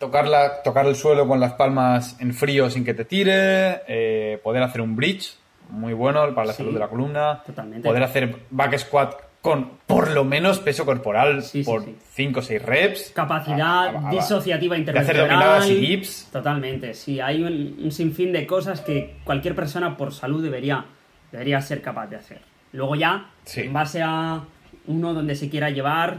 Tocar, 0.00 0.26
la, 0.26 0.62
tocar 0.62 0.86
el 0.86 0.96
suelo 0.96 1.28
con 1.28 1.38
las 1.38 1.52
palmas 1.52 2.16
en 2.20 2.34
frío 2.34 2.70
sin 2.70 2.84
que 2.84 2.94
te 2.94 3.04
tire, 3.04 3.82
eh, 3.86 4.40
poder 4.42 4.62
hacer 4.62 4.80
un 4.80 4.96
bridge, 4.96 5.36
muy 5.68 5.92
bueno 5.92 6.34
para 6.34 6.48
la 6.48 6.52
salud 6.54 6.72
de 6.72 6.80
la 6.80 6.88
columna. 6.88 7.42
Totalmente. 7.46 7.86
Poder 7.86 8.02
hacer 8.02 8.36
back 8.50 8.78
squat 8.78 9.14
con 9.40 9.70
por 9.86 10.10
lo 10.10 10.24
menos 10.24 10.58
peso 10.58 10.84
corporal 10.84 11.42
por 11.64 11.84
5 12.12 12.40
o 12.40 12.42
6 12.42 12.62
reps. 12.62 13.12
Capacidad 13.14 14.10
disociativa 14.10 14.76
intervencional. 14.76 15.58
hacer 15.58 15.76
y 15.76 15.80
dips. 15.80 16.28
Totalmente, 16.32 16.94
sí. 16.94 17.20
Hay 17.20 17.42
un, 17.42 17.90
sinfín 17.90 18.32
de 18.32 18.46
cosas 18.46 18.80
que 18.80 19.16
cualquier 19.24 19.54
persona 19.54 19.96
por 19.96 20.12
salud 20.12 20.42
debería, 20.42 20.84
debería 21.32 21.60
ser 21.60 21.80
capaz 21.80 22.08
de 22.08 22.16
hacer. 22.16 22.40
Luego 22.72 22.94
ya, 22.96 23.30
en 23.54 23.72
base 23.72 24.02
a 24.02 24.42
uno 24.86 25.14
donde 25.14 25.34
se 25.34 25.48
quiera 25.48 25.70
llevar... 25.70 26.18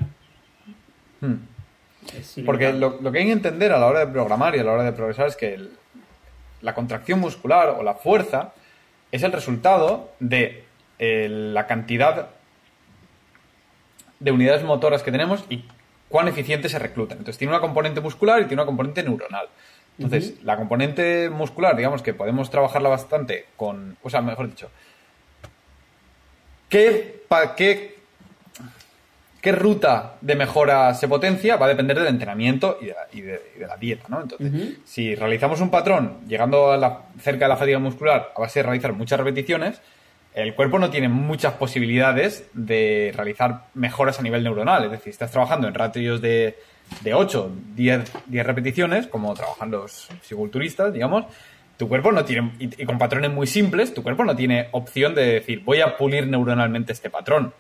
Hmm. 1.19 1.35
Porque 2.45 2.73
lo, 2.73 2.99
que 2.99 3.19
hay 3.19 3.25
que 3.25 3.31
entender 3.31 3.71
a 3.71 3.79
la 3.79 3.87
hora 3.87 3.99
de 3.99 4.07
programar 4.07 4.55
y 4.55 4.59
a 4.59 4.63
la 4.63 4.73
hora 4.73 4.83
de 4.83 4.91
progresar 4.91 5.27
es 5.27 5.35
que 5.35 5.59
la 6.61 6.73
contracción 6.73 7.19
muscular 7.19 7.69
o 7.69 7.83
la 7.83 7.95
fuerza 7.95 8.53
es 9.11 9.23
el 9.23 9.31
resultado 9.31 10.11
de 10.19 10.63
eh, 10.99 11.27
la 11.29 11.67
cantidad 11.67 12.29
de 14.19 14.31
unidades 14.31 14.63
motoras 14.63 15.03
que 15.03 15.11
tenemos 15.11 15.45
y 15.49 15.65
cuán 16.09 16.27
eficiente 16.27 16.69
se 16.69 16.79
reclutan. 16.79 17.17
Entonces 17.17 17.37
tiene 17.37 17.53
una 17.53 17.61
componente 17.61 18.01
muscular 18.01 18.41
y 18.41 18.45
tiene 18.45 18.61
una 18.61 18.67
componente 18.67 19.03
neuronal. 19.03 19.47
Entonces, 19.97 20.43
la 20.43 20.57
componente 20.57 21.29
muscular, 21.29 21.75
digamos 21.75 22.01
que 22.01 22.13
podemos 22.13 22.49
trabajarla 22.49 22.89
bastante 22.89 23.45
con, 23.55 23.97
o 24.01 24.09
sea, 24.09 24.21
mejor 24.21 24.49
dicho, 24.49 24.69
¿qué, 26.69 27.23
qué, 27.55 27.99
qué 29.41 29.51
ruta 29.51 30.15
de 30.21 30.35
mejora 30.35 30.93
se 30.93 31.07
potencia? 31.07 31.57
Va 31.57 31.65
a 31.65 31.69
depender 31.69 31.97
del 31.97 32.07
entrenamiento 32.07 32.77
y 32.81 32.85
de 32.85 32.95
la, 33.59 33.75
dieta, 33.77 34.05
¿no? 34.07 34.21
Entonces, 34.21 34.77
si 34.85 35.15
realizamos 35.15 35.59
un 35.59 35.71
patrón 35.71 36.19
llegando 36.27 36.71
a 36.71 36.77
la, 36.77 37.01
cerca 37.19 37.45
de 37.45 37.49
la 37.49 37.57
fatiga 37.57 37.79
muscular 37.79 38.31
a 38.35 38.39
base 38.39 38.59
de 38.59 38.63
realizar 38.63 38.93
muchas 38.93 39.19
repeticiones, 39.19 39.81
el 40.33 40.55
cuerpo 40.55 40.79
no 40.79 40.89
tiene 40.89 41.09
muchas 41.09 41.53
posibilidades 41.55 42.45
de 42.53 43.11
realizar 43.15 43.65
mejoras 43.73 44.19
a 44.19 44.21
nivel 44.21 44.43
neuronal. 44.43 44.85
Es 44.85 44.91
decir, 44.91 45.09
estás 45.09 45.31
trabajando 45.31 45.67
en 45.67 45.73
ratios 45.73 46.21
de, 46.21 46.57
de 47.01 47.13
8, 47.13 47.51
10, 47.75 48.11
10 48.27 48.45
repeticiones, 48.45 49.07
como 49.07 49.33
trabajan 49.33 49.71
los 49.71 50.07
psiculturistas, 50.21 50.93
digamos, 50.93 51.25
tu 51.77 51.87
cuerpo 51.87 52.11
no 52.11 52.23
tiene, 52.23 52.51
y, 52.59 52.85
con 52.85 52.99
patrones 52.99 53.31
muy 53.31 53.47
simples, 53.47 53.93
tu 53.93 54.03
cuerpo 54.03 54.23
no 54.23 54.35
tiene 54.35 54.67
opción 54.71 55.15
de 55.15 55.25
decir, 55.25 55.63
voy 55.63 55.81
a 55.81 55.97
pulir 55.97 56.27
neuronalmente 56.27 56.93
este 56.93 57.09
patrón. 57.09 57.53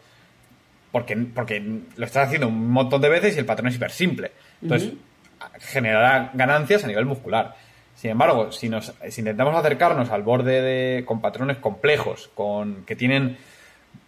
Porque, 0.91 1.15
porque 1.15 1.59
lo 1.95 2.05
estás 2.05 2.27
haciendo 2.27 2.47
un 2.47 2.69
montón 2.69 3.01
de 3.01 3.09
veces 3.09 3.35
y 3.35 3.39
el 3.39 3.45
patrón 3.45 3.69
es 3.69 3.75
hiper 3.75 3.91
simple. 3.91 4.31
Entonces, 4.61 4.93
generará 5.59 6.31
ganancias 6.33 6.83
a 6.83 6.87
nivel 6.87 7.05
muscular. 7.05 7.55
Sin 7.95 8.11
embargo, 8.11 8.51
si, 8.51 8.67
nos, 8.67 8.93
intentamos 9.17 9.55
acercarnos 9.55 10.09
al 10.09 10.23
borde 10.23 10.61
de, 10.61 11.05
con 11.05 11.21
patrones 11.21 11.57
complejos, 11.57 12.29
con 12.33 12.83
que 12.85 12.95
tienen 12.95 13.37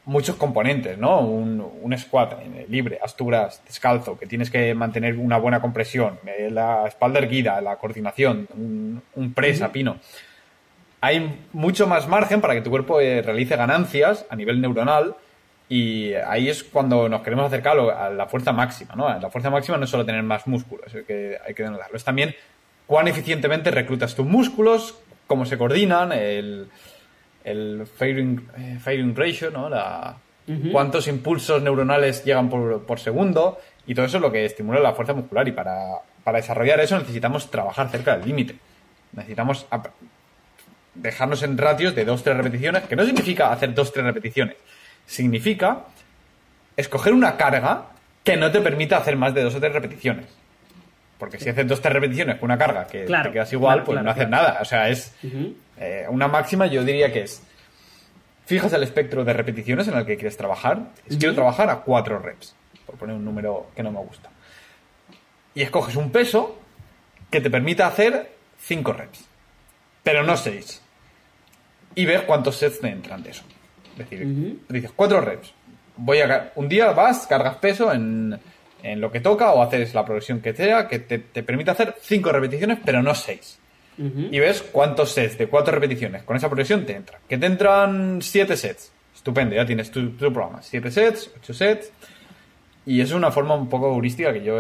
muchos 0.05 0.35
componentes, 0.35 0.97
¿no? 0.97 1.19
Un, 1.21 1.95
squat 1.97 2.39
libre, 2.69 2.99
asturas, 3.01 3.61
descalzo, 3.65 4.17
que 4.17 4.25
tienes 4.25 4.49
que 4.49 4.73
mantener 4.73 5.17
una 5.17 5.37
buena 5.37 5.61
compresión, 5.61 6.19
eh, 6.25 6.49
la 6.51 6.87
espalda 6.87 7.19
erguida, 7.19 7.61
la 7.61 7.75
coordinación, 7.75 8.47
un, 8.55 9.01
un 9.15 9.33
press 9.33 9.61
a 9.61 9.71
pino. 9.71 9.97
Hay 11.01 11.41
mucho 11.51 11.85
más 11.85 12.07
margen 12.07 12.41
para 12.41 12.53
que 12.53 12.61
tu 12.61 12.69
cuerpo 12.69 12.99
eh, 12.99 13.21
realice 13.21 13.55
ganancias 13.55 14.25
a 14.29 14.35
nivel 14.35 14.59
neuronal 14.59 15.15
y 15.69 16.13
ahí 16.13 16.49
es 16.49 16.63
cuando 16.63 17.07
nos 17.09 17.21
queremos 17.21 17.45
acercar 17.45 17.79
a 17.79 18.09
la 18.09 18.27
fuerza 18.27 18.51
máxima, 18.51 18.95
¿no? 18.95 19.07
La 19.19 19.29
fuerza 19.29 19.49
máxima 19.49 19.77
no 19.77 19.85
es 19.85 19.89
solo 19.89 20.05
tener 20.05 20.23
más 20.23 20.45
músculos, 20.47 20.91
que 21.07 21.37
hay 21.45 21.53
que 21.53 21.63
denotarlo, 21.63 21.97
es 21.97 22.03
también 22.03 22.35
cuán 22.85 23.07
eficientemente 23.07 23.71
reclutas 23.71 24.15
tus 24.15 24.25
músculos, 24.25 24.99
cómo 25.27 25.45
se 25.45 25.57
coordinan, 25.57 26.11
el, 26.11 26.67
el 27.43 27.87
firing, 27.87 28.47
eh, 28.57 29.13
ratio, 29.15 29.51
¿no? 29.51 29.69
La, 29.69 30.17
cuántos 30.71 31.07
impulsos 31.07 31.61
neuronales 31.61 32.23
llegan 32.23 32.49
por, 32.49 32.99
segundo, 32.99 33.59
y 33.87 33.95
todo 33.95 34.05
eso 34.05 34.17
es 34.17 34.21
lo 34.21 34.31
que 34.31 34.45
estimula 34.45 34.79
la 34.79 34.93
fuerza 34.93 35.13
muscular. 35.13 35.47
Y 35.47 35.51
para, 35.51 35.99
desarrollar 36.33 36.79
eso 36.79 36.97
necesitamos 36.97 37.49
trabajar 37.49 37.89
cerca 37.89 38.17
del 38.17 38.27
límite. 38.27 38.55
Necesitamos 39.13 39.65
dejarnos 40.95 41.43
en 41.43 41.57
ratios 41.57 41.95
de 41.95 42.05
2-3 42.05 42.35
repeticiones, 42.35 42.83
que 42.83 42.95
no 42.95 43.05
significa 43.05 43.51
hacer 43.51 43.73
2-3 43.73 44.03
repeticiones, 44.03 44.55
significa 45.05 45.85
escoger 46.75 47.13
una 47.13 47.37
carga 47.37 47.87
que 48.23 48.37
no 48.37 48.51
te 48.51 48.61
permita 48.61 48.97
hacer 48.97 49.17
más 49.17 49.33
de 49.33 49.43
2 49.43 49.55
o 49.55 49.59
3 49.59 49.73
repeticiones. 49.73 50.43
Porque 51.23 51.39
si 51.39 51.47
haces 51.47 51.65
dos 51.65 51.79
tres 51.79 51.93
repeticiones 51.93 52.35
con 52.35 52.47
una 52.51 52.57
carga 52.57 52.85
que 52.85 53.05
te 53.05 53.31
quedas 53.31 53.53
igual, 53.53 53.83
pues 53.83 54.03
no 54.03 54.11
haces 54.11 54.27
nada. 54.27 54.57
O 54.61 54.65
sea, 54.65 54.89
es 54.89 55.13
eh, 55.77 56.05
una 56.09 56.27
máxima, 56.27 56.65
yo 56.67 56.83
diría 56.83 57.13
que 57.13 57.21
es. 57.21 57.41
Fijas 58.45 58.73
el 58.73 58.83
espectro 58.83 59.23
de 59.23 59.31
repeticiones 59.31 59.87
en 59.87 59.93
el 59.93 60.05
que 60.05 60.15
quieres 60.15 60.35
trabajar. 60.35 60.81
quiero 61.07 61.33
trabajar 61.33 61.69
a 61.69 61.77
cuatro 61.77 62.19
reps, 62.19 62.53
por 62.85 62.95
poner 62.97 63.15
un 63.15 63.23
número 63.23 63.67
que 63.73 63.83
no 63.83 63.91
me 63.91 63.99
gusta. 63.99 64.31
Y 65.55 65.61
escoges 65.61 65.95
un 65.95 66.11
peso 66.11 66.59
que 67.31 67.39
te 67.39 67.49
permita 67.49 67.87
hacer 67.87 68.33
cinco 68.59 68.91
reps, 68.91 69.23
pero 70.03 70.23
no 70.23 70.35
seis. 70.35 70.81
Y 71.95 72.03
ves 72.03 72.23
cuántos 72.23 72.57
sets 72.57 72.81
te 72.81 72.89
entran 72.89 73.23
de 73.23 73.29
eso. 73.29 73.43
Es 73.93 74.09
decir, 74.09 74.59
dices 74.69 74.91
cuatro 74.95 75.21
reps. 75.21 75.53
Voy 75.95 76.19
a 76.21 76.51
un 76.55 76.67
día 76.67 76.91
vas, 76.91 77.27
cargas 77.27 77.57
peso 77.57 77.93
en 77.93 78.39
en 78.83 78.99
lo 78.99 79.11
que 79.11 79.21
toca 79.21 79.51
o 79.53 79.63
haces 79.63 79.93
la 79.93 80.05
progresión 80.05 80.41
que 80.41 80.53
sea 80.53 80.87
que 80.87 80.99
te, 80.99 81.19
permite 81.19 81.71
hacer 81.71 81.95
cinco 82.01 82.31
repeticiones, 82.31 82.79
pero 82.85 83.01
no 83.01 83.15
seis. 83.15 83.59
Y 83.95 84.39
ves 84.39 84.63
cuántos 84.71 85.11
sets 85.11 85.37
de 85.37 85.47
cuatro 85.47 85.71
repeticiones 85.71 86.23
con 86.23 86.35
esa 86.35 86.47
progresión 86.47 86.83
te 86.83 86.95
entran. 86.95 87.21
Que 87.29 87.37
te 87.37 87.45
entran 87.45 88.23
siete 88.23 88.57
sets. 88.57 88.91
Estupendo, 89.13 89.55
ya 89.55 89.67
tienes 89.67 89.91
tu, 89.91 90.15
programa. 90.17 90.63
Siete 90.63 90.89
sets, 90.89 91.29
ocho 91.37 91.53
sets. 91.53 91.91
Y 92.87 93.01
es 93.01 93.11
una 93.11 93.31
forma 93.31 93.53
un 93.53 93.69
poco 93.69 93.93
heurística 93.93 94.33
que 94.33 94.43
yo 94.43 94.57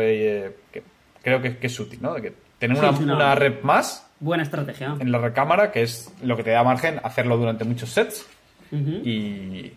creo 1.23 1.41
que, 1.41 1.57
es 1.59 1.79
útil, 1.79 1.99
¿no? 1.99 2.13
De 2.13 2.21
que 2.21 2.33
tener 2.59 2.77
una, 2.77 3.33
rep 3.33 3.63
más. 3.63 4.07
Buena 4.19 4.43
estrategia. 4.43 4.95
En 4.99 5.11
la 5.11 5.17
recámara, 5.17 5.71
que 5.71 5.81
es 5.81 6.13
lo 6.21 6.37
que 6.37 6.43
te 6.43 6.51
da 6.51 6.63
margen 6.63 6.99
hacerlo 7.03 7.35
durante 7.37 7.63
muchos 7.65 7.89
sets. 7.89 8.27
Y, 8.73 9.73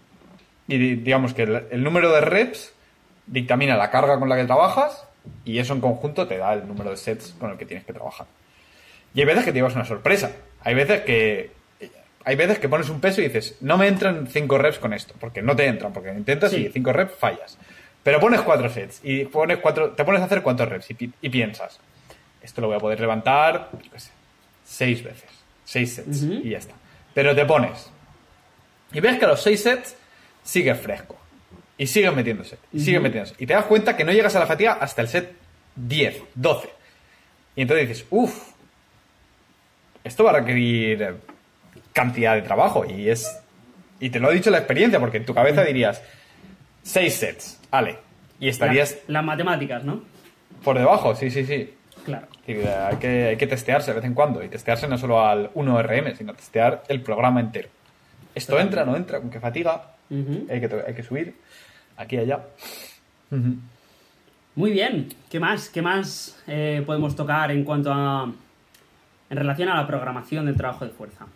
digamos 0.67 1.35
que 1.35 1.43
el 1.43 1.83
número 1.83 2.11
de 2.13 2.21
reps 2.23 2.73
dictamina 3.27 3.77
la 3.77 3.91
carga 3.91 4.19
con 4.19 4.29
la 4.29 4.37
que 4.37 4.45
trabajas 4.45 5.07
y 5.45 5.59
eso 5.59 5.75
en 5.75 5.81
conjunto 5.81 6.27
te 6.27 6.39
da 6.39 6.55
el 6.55 6.67
número 6.67 6.91
de 6.91 6.97
sets 6.97 7.35
con 7.39 7.51
el 7.51 7.59
que 7.59 7.67
tienes 7.67 7.85
que 7.85 7.93
trabajar. 7.93 8.27
Y 9.15 9.21
hay 9.21 9.27
veces 9.27 9.45
que 9.45 9.53
te 9.53 9.59
llevas 9.59 9.75
una 9.75 9.85
sorpresa. 9.85 10.33
Hay 10.63 10.75
veces 10.75 11.03
que 11.03 11.51
hay 12.25 12.35
veces 12.35 12.59
que 12.59 12.69
pones 12.69 12.89
un 12.89 13.01
peso 13.01 13.21
y 13.21 13.25
dices, 13.25 13.57
no 13.61 13.79
me 13.79 13.87
entran 13.87 14.27
5 14.27 14.59
reps 14.59 14.79
con 14.79 14.93
esto, 14.93 15.15
porque 15.21 15.43
no 15.43 15.55
te 15.55 15.67
entran, 15.67 15.93
porque 15.93 16.11
intentas 16.11 16.53
y 16.55 16.69
5 16.69 16.93
reps 16.93 17.15
fallas. 17.15 17.57
Pero 18.03 18.19
pones 18.19 18.41
4 18.41 18.69
sets 18.69 19.01
y 19.05 19.25
pones 19.27 19.59
cuatro, 19.59 19.91
te 19.91 20.05
pones 20.05 20.21
a 20.23 20.25
hacer 20.25 20.43
cuántos 20.43 20.69
reps 20.69 20.89
y, 20.91 21.29
piensas, 21.29 21.79
esto 22.43 22.61
lo 22.61 22.67
voy 22.67 22.77
a 22.77 22.81
poder 22.81 22.99
levantar, 22.99 23.71
yo 23.81 23.91
qué 23.93 24.01
sé, 24.01 24.11
6 24.65 25.05
veces. 25.05 25.37
Seis 25.67 25.95
sets 25.95 26.23
y 26.23 26.51
ya 26.51 26.59
está. 26.59 26.75
Pero 27.13 27.35
te 27.35 27.45
pones 27.45 27.91
y 28.93 29.01
ves 29.01 29.19
que 29.19 29.25
a 29.25 29.29
los 29.29 29.43
seis 29.43 29.63
sets 29.63 29.97
sigues 30.43 30.81
fresco. 30.81 31.17
Y 31.79 31.87
sigues 31.87 32.15
metiéndose. 32.15 32.59
Y 32.73 32.81
sigues 32.81 33.03
metiéndose. 33.03 33.35
Y 33.39 33.47
te 33.47 33.53
das 33.53 33.67
cuenta 33.67 33.97
que 33.97 34.05
no 34.05 34.13
llegas 34.13 34.35
a 34.37 34.41
la 34.41 34.47
fatiga 34.47 34.75
hasta 34.75 35.03
el 35.03 35.09
set 35.09 35.35
10, 35.77 36.23
12. 36.35 36.69
Y 37.57 37.63
entonces 37.63 37.89
dices, 37.89 38.07
uff, 38.11 38.53
esto 40.05 40.25
va 40.25 40.31
a 40.31 40.35
requerir 40.35 41.17
cantidad 41.93 42.35
de 42.35 42.43
trabajo. 42.43 42.85
Y 42.85 43.09
es. 43.11 43.41
Y 44.01 44.11
te 44.11 44.21
lo 44.21 44.29
ha 44.29 44.31
dicho 44.31 44.51
la 44.51 44.59
experiencia, 44.59 45.01
porque 45.01 45.19
en 45.19 45.27
tu 45.27 45.35
cabeza 45.35 45.65
dirías, 45.65 46.03
seis 46.83 47.15
sets, 47.15 47.61
vale. 47.71 47.99
Y 48.39 48.49
estarías. 48.49 48.99
Las 49.07 49.25
matemáticas, 49.25 49.85
¿no? 49.85 50.03
Por 50.63 50.79
debajo, 50.79 51.15
sí, 51.15 51.31
sí, 51.31 51.45
sí. 51.45 51.73
Claro. 52.05 52.29
hay, 52.47 52.97
que, 52.99 53.25
hay 53.25 53.37
que 53.37 53.47
testearse 53.47 53.91
de 53.91 53.97
vez 53.97 54.05
en 54.05 54.15
cuando. 54.15 54.43
Y 54.43 54.49
testearse 54.49 54.87
no 54.87 54.97
solo 54.97 55.27
al 55.27 55.53
1RM, 55.55 56.17
sino 56.17 56.35
testear 56.35 56.85
el 56.89 57.03
programa 57.03 57.41
entero. 57.41 57.69
Esto 58.37 58.61
entra, 58.61 58.85
no 58.85 58.95
entra, 58.95 59.19
con 59.19 59.31
qué 59.31 59.41
fatiga. 59.41 59.95
hay, 60.11 60.61
que, 60.61 60.85
hay 60.87 60.95
que 60.95 61.03
subir 61.03 61.35
aquí 61.97 62.17
y 62.17 62.19
allá. 62.19 62.41
Muy 64.55 64.73
bien. 64.73 65.09
¿Qué 65.31 65.41
más? 65.41 65.71
¿Qué 65.71 65.81
más 65.81 66.39
eh, 66.47 66.83
podemos 66.85 67.17
tocar 67.17 67.51
en 67.51 67.65
cuanto 67.65 67.91
a. 67.91 68.31
en 69.31 69.37
relación 69.37 69.71
a 69.71 69.77
la 69.77 69.87
programación 69.87 70.45
del 70.45 70.55
trabajo 70.55 70.85
de 70.85 70.91
fuerza? 70.91 71.27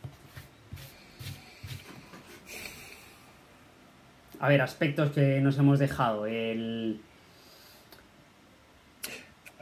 A 4.38 4.48
ver, 4.48 4.60
aspectos 4.60 5.10
que 5.12 5.40
nos 5.40 5.56
hemos 5.56 5.78
dejado. 5.78 6.26
El 6.26 7.00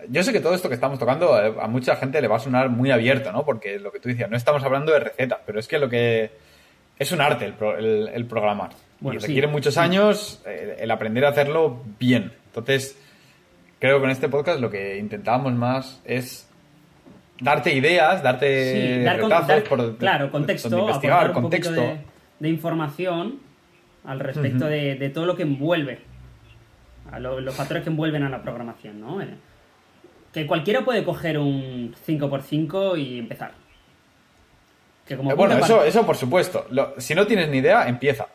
yo 0.08 0.22
sé 0.24 0.32
que 0.32 0.40
todo 0.40 0.54
esto 0.54 0.68
que 0.68 0.74
estamos 0.74 0.98
tocando 0.98 1.40
eh, 1.40 1.54
a 1.60 1.68
mucha 1.68 1.94
gente 1.94 2.20
le 2.20 2.26
va 2.26 2.36
a 2.36 2.40
sonar 2.40 2.68
muy 2.68 2.90
abierto, 2.90 3.30
¿no? 3.30 3.44
Porque 3.44 3.78
lo 3.78 3.92
que 3.92 4.00
tú 4.00 4.08
decías, 4.08 4.28
no 4.28 4.36
estamos 4.36 4.64
hablando 4.64 4.92
de 4.92 5.00
recetas, 5.00 5.38
pero 5.46 5.60
es 5.60 5.68
que 5.68 5.78
lo 5.78 5.88
que 5.88 6.47
es 6.98 7.12
un 7.12 7.20
arte 7.20 7.46
el, 7.46 8.26
programar. 8.26 8.70
y 9.00 9.18
requiere 9.18 9.46
muchos 9.46 9.78
años 9.78 10.42
eh, 10.46 10.76
el 10.80 10.90
aprender 10.90 11.24
a 11.24 11.28
hacerlo 11.28 11.82
bien. 11.98 12.32
Entonces, 12.46 12.98
creo 13.78 13.96
que 13.96 14.00
con 14.02 14.10
este 14.10 14.28
podcast 14.28 14.60
lo 14.60 14.70
que 14.70 14.98
intentábamos 14.98 15.52
más 15.54 16.00
es 16.04 16.48
darte 17.40 17.72
ideas, 17.74 18.22
darte 18.22 19.06
por, 19.68 19.96
claro, 19.96 20.30
contexto, 20.30 20.76
investigar, 20.76 21.32
contexto. 21.32 21.98
de, 22.40 22.48
información 22.48 23.40
al 24.04 24.20
respecto 24.20 24.66
de, 24.66 25.10
todo 25.14 25.26
lo 25.26 25.36
que 25.36 25.42
envuelve, 25.42 26.00
a 27.12 27.20
los 27.20 27.54
factores 27.54 27.84
que 27.84 27.90
envuelven 27.90 28.24
a 28.24 28.28
la 28.28 28.42
programación, 28.42 29.00
¿no? 29.00 29.20
Eh, 29.20 29.28
que 30.32 30.46
cualquiera 30.46 30.84
puede 30.84 31.04
coger 31.04 31.38
un 31.38 31.94
5x5 32.06 32.98
y 32.98 33.18
empezar. 33.18 33.52
Que 35.08 35.16
como 35.16 35.32
eh, 35.32 35.34
bueno, 35.34 35.56
eso, 35.56 35.82
eso 35.82 36.04
por 36.04 36.16
supuesto. 36.16 36.66
si 36.98 37.14
no 37.14 37.26
tienes 37.26 37.48
ni 37.48 37.58
idea, 37.58 37.88
empieza. 37.88 38.26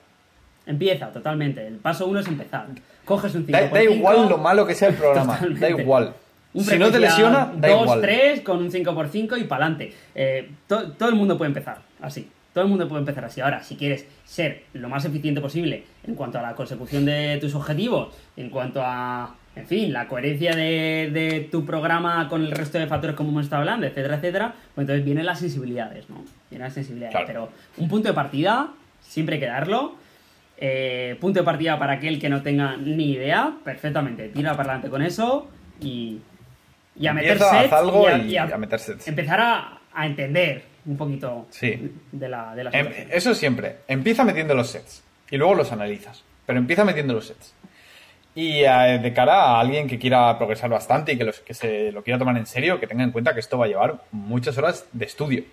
Empieza, 0.65 1.11
totalmente. 1.11 1.65
El 1.67 1.75
paso 1.75 2.07
uno 2.07 2.19
es 2.19 2.27
empezar. 2.27 2.65
Coges 3.05 3.35
un 3.35 3.45
5x5. 3.45 3.71
Da, 3.71 3.83
igual 3.83 4.27
lo 4.27 4.39
malo 4.39 4.65
que 4.65 4.73
sea 4.73 4.89
el 4.89 4.95
programa. 4.95 5.39
Da 5.59 5.69
igual. 5.69 6.13
si 6.57 6.79
no 6.79 6.89
te 6.89 6.99
lesiona, 6.99 7.53
da 7.55 7.69
2, 7.69 8.01
3 8.01 8.41
con 8.41 8.57
un 8.57 8.71
5x5 8.71 9.39
y 9.39 9.43
para 9.43 9.65
adelante. 9.65 9.93
Eh, 10.15 10.49
todo 10.67 11.09
el 11.09 11.15
mundo 11.15 11.37
puede 11.37 11.49
empezar 11.49 11.77
así. 12.01 12.27
Todo 12.53 12.63
el 12.63 12.69
mundo 12.69 12.87
puede 12.87 13.01
empezar 13.01 13.25
así. 13.25 13.41
Ahora, 13.41 13.61
si 13.63 13.75
quieres 13.75 14.07
ser 14.25 14.63
lo 14.73 14.89
más 14.89 15.05
eficiente 15.05 15.41
posible 15.41 15.83
en 16.07 16.15
cuanto 16.15 16.39
a 16.39 16.41
la 16.41 16.55
consecución 16.55 17.05
de 17.05 17.37
tus 17.39 17.53
objetivos, 17.55 18.15
en 18.35 18.49
cuanto 18.49 18.81
a 18.83 19.35
en 19.55 19.67
fin, 19.67 19.93
la 19.93 20.07
coherencia 20.07 20.55
de, 20.55 21.47
tu 21.51 21.63
programa 21.65 22.27
con 22.27 22.41
el 22.41 22.51
resto 22.51 22.79
de 22.79 22.87
factores 22.87 23.15
como 23.15 23.29
hemos 23.29 23.43
estado 23.43 23.61
hablando, 23.61 23.85
etcétera, 23.85 24.15
etcétera, 24.15 24.55
pues 24.73 24.83
entonces 24.83 25.05
vienen 25.05 25.25
las 25.25 25.39
sensibilidades, 25.39 26.09
¿no? 26.09 26.23
Las 26.57 26.73
sensibilidades. 26.73 27.23
Pero 27.25 27.49
un 27.77 27.87
punto 27.87 28.07
de 28.07 28.13
partida, 28.13 28.69
siempre 29.01 29.35
hay 29.35 29.39
que 29.39 29.47
darlo. 29.47 29.95
Eh, 30.57 31.17
punto 31.19 31.39
de 31.39 31.45
partida 31.45 31.77
para 31.77 31.93
aquel 31.93 32.19
que 32.19 32.29
no 32.29 32.41
tenga 32.41 32.77
ni 32.77 33.11
idea, 33.11 33.53
perfectamente. 33.63 34.29
Tira 34.29 34.51
para 34.51 34.73
adelante 34.73 34.89
con 34.89 35.01
eso 35.01 35.49
y, 35.81 36.19
y 36.97 37.07
a 37.07 37.13
meter 37.13 37.39
sets. 37.39 37.73
Algo 37.73 38.07
y, 38.09 38.37
a, 38.37 38.49
Empezar 39.05 39.41
a, 39.41 40.05
entender 40.05 40.63
un 40.85 40.97
poquito 40.97 41.47
de 42.11 42.29
la, 42.29 42.55
de 42.55 42.69
em, 42.71 42.87
Eso 43.11 43.33
siempre. 43.33 43.77
Empieza 43.87 44.23
metiendo 44.23 44.53
los 44.53 44.69
sets 44.69 45.03
y 45.29 45.37
luego 45.37 45.55
los 45.55 45.71
analizas. 45.71 46.23
Pero 46.45 46.59
empieza 46.59 46.83
metiendo 46.83 47.13
los 47.13 47.27
sets. 47.27 47.53
Y 48.35 48.63
eh, 48.63 48.99
de 49.01 49.13
cara 49.13 49.43
a 49.43 49.59
alguien 49.59 49.87
que 49.87 49.99
quiera 49.99 50.37
progresar 50.37 50.69
bastante 50.69 51.13
y 51.13 51.17
que, 51.17 51.31
que, 51.45 51.53
se 51.53 51.91
lo 51.91 52.03
quiera 52.03 52.17
tomar 52.17 52.37
en 52.37 52.45
serio, 52.45 52.79
que 52.79 52.87
tenga 52.87 53.03
en 53.03 53.11
cuenta 53.11 53.33
que 53.33 53.39
esto 53.39 53.57
va 53.57 53.65
a 53.65 53.67
llevar 53.67 54.01
muchas 54.11 54.57
horas 54.57 54.87
de 54.91 55.05
estudio, 55.05 55.43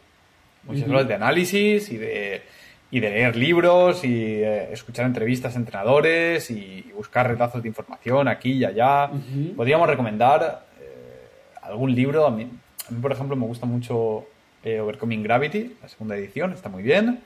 muchas 0.64 0.88
horas 0.88 1.08
de 1.08 1.14
análisis 1.14 1.90
y 1.90 1.96
de, 1.96 2.42
y 2.90 3.00
de 3.00 3.11
leer 3.11 3.36
libros 3.36 4.04
y 4.04 4.14
eh, 4.14 4.72
escuchar 4.72 5.06
entrevistas 5.06 5.54
a 5.54 5.58
entrenadores 5.58 6.50
y, 6.50 6.86
buscar 6.94 7.26
retazos 7.26 7.62
de 7.62 7.68
información 7.68 8.28
aquí 8.28 8.52
y 8.52 8.64
allá. 8.64 9.11
Podríamos 9.56 9.88
recomendar 9.88 10.66
eh, 10.78 11.56
algún 11.62 11.94
libro. 11.94 12.26
A 12.26 12.30
mí, 12.30 12.42
a 12.42 12.92
mí, 12.92 13.00
por 13.00 13.11
ejemplo, 13.11 13.36
me 13.36 13.46
gusta 13.46 13.64
mucho 13.64 14.26
Overcoming 14.62 15.22
Gravity, 15.22 15.76
la 15.80 15.88
segunda 15.88 16.14
edición, 16.14 16.52
está 16.52 16.68
muy 16.68 16.82
bien. 16.82 17.20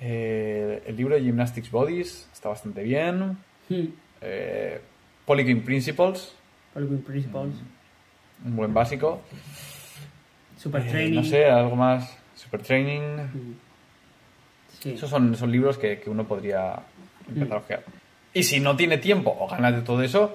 el 0.00 0.96
libro 0.96 1.16
de 1.16 1.22
Gymnastics 1.22 1.72
Bodies 1.72 2.28
está 2.32 2.50
bastante 2.50 2.84
bien. 2.84 3.36
Eh, 4.20 4.80
Polygon 5.26 5.60
Principles. 5.60 6.34
Polygon 6.72 7.02
Principles. 7.02 7.54
Un, 8.44 8.56
buen 8.56 8.72
básico. 8.74 9.20
Super 10.56 10.82
eh, 10.82 10.90
Training. 10.90 11.16
no 11.16 11.24
sé, 11.24 11.46
algo 11.46 11.76
más. 11.76 12.16
Super 12.34 12.62
Training. 12.62 13.54
Esos 14.84 15.08
son, 15.08 15.34
son 15.36 15.50
libros 15.50 15.78
que, 15.78 16.02
uno 16.06 16.24
podría 16.24 16.80
empezar 17.28 17.56
a 17.56 17.60
ojear. 17.60 17.84
Y 18.32 18.42
si 18.42 18.60
no 18.60 18.76
tiene 18.76 18.98
tiempo 18.98 19.34
o 19.38 19.48
ganas 19.48 19.74
de 19.74 19.82
todo 19.82 20.02
eso, 20.02 20.34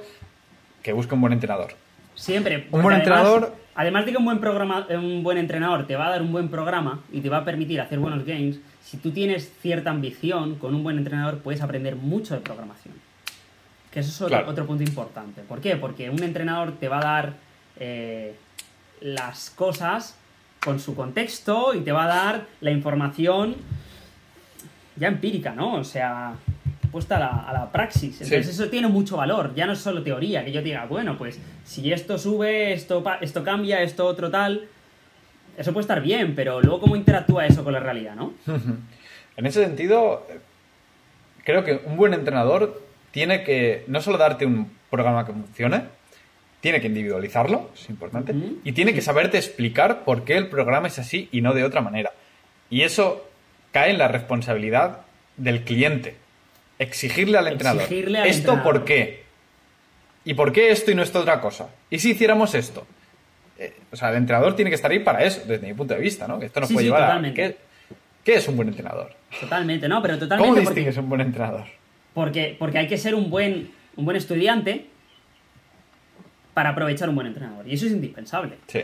que 0.81 0.93
busque 0.93 1.13
un 1.13 1.21
buen 1.21 1.33
entrenador. 1.33 1.73
Siempre. 2.15 2.67
Un 2.71 2.81
buen 2.81 2.95
entrenador. 2.95 3.55
Además 3.75 4.05
de 4.05 4.11
que 4.11 4.17
un 4.17 4.25
buen, 4.25 4.39
programa, 4.39 4.87
un 4.89 5.23
buen 5.23 5.37
entrenador 5.37 5.87
te 5.87 5.95
va 5.95 6.07
a 6.07 6.09
dar 6.09 6.21
un 6.21 6.31
buen 6.31 6.49
programa 6.49 7.01
y 7.13 7.21
te 7.21 7.29
va 7.29 7.37
a 7.37 7.45
permitir 7.45 7.79
hacer 7.79 7.99
buenos 7.99 8.25
games, 8.25 8.59
si 8.83 8.97
tú 8.97 9.11
tienes 9.11 9.53
cierta 9.61 9.89
ambición, 9.89 10.55
con 10.55 10.75
un 10.75 10.83
buen 10.83 10.97
entrenador 10.97 11.39
puedes 11.39 11.61
aprender 11.61 11.95
mucho 11.95 12.33
de 12.33 12.41
programación. 12.41 12.95
Que 13.91 14.01
eso 14.01 14.27
es 14.27 14.33
otro, 14.33 14.65
punto 14.65 14.83
importante. 14.83 15.41
¿Por 15.43 15.61
qué? 15.61 15.75
Porque 15.77 16.09
un 16.09 16.21
entrenador 16.23 16.73
te 16.73 16.89
va 16.89 16.97
a 16.97 17.01
dar 17.01 17.33
eh, 17.79 18.35
las 19.01 19.49
cosas 19.49 20.17
con 20.63 20.79
su 20.79 20.95
contexto 20.95 21.73
y 21.73 21.81
te 21.81 21.91
va 21.91 22.03
a 22.05 22.07
dar 22.07 22.45
la 22.61 22.71
información 22.71 23.55
ya 24.95 25.07
empírica, 25.07 25.53
¿no? 25.53 25.75
O 25.75 25.83
sea, 25.83 26.33
puesta 26.91 27.15
a 27.15 27.53
la, 27.53 27.71
praxis. 27.71 28.21
Entonces 28.21 28.49
eso 28.49 28.69
tiene 28.69 28.87
mucho 28.87 29.17
valor, 29.17 29.53
ya 29.55 29.65
no 29.65 29.73
es 29.73 29.79
solo 29.79 30.03
teoría, 30.03 30.43
que 30.43 30.51
yo 30.51 30.61
diga, 30.61 30.85
bueno, 30.85 31.17
pues 31.17 31.39
si 31.63 31.91
esto 31.91 32.17
sube, 32.17 32.73
esto, 32.73 33.03
esto 33.21 33.43
cambia, 33.43 33.81
esto 33.81 34.05
otro 34.05 34.29
tal, 34.29 34.67
eso 35.57 35.71
puede 35.73 35.83
estar 35.83 36.01
bien, 36.01 36.35
pero 36.35 36.61
luego 36.61 36.81
cómo 36.81 36.95
interactúa 36.95 37.45
eso 37.45 37.63
con 37.63 37.73
la 37.73 37.79
realidad, 37.79 38.15
¿no? 38.15 38.33
en 39.37 39.45
ese 39.45 39.63
sentido, 39.63 40.27
creo 41.43 41.63
que 41.63 41.81
un 41.85 41.95
buen 41.95 42.13
entrenador 42.13 42.81
tiene 43.11 43.43
que 43.43 43.85
no 43.87 44.01
solo 44.01 44.17
darte 44.17 44.45
un 44.45 44.71
programa 44.89 45.25
que 45.25 45.33
funcione, 45.33 45.83
tiene 46.61 46.81
que 46.81 46.87
individualizarlo, 46.87 47.69
es 47.73 47.89
importante, 47.89 48.33
y 48.63 48.71
tiene 48.73 48.93
que 48.93 49.01
saberte 49.01 49.37
explicar 49.37 50.03
por 50.03 50.25
qué 50.25 50.35
el 50.35 50.47
programa 50.47 50.87
es 50.87 50.99
así 50.99 51.29
y 51.31 51.41
no 51.41 51.53
de 51.53 51.63
otra 51.63 51.81
manera. 51.81 52.11
Y 52.69 52.81
eso 52.81 53.25
cae 53.71 53.91
en 53.91 53.97
la 53.97 54.07
responsabilidad 54.07 55.01
del 55.37 55.63
cliente. 55.63 56.15
Exigirle 56.77 57.37
al 57.37 57.47
entrenador. 57.47 57.83
¿Esto 58.25 58.61
por 58.61 58.85
qué? 58.85 59.23
¿Y 60.25 60.33
por 60.33 60.51
qué 60.51 60.71
esto 60.71 60.91
y 60.91 60.95
no 60.95 61.03
esta 61.03 61.19
otra 61.19 61.39
cosa? 61.39 61.69
¿Y 61.89 61.99
si 61.99 62.11
hiciéramos 62.11 62.53
esto? 62.55 62.85
Eh, 63.57 63.73
o 63.91 63.95
sea, 63.95 64.09
el 64.11 64.17
entrenador 64.17 64.55
tiene 64.55 64.69
que 64.69 64.75
estar 64.75 64.91
ahí 64.91 64.99
para 64.99 65.23
eso, 65.23 65.41
desde 65.45 65.65
mi 65.65 65.73
punto 65.73 65.93
de 65.93 65.99
vista, 65.99 66.27
¿no? 66.27 66.39
Que 66.39 66.47
esto 66.47 66.59
nos 66.59 66.71
puede 66.71 66.85
llevar 66.85 67.25
a... 67.25 67.33
¿qué, 67.33 67.57
¿Qué, 68.23 68.35
es 68.35 68.47
un 68.47 68.55
buen 68.55 68.67
entrenador? 68.67 69.13
Totalmente, 69.39 69.87
¿no? 69.87 70.01
Pero 70.01 70.19
totalmente... 70.19 70.49
¿Cómo 70.49 70.59
distingues 70.61 70.97
un 70.97 71.09
buen 71.09 71.21
entrenador? 71.21 71.65
Porque, 72.13 72.55
porque 72.59 72.79
hay 72.79 72.87
que 72.87 72.97
ser 72.97 73.15
un 73.15 73.29
buen, 73.29 73.71
un 73.95 74.05
buen 74.05 74.17
estudiante 74.17 74.85
para 76.53 76.69
aprovechar 76.69 77.09
un 77.09 77.15
buen 77.15 77.27
entrenador. 77.27 77.67
Y 77.67 77.73
eso 77.73 77.85
es 77.85 77.91
indispensable. 77.91 78.57
Sí. 78.67 78.81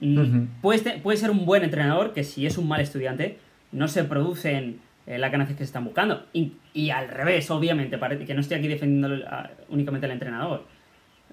Mm, 0.00 0.60
puede, 0.60 1.16
ser 1.16 1.30
un 1.30 1.44
buen 1.44 1.64
entrenador 1.64 2.12
que 2.12 2.24
si 2.24 2.46
es 2.46 2.56
un 2.58 2.68
mal 2.68 2.80
estudiante 2.80 3.38
no 3.72 3.88
se 3.88 4.04
producen 4.04 4.80
eh, 5.06 5.18
las 5.18 5.32
ganancias 5.32 5.58
que 5.58 5.64
se 5.64 5.68
están 5.68 5.84
buscando. 5.84 6.26
Y, 6.32 6.90
al 6.90 7.08
revés, 7.08 7.50
obviamente, 7.50 7.98
parece 7.98 8.24
que 8.24 8.34
no 8.34 8.40
estoy 8.40 8.58
aquí 8.58 8.68
defendiendo 8.68 9.24
únicamente 9.68 10.06
al 10.06 10.12
entrenador. 10.12 10.64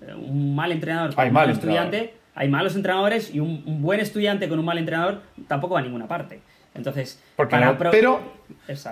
Eh, 0.01 0.13
un 0.13 0.55
mal 0.55 0.71
entrenador 0.71 1.13
con 1.13 1.27
un 1.27 1.33
mal 1.33 1.49
estudiante, 1.49 2.13
hay 2.35 2.49
malos 2.49 2.75
entrenadores 2.75 3.33
y 3.33 3.39
un, 3.39 3.81
buen 3.81 3.99
estudiante 3.99 4.47
con 4.47 4.59
un 4.59 4.65
mal 4.65 4.77
entrenador 4.77 5.21
tampoco 5.47 5.73
va 5.73 5.79
a 5.79 5.83
ninguna 5.83 6.07
parte. 6.07 6.39
Entonces, 6.75 7.19
pero, 7.35 8.21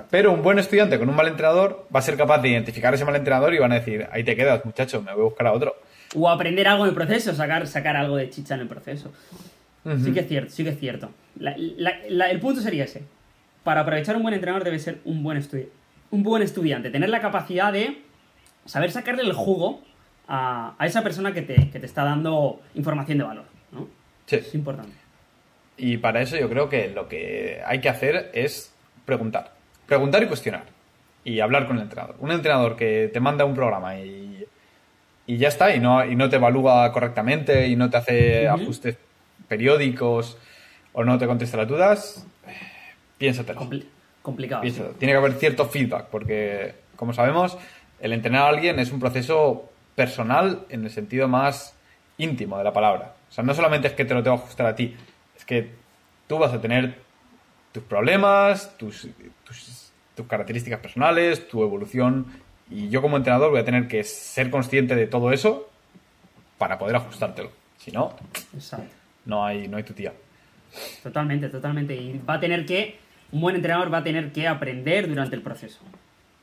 pero 0.10 0.32
un 0.32 0.42
buen 0.42 0.58
estudiante 0.58 0.98
con 0.98 1.08
un 1.08 1.16
mal 1.16 1.28
entrenador 1.28 1.88
va 1.96 2.00
a 2.00 2.02
ser 2.02 2.18
capaz 2.18 2.40
de 2.40 2.50
identificar 2.50 2.92
ese 2.96 3.06
mal 3.06 3.16
entrenador 3.16 3.54
y 3.54 3.60
van 3.60 3.72
a 3.72 3.76
decir, 3.76 4.08
ahí 4.12 4.24
te 4.24 4.36
quedas, 4.36 4.66
muchacho, 4.66 5.04
me 5.04 5.14
voy 5.14 5.22
a 5.22 5.26
buscar 5.26 5.46
a 5.46 5.52
otro. 5.52 5.76
O 6.16 6.30
aprender 6.30 6.68
algo 6.68 6.86
en 6.86 6.90
el 6.90 6.96
proceso, 6.96 7.34
sacar, 7.34 7.68
sacar 7.68 7.96
algo 7.96 8.16
de 8.18 8.30
chicha 8.30 8.56
en 8.56 8.62
el 8.62 8.68
proceso. 8.68 9.12
Sí 10.04 10.12
que 10.14 10.22
es 10.22 10.28
cierto, 10.28 10.52
sí 10.52 10.64
que 10.64 10.72
es 10.72 10.80
cierto. 10.80 11.12
el 11.40 12.40
punto 12.40 12.62
sería 12.62 12.86
ese. 12.86 13.04
Para 13.64 13.82
aprovechar 13.82 14.16
un 14.16 14.24
buen 14.24 14.34
entrenador 14.34 14.64
debe 14.64 14.80
ser 14.80 15.00
un 15.06 15.22
buen, 15.22 15.44
un 16.12 16.24
buen 16.24 16.42
estudiante. 16.42 16.90
Tener 16.90 17.10
la 17.10 17.22
capacidad 17.22 17.72
de 17.72 18.02
saber 18.66 18.92
sacarle 18.92 19.22
el 19.22 19.34
jugo 19.34 19.84
a, 20.28 20.76
esa 20.82 21.04
persona 21.04 21.34
que 21.34 21.44
te, 21.44 21.70
que 21.70 21.80
te, 21.80 21.86
está 21.86 22.04
dando 22.04 22.62
información 22.74 23.20
de 23.20 23.24
valor. 23.24 23.46
¿no? 23.72 23.88
Sí. 24.26 24.38
Es 24.38 24.56
importante. 24.56 24.96
Y 25.78 25.98
para 25.98 26.22
eso 26.22 26.38
yo 26.38 26.50
creo 26.50 26.70
que 26.70 26.90
lo 26.90 27.08
que 27.08 27.62
hay 27.66 27.80
que 27.80 27.90
hacer 27.90 28.32
es 28.34 28.74
preguntar. 29.06 29.54
Preguntar 29.86 30.24
y 30.24 30.28
cuestionar. 30.28 30.64
Y 31.24 31.40
hablar 31.40 31.68
con 31.68 31.78
el 31.78 31.84
entrenador. 31.84 32.16
Un 32.20 32.32
entrenador 32.32 32.76
que 32.76 33.10
te 33.12 33.20
manda 33.20 33.46
un 33.46 33.56
programa 33.56 33.98
y, 34.00 34.35
y 35.28 35.38
ya 35.38 35.48
está, 35.48 35.76
y 35.76 35.80
no, 35.80 36.06
y 36.06 36.16
no 36.16 36.30
te 36.30 36.36
evalúa 36.36 36.92
correctamente 36.92 37.68
y 37.68 37.76
no 37.76 37.90
te 37.90 37.98
hace 37.98 38.48
ajustes 38.48 38.98
periódicos 39.48 40.38
o 40.94 41.04
no 41.04 41.18
te 41.18 41.28
contesta 41.28 41.58
las 41.58 41.68
dudas, 41.68 42.26
piénsatelo. 43.18 43.60
complicado. 44.22 44.64
Tiene 44.64 45.14
que 45.14 45.18
haber 45.18 45.34
cierto 45.34 45.66
feedback, 45.66 46.06
porque, 46.06 46.76
como 46.96 47.14
sabemos, 47.14 47.58
el 48.00 48.14
entrenar 48.14 48.44
a 48.44 48.50
alguien 48.50 48.80
es 48.80 48.92
un 48.92 49.00
proceso 49.00 49.70
personal 49.96 50.66
en 50.70 50.84
el 50.84 50.92
sentido 50.92 51.28
más 51.28 51.76
íntimo 52.18 52.58
de 52.58 52.64
la 52.64 52.74
palabra. 52.74 53.16
O 53.30 53.32
sea, 53.32 53.44
no 53.44 53.54
solamente 53.54 53.88
es 53.88 53.94
que 53.94 54.06
te 54.06 54.14
lo 54.14 54.24
tengo 54.24 54.38
que 54.38 54.44
ajustar 54.44 54.68
a 54.68 54.76
ti, 54.76 54.96
es 55.36 55.46
que 55.46 55.72
tú 56.28 56.38
vas 56.38 56.54
a 56.54 56.62
tener 56.62 56.96
tus 57.72 57.84
problemas, 57.84 58.78
tus, 58.78 59.08
tus, 59.44 59.92
tus 60.16 60.28
características 60.28 60.80
personales, 60.80 61.48
tu 61.48 61.62
evolución, 61.62 62.28
y 62.70 62.90
yo 62.90 63.02
como 63.02 63.18
entrenador 63.18 63.52
voy 63.52 63.60
a 63.60 63.66
tener 63.66 63.88
que 63.88 64.04
ser 64.04 64.50
consciente 64.50 64.96
de 64.96 65.08
todo 65.08 65.32
eso 65.32 65.70
para 66.58 66.78
poder 66.78 66.96
ajustártelo. 66.96 67.52
Si 67.78 67.92
no, 67.92 68.16
no 69.26 69.46
hay, 69.46 69.68
no 69.68 69.78
hay 69.78 69.84
tu 69.84 69.94
tía. 69.94 70.14
Totalmente, 71.04 71.50
totalmente. 71.50 71.96
Y 71.96 72.22
va 72.28 72.36
a 72.36 72.40
tener 72.40 72.66
que, 72.66 72.98
un 73.32 73.42
buen 73.42 73.56
entrenador 73.56 73.94
va 73.94 74.00
a 74.00 74.04
tener 74.04 74.32
que 74.32 74.48
aprender 74.48 75.08
durante 75.08 75.36
el 75.36 75.42
proceso. 75.42 75.80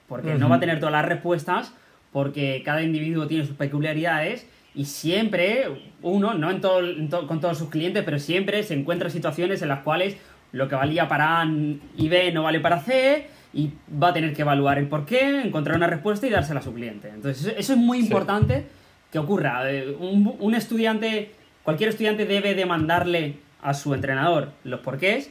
Porque 0.09 0.35
no 0.35 0.49
va 0.49 0.57
a 0.57 0.61
tener 0.61 0.79
todas 0.79 0.93
las 0.93 1.07
respuestas, 1.07 1.73
porque 2.13 2.63
cada 2.65 2.83
individuo 2.83 3.27
tiene 3.27 3.47
sus 3.47 3.57
peculiaridades 3.57 4.47
y 4.75 4.85
siempre 4.85 5.67
uno, 6.03 6.35
no 6.35 6.51
en 6.51 6.61
todo, 6.61 7.27
con 7.27 7.41
todos 7.41 7.59
sus 7.59 7.71
clientes, 7.71 8.05
pero 8.05 8.19
siempre 8.19 8.63
se 8.63 8.75
encuentra 8.75 9.11
situaciones 9.11 9.63
en 9.63 9.69
las 9.69 9.81
cuales 9.81 10.17
lo 10.53 10.69
que 10.69 10.75
valía 10.75 11.09
para 11.09 11.41
A 11.41 11.47
y 11.47 12.09
B 12.09 12.31
no 12.33 12.43
vale 12.43 12.61
para 12.61 12.81
C 12.81 13.27
y 13.53 13.71
va 14.03 14.09
a 14.09 14.13
tener 14.13 14.33
que 14.33 14.43
evaluar 14.43 14.79
el 14.79 14.89
por 14.89 15.05
qué, 15.05 15.43
encontrar 15.43 15.77
una 15.77 15.87
respuesta 15.87 16.27
y 16.27 16.31
dársela 16.31 16.61
a 16.61 16.63
su 16.63 16.73
cliente. 16.73 17.09
Entonces 17.09 17.55
eso 17.57 17.73
es 17.73 17.79
muy 17.79 17.99
importante 17.99 18.67
que 19.11 19.19
ocurra. 19.19 19.71
Eh, 19.71 19.95
un, 19.99 20.37
un 20.39 20.55
estudiante, 20.55 21.33
cualquier 21.63 21.91
estudiante 21.91 22.25
debe 22.25 22.55
demandarle 22.55 23.37
a 23.63 23.75
su 23.75 23.95
entrenador 23.95 24.53
los 24.65 24.81
porqués, 24.81 25.31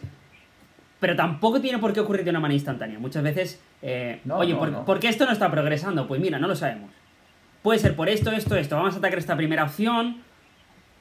pero 1.01 1.15
tampoco 1.15 1.59
tiene 1.59 1.79
por 1.79 1.93
qué 1.93 1.99
ocurrir 1.99 2.23
de 2.23 2.29
una 2.29 2.39
manera 2.39 2.55
instantánea. 2.55 2.99
Muchas 2.99 3.23
veces, 3.23 3.59
eh, 3.81 4.21
oye, 4.29 4.55
por, 4.55 4.99
qué 4.99 5.09
esto 5.09 5.25
no 5.25 5.31
está 5.31 5.49
progresando? 5.49 6.07
Pues 6.07 6.21
mira, 6.21 6.37
no 6.37 6.47
lo 6.47 6.55
sabemos. 6.55 6.91
Puede 7.63 7.79
ser 7.79 7.95
por 7.95 8.07
esto, 8.07 8.31
esto, 8.31 8.55
esto. 8.55 8.75
Vamos 8.75 8.93
a 8.93 8.99
atacar 8.99 9.17
esta 9.17 9.35
primera 9.35 9.63
opción, 9.63 10.17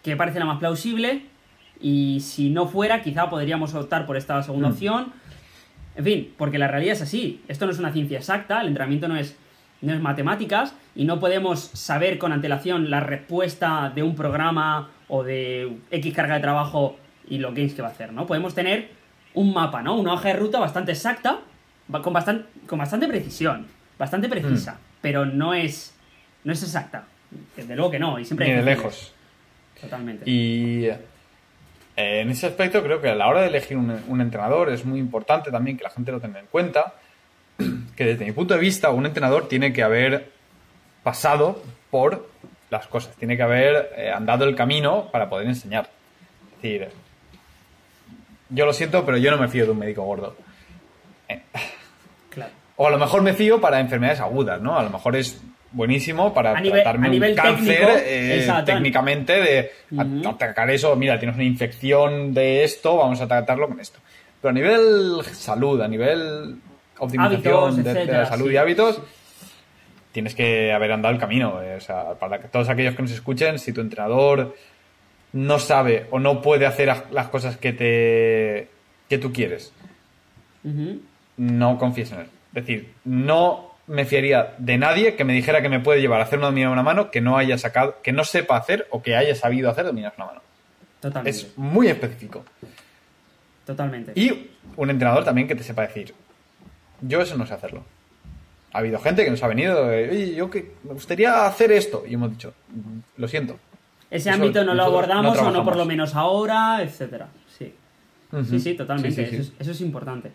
que 0.02 0.16
parece 0.16 0.38
la 0.38 0.46
más 0.46 0.58
plausible, 0.58 1.26
y 1.82 2.20
si 2.20 2.48
no 2.48 2.66
fuera, 2.66 3.02
quizá 3.02 3.28
podríamos 3.28 3.74
optar 3.74 4.06
por 4.06 4.16
esta 4.16 4.42
segunda 4.42 4.68
mm. 4.68 4.72
opción. 4.72 5.12
En 6.00 6.04
fin, 6.04 6.32
porque 6.38 6.56
la 6.56 6.66
realidad 6.66 6.94
es 6.94 7.02
así. 7.02 7.42
Esto 7.46 7.66
no 7.66 7.72
es 7.72 7.78
una 7.78 7.92
ciencia 7.92 8.16
exacta, 8.16 8.62
el 8.62 8.68
entrenamiento 8.68 9.06
no 9.06 9.18
es, 9.18 9.36
no 9.82 9.92
es 9.92 10.00
matemáticas, 10.00 10.74
y 10.94 11.04
no 11.04 11.20
podemos 11.20 11.60
saber 11.60 12.16
con 12.16 12.32
antelación 12.32 12.88
la 12.88 13.00
respuesta 13.00 13.92
de 13.94 14.02
un 14.02 14.14
programa 14.14 14.88
o 15.08 15.22
de 15.24 15.76
X 15.90 16.14
carga 16.14 16.36
de 16.36 16.40
trabajo 16.40 16.96
y 17.28 17.36
lo 17.36 17.52
que 17.52 17.68
que 17.68 17.82
va 17.82 17.88
a 17.88 17.90
hacer, 17.90 18.14
¿no? 18.14 18.26
Podemos 18.26 18.54
tener 18.54 18.88
un 19.34 19.52
mapa, 19.52 19.82
¿no? 19.82 19.94
Una 19.94 20.14
hoja 20.14 20.28
de 20.28 20.36
ruta 20.36 20.58
bastante 20.58 20.92
exacta, 20.92 21.40
con 22.02 22.14
bastante, 22.14 22.46
con 22.66 22.78
bastante 22.78 23.06
precisión, 23.06 23.66
bastante 23.98 24.30
precisa, 24.30 24.72
mm. 24.72 24.78
pero 25.02 25.26
no 25.26 25.52
es, 25.52 25.94
no 26.44 26.54
es 26.54 26.62
exacta. 26.62 27.04
Desde 27.54 27.76
luego 27.76 27.90
que 27.90 27.98
no, 27.98 28.18
y 28.18 28.24
siempre 28.24 28.48
Ni 28.48 28.54
de 28.54 28.62
lejos. 28.62 29.12
Totalmente. 29.78 30.24
Y 30.24 30.88
eh, 32.00 32.20
en 32.22 32.30
ese 32.30 32.46
aspecto 32.46 32.82
creo 32.82 33.02
que 33.02 33.10
a 33.10 33.14
la 33.14 33.28
hora 33.28 33.42
de 33.42 33.48
elegir 33.48 33.76
un, 33.76 34.20
entrenador 34.20 34.70
es 34.70 34.86
muy 34.86 34.98
importante 34.98 35.50
también 35.50 35.76
que 35.76 35.84
la 35.84 35.90
gente 35.90 36.10
lo 36.10 36.18
tenga 36.18 36.40
en 36.40 36.46
cuenta, 36.46 36.94
que 37.96 38.04
desde 38.06 38.24
mi 38.24 38.32
punto 38.32 38.54
de 38.54 38.60
vista 38.60 38.88
un 38.88 39.04
entrenador 39.04 39.48
tiene 39.48 39.74
que 39.74 39.82
haber 39.82 40.30
pasado 41.02 41.62
por 41.90 42.26
las 42.70 42.86
cosas, 42.86 43.14
tiene 43.16 43.36
que 43.36 43.42
haber 43.42 43.92
eh, 43.96 44.10
andado 44.10 44.46
el 44.46 44.56
camino 44.56 45.10
para 45.12 45.28
poder 45.28 45.46
enseñar. 45.46 45.90
Es 46.56 46.62
decir, 46.62 46.88
yo 48.48 48.64
lo 48.64 48.72
siento, 48.72 49.04
pero 49.04 49.18
yo 49.18 49.30
no 49.30 49.36
me 49.36 49.48
fío 49.48 49.66
de 49.66 49.72
un 49.72 49.78
médico 49.78 50.02
gordo. 50.02 50.36
Eh, 51.28 51.42
o 52.76 52.86
a 52.86 52.90
lo 52.90 52.98
mejor 52.98 53.20
me 53.20 53.34
fío 53.34 53.60
para 53.60 53.78
enfermedades 53.78 54.20
agudas, 54.20 54.58
¿no? 54.62 54.78
A 54.78 54.82
lo 54.82 54.88
mejor 54.88 55.16
es 55.16 55.38
buenísimo 55.72 56.34
para 56.34 56.60
tratarme 56.60 57.10
un 57.10 57.34
cáncer 57.34 57.88
eh, 58.04 58.48
técnicamente 58.64 59.32
de 59.40 59.70
atacar 60.26 60.70
eso. 60.70 60.94
Mira, 60.96 61.18
tienes 61.18 61.36
una 61.36 61.44
infección 61.44 62.34
de 62.34 62.64
esto, 62.64 62.96
vamos 62.96 63.20
a 63.20 63.28
tratarlo 63.28 63.68
con 63.68 63.80
esto. 63.80 63.98
Pero 64.40 64.50
a 64.50 64.54
nivel 64.54 65.24
salud, 65.32 65.80
a 65.80 65.88
nivel 65.88 66.56
optimización 66.98 67.82
de, 67.82 68.04
la 68.06 68.26
salud 68.26 68.50
y 68.50 68.56
hábitos, 68.56 69.00
tienes 70.12 70.34
que 70.34 70.72
haber 70.72 70.92
andado 70.92 71.14
el 71.14 71.20
camino. 71.20 71.62
Eh, 71.62 71.76
o 71.76 71.80
sea, 71.80 72.14
para 72.18 72.40
que 72.40 72.48
todos 72.48 72.68
aquellos 72.68 72.94
que 72.94 73.02
nos 73.02 73.12
escuchen, 73.12 73.58
si 73.58 73.72
tu 73.72 73.80
entrenador 73.80 74.56
no 75.32 75.58
sabe 75.58 76.06
o 76.10 76.18
no 76.18 76.42
puede 76.42 76.66
hacer 76.66 76.92
las 77.10 77.28
cosas 77.28 77.56
que 77.56 77.72
te 77.72 78.68
que 79.08 79.18
tú 79.18 79.32
quieres, 79.32 79.72
no 81.36 81.78
confíes 81.78 82.12
en 82.12 82.20
él. 82.20 82.26
Es 82.54 82.66
decir, 82.66 82.92
no 83.04 83.69
me 83.90 84.04
fiaría 84.04 84.54
de 84.58 84.78
nadie 84.78 85.16
que 85.16 85.24
me 85.24 85.32
dijera 85.32 85.62
que 85.62 85.68
me 85.68 85.80
puede 85.80 86.00
llevar 86.00 86.20
a 86.20 86.22
hacer 86.22 86.38
una 86.38 86.46
dominada 86.46 86.72
una 86.72 86.84
mano 86.84 87.10
que 87.10 87.20
no 87.20 87.36
haya 87.36 87.58
sacado, 87.58 87.96
que 88.02 88.12
no 88.12 88.22
sepa 88.22 88.56
hacer 88.56 88.86
o 88.90 89.02
que 89.02 89.16
haya 89.16 89.34
sabido 89.34 89.68
hacer 89.68 89.84
dominar 89.84 90.14
una 90.16 90.26
mano. 90.26 90.42
Totalmente. 91.00 91.30
Es 91.30 91.58
muy 91.58 91.88
específico. 91.88 92.44
Totalmente. 93.66 94.12
Y 94.14 94.50
un 94.76 94.90
entrenador 94.90 95.24
también 95.24 95.48
que 95.48 95.56
te 95.56 95.64
sepa 95.64 95.82
decir, 95.82 96.14
yo 97.00 97.20
eso 97.20 97.36
no 97.36 97.46
sé 97.46 97.54
hacerlo. 97.54 97.84
Ha 98.72 98.78
habido 98.78 99.00
gente 99.00 99.24
que 99.24 99.30
nos 99.32 99.42
ha 99.42 99.48
venido, 99.48 99.84
oye, 99.84 100.36
yo 100.36 100.48
que 100.48 100.72
me 100.84 100.92
gustaría 100.92 101.44
hacer 101.44 101.72
esto. 101.72 102.04
Y 102.06 102.14
hemos 102.14 102.30
dicho, 102.30 102.54
lo 103.16 103.26
siento, 103.26 103.58
ese 104.08 104.30
ámbito 104.30 104.64
no 104.64 104.74
lo 104.74 104.84
abordamos 104.84 105.36
o 105.38 105.50
no 105.50 105.64
por 105.64 105.76
lo 105.76 105.84
menos 105.84 106.14
ahora, 106.14 106.80
etcétera. 106.80 107.28
Sí. 107.58 107.74
sí, 108.48 108.60
sí, 108.60 108.74
totalmente. 108.74 109.36
Eso, 109.58 109.70
es, 109.72 109.80
importante. 109.80 110.30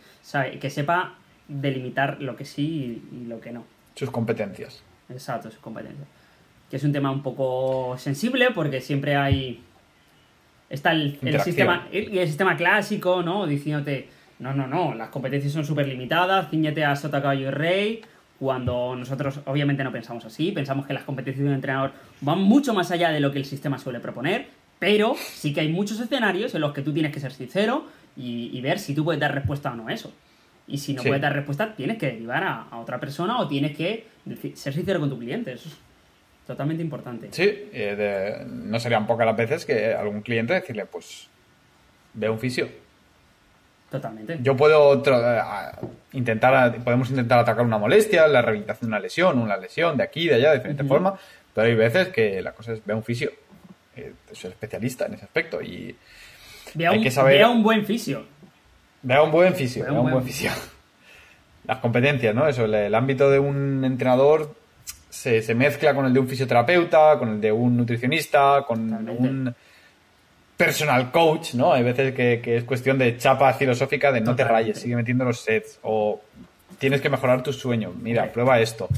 que 0.59 0.69
sepa 0.69 1.15
delimitar 1.47 2.21
lo 2.21 2.35
que 2.35 2.45
sí 2.45 3.01
y, 3.11 3.25
lo 3.25 3.39
que 3.39 3.51
no. 3.51 3.65
Sus 3.95 4.09
competencias. 4.09 4.83
Exacto, 5.09 5.49
sus 5.49 5.59
competencias. 5.59 6.07
Que 6.69 6.77
es 6.77 6.83
un 6.83 6.91
tema 6.91 7.11
un 7.11 7.21
poco 7.21 7.95
sensible 7.97 8.49
porque 8.53 8.81
siempre 8.81 9.15
hay. 9.15 9.61
Está 10.69 10.91
el, 10.91 11.19
sistema, 11.43 11.87
el, 11.91 12.27
sistema 12.27 12.57
clásico, 12.57 13.21
¿no? 13.21 13.45
Diciéndote, 13.45 14.09
no, 14.39 14.53
no, 14.53 14.65
no, 14.65 14.95
las 14.95 15.09
competencias 15.09 15.53
son 15.53 15.63
súper 15.63 15.87
limitadas, 15.87 16.49
ciñete 16.49 16.83
a 16.83 16.95
Sota 16.95 17.21
Caballo 17.21 17.47
y 17.47 17.51
Rey, 17.51 18.01
cuando 18.39 18.95
nosotros 18.95 19.39
obviamente 19.45 19.83
no 19.83 19.91
pensamos 19.91 20.25
así, 20.25 20.51
pensamos 20.51 20.85
que 20.85 20.93
las 20.93 21.03
competencias 21.03 21.43
de 21.43 21.49
un 21.49 21.55
entrenador 21.55 21.93
van 22.21 22.41
mucho 22.41 22.73
más 22.73 22.91
allá 22.91 23.11
de 23.11 23.19
lo 23.19 23.31
que 23.31 23.37
el 23.37 23.45
sistema 23.45 23.77
suele 23.77 23.99
proponer, 23.99 24.47
pero 24.79 25.15
sí 25.17 25.53
que 25.53 25.61
hay 25.61 25.69
muchos 25.69 25.99
escenarios 25.99 26.53
en 26.55 26.61
los 26.61 26.73
que 26.73 26.81
tú 26.81 26.93
tienes 26.93 27.13
que 27.13 27.19
ser 27.19 27.31
sincero 27.31 27.85
y, 28.17 28.59
ver 28.61 28.79
si 28.79 28.95
tú 28.95 29.03
puedes 29.03 29.19
dar 29.19 29.33
respuesta 29.33 29.71
o 29.71 29.75
no 29.75 29.87
a 29.87 29.93
eso. 29.93 30.13
Y 30.67 30.77
si 30.77 30.93
no 30.93 31.03
puedes 31.03 31.21
dar 31.21 31.33
respuesta, 31.33 31.75
tienes 31.75 31.97
que 31.97 32.07
derivar 32.07 32.43
a, 32.43 32.77
otra 32.77 32.99
persona 32.99 33.39
o 33.39 33.47
tienes 33.47 33.75
que 33.77 34.07
ser 34.55 34.73
sincero 34.73 34.99
con 34.99 35.09
tu 35.09 35.19
cliente. 35.19 35.53
Eso 35.53 35.69
es 35.69 35.75
totalmente 36.47 36.83
importante. 36.83 37.27
Sí, 37.31 37.69
eh, 37.71 38.45
no 38.47 38.79
serían 38.79 39.05
pocas 39.05 39.25
las 39.25 39.37
veces 39.37 39.65
que 39.65 39.93
algún 39.93 40.21
cliente 40.21 40.53
decirle, 40.53 40.85
pues, 40.85 41.27
ve 42.13 42.29
un 42.29 42.39
fisio 42.39 42.67
Totalmente. 43.89 44.39
Yo 44.41 44.57
puedo 44.57 45.03
intentar, 46.13 46.75
podemos 46.83 47.09
intentar 47.09 47.39
atacar 47.39 47.63
una 47.63 47.77
molestia, 47.77 48.27
la 48.27 48.41
rehabilitación 48.41 48.89
de 48.89 48.95
una 48.95 48.99
lesión, 48.99 49.39
una 49.39 49.57
lesión 49.57 49.95
de 49.95 50.03
aquí, 50.03 50.27
de 50.27 50.35
allá, 50.35 50.49
de 50.51 50.57
diferente 50.57 50.83
forma, 50.83 51.17
pero 51.53 51.67
hay 51.67 51.75
veces 51.75 52.09
que 52.09 52.41
la 52.41 52.51
cosa 52.53 52.73
es 52.73 52.85
ve 52.85 52.93
a 52.93 52.95
un 52.95 53.03
fisio. 53.03 53.31
Eh, 53.95 54.13
soy 54.33 54.51
especialista 54.51 55.05
en 55.05 55.13
ese 55.13 55.25
aspecto 55.25 55.61
y 55.61 55.95
vea 56.73 56.89
hay 56.89 56.97
un, 56.97 57.03
que 57.03 57.11
saber. 57.11 57.45
un 57.45 57.63
buen 57.63 57.85
fisio. 57.85 58.25
Vea 59.05 59.21
un 59.21 59.31
buen 59.31 59.53
fisio, 59.53 59.83
vea 59.83 59.93
un, 59.93 60.09
buen, 60.09 60.23
fisio. 60.23 60.49
Las 61.67 61.77
competencias, 61.77 62.33
¿no? 62.33 62.47
Eso, 62.47 62.65
el, 62.65 62.95
ámbito 62.95 63.29
de 63.29 63.37
un 63.37 63.85
entrenador 63.85 64.55
se, 65.11 65.43
se, 65.43 65.53
mezcla 65.53 65.93
con 65.93 66.07
el 66.07 66.13
de 66.13 66.19
un 66.19 66.27
fisioterapeuta, 66.27 67.19
con 67.19 67.29
el 67.29 67.41
de 67.41 67.51
un 67.51 67.77
nutricionista, 67.77 68.65
con 68.67 68.91
un 69.07 69.53
personal 70.57 71.11
coach, 71.11 71.53
¿no? 71.53 71.71
Hay 71.71 71.83
veces 71.83 72.15
que, 72.15 72.41
es 72.43 72.63
cuestión 72.63 72.97
de 72.97 73.15
chapa 73.15 73.53
filosófica 73.53 74.11
de 74.11 74.21
no 74.21 74.35
te 74.35 74.43
rayes, 74.43 74.79
sigue 74.79 74.95
metiendo 74.95 75.23
los 75.23 75.39
sets 75.39 75.79
o 75.83 76.19
tienes 76.79 76.99
que 76.99 77.09
mejorar 77.09 77.43
tu 77.43 77.53
sueño, 77.53 77.93
mira, 78.01 78.31
prueba 78.31 78.59
esto. 78.59 78.89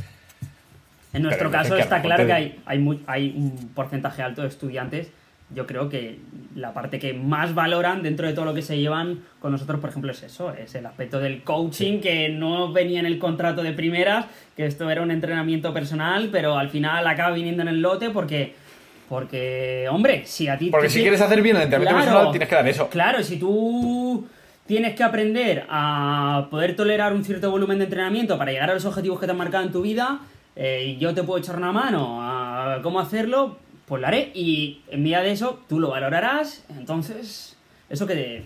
En 1.11 1.23
nuestro 1.23 1.51
caso 1.51 1.75
está 1.75 2.01
claro 2.01 2.25
que 2.25 2.31
hay, 2.31 2.61
hay, 2.65 3.03
hay, 3.07 3.33
un 3.35 3.71
porcentaje 3.75 4.21
alto 4.21 4.43
de 4.43 4.47
estudiantes 4.47 5.09
yo 5.49 5.65
creo 5.65 5.87
que 5.87 6.19
la 6.55 6.73
parte 6.73 6.99
que 6.99 7.13
más 7.13 7.55
valoran 7.55 8.03
dentro 8.03 8.27
de 8.27 8.33
todo 8.33 8.45
lo 8.45 8.53
que 8.53 8.61
se 8.61 8.77
llevan 8.77 9.21
con 9.39 9.51
nosotros, 9.51 9.79
por 9.79 9.89
ejemplo, 9.89 10.11
es 10.11 10.21
eso, 10.23 10.51
es 10.51 10.75
el 10.75 10.85
aspecto 10.85 11.19
del 11.19 11.43
coaching 11.43 11.99
que 12.01 12.29
no 12.29 12.73
venía 12.73 12.99
en 12.99 13.05
el 13.05 13.17
contrato 13.17 13.63
de 13.63 13.71
primeras, 13.71 14.25
que 14.57 14.65
esto 14.65 14.89
era 14.89 15.01
un 15.01 15.11
entrenamiento 15.11 15.73
personal, 15.73 16.29
pero 16.31 16.57
al 16.57 16.69
final 16.69 17.07
acaba 17.07 17.33
viniendo 17.33 17.61
en 17.61 17.69
el 17.69 17.81
lote 17.81 18.09
porque, 18.09 18.55
porque 19.07 19.87
hombre, 19.89 20.23
si 20.25 20.49
a 20.49 20.57
ti... 20.57 20.69
Porque 20.69 20.89
si 20.89 21.01
quieres 21.01 21.21
hacer 21.21 21.41
bien 21.41 21.55
el 21.55 21.63
entrenamiento 21.63 22.03
personal, 22.03 22.31
tienes 22.31 22.49
que 22.49 22.55
dar 22.55 22.67
eso. 22.67 22.89
Claro, 22.89 23.23
si 23.23 23.37
tú 23.37 24.27
tienes 24.65 24.95
que 24.95 25.03
aprender 25.03 25.65
a 25.69 26.47
poder 26.51 26.75
tolerar 26.75 27.13
un 27.13 27.23
cierto 27.23 27.49
volumen 27.49 27.77
de 27.77 27.85
entrenamiento 27.85 28.37
para 28.37 28.51
llegar 28.51 28.69
a 28.69 28.73
los 28.73 28.83
objetivos 28.83 29.17
que 29.17 29.27
te 29.27 29.31
han 29.31 29.37
marcado 29.37 29.63
en 29.63 29.71
tu 29.71 29.81
vida, 29.81 30.19
eh, 30.57 30.95
y 30.95 30.97
yo 30.97 31.13
te 31.13 31.23
puedo 31.23 31.39
echar 31.39 31.55
una 31.55 31.71
mano 31.71 32.19
a 32.19 32.79
cómo 32.81 32.99
hacerlo, 32.99 33.59
pues 33.87 34.01
lo 34.01 34.07
haré 34.07 34.31
y 34.35 34.81
en 34.89 35.03
vía 35.03 35.21
de 35.21 35.31
eso 35.31 35.63
tú 35.67 35.79
lo 35.79 35.89
valorarás. 35.89 36.65
Entonces, 36.77 37.55
eso 37.89 38.05
que 38.05 38.43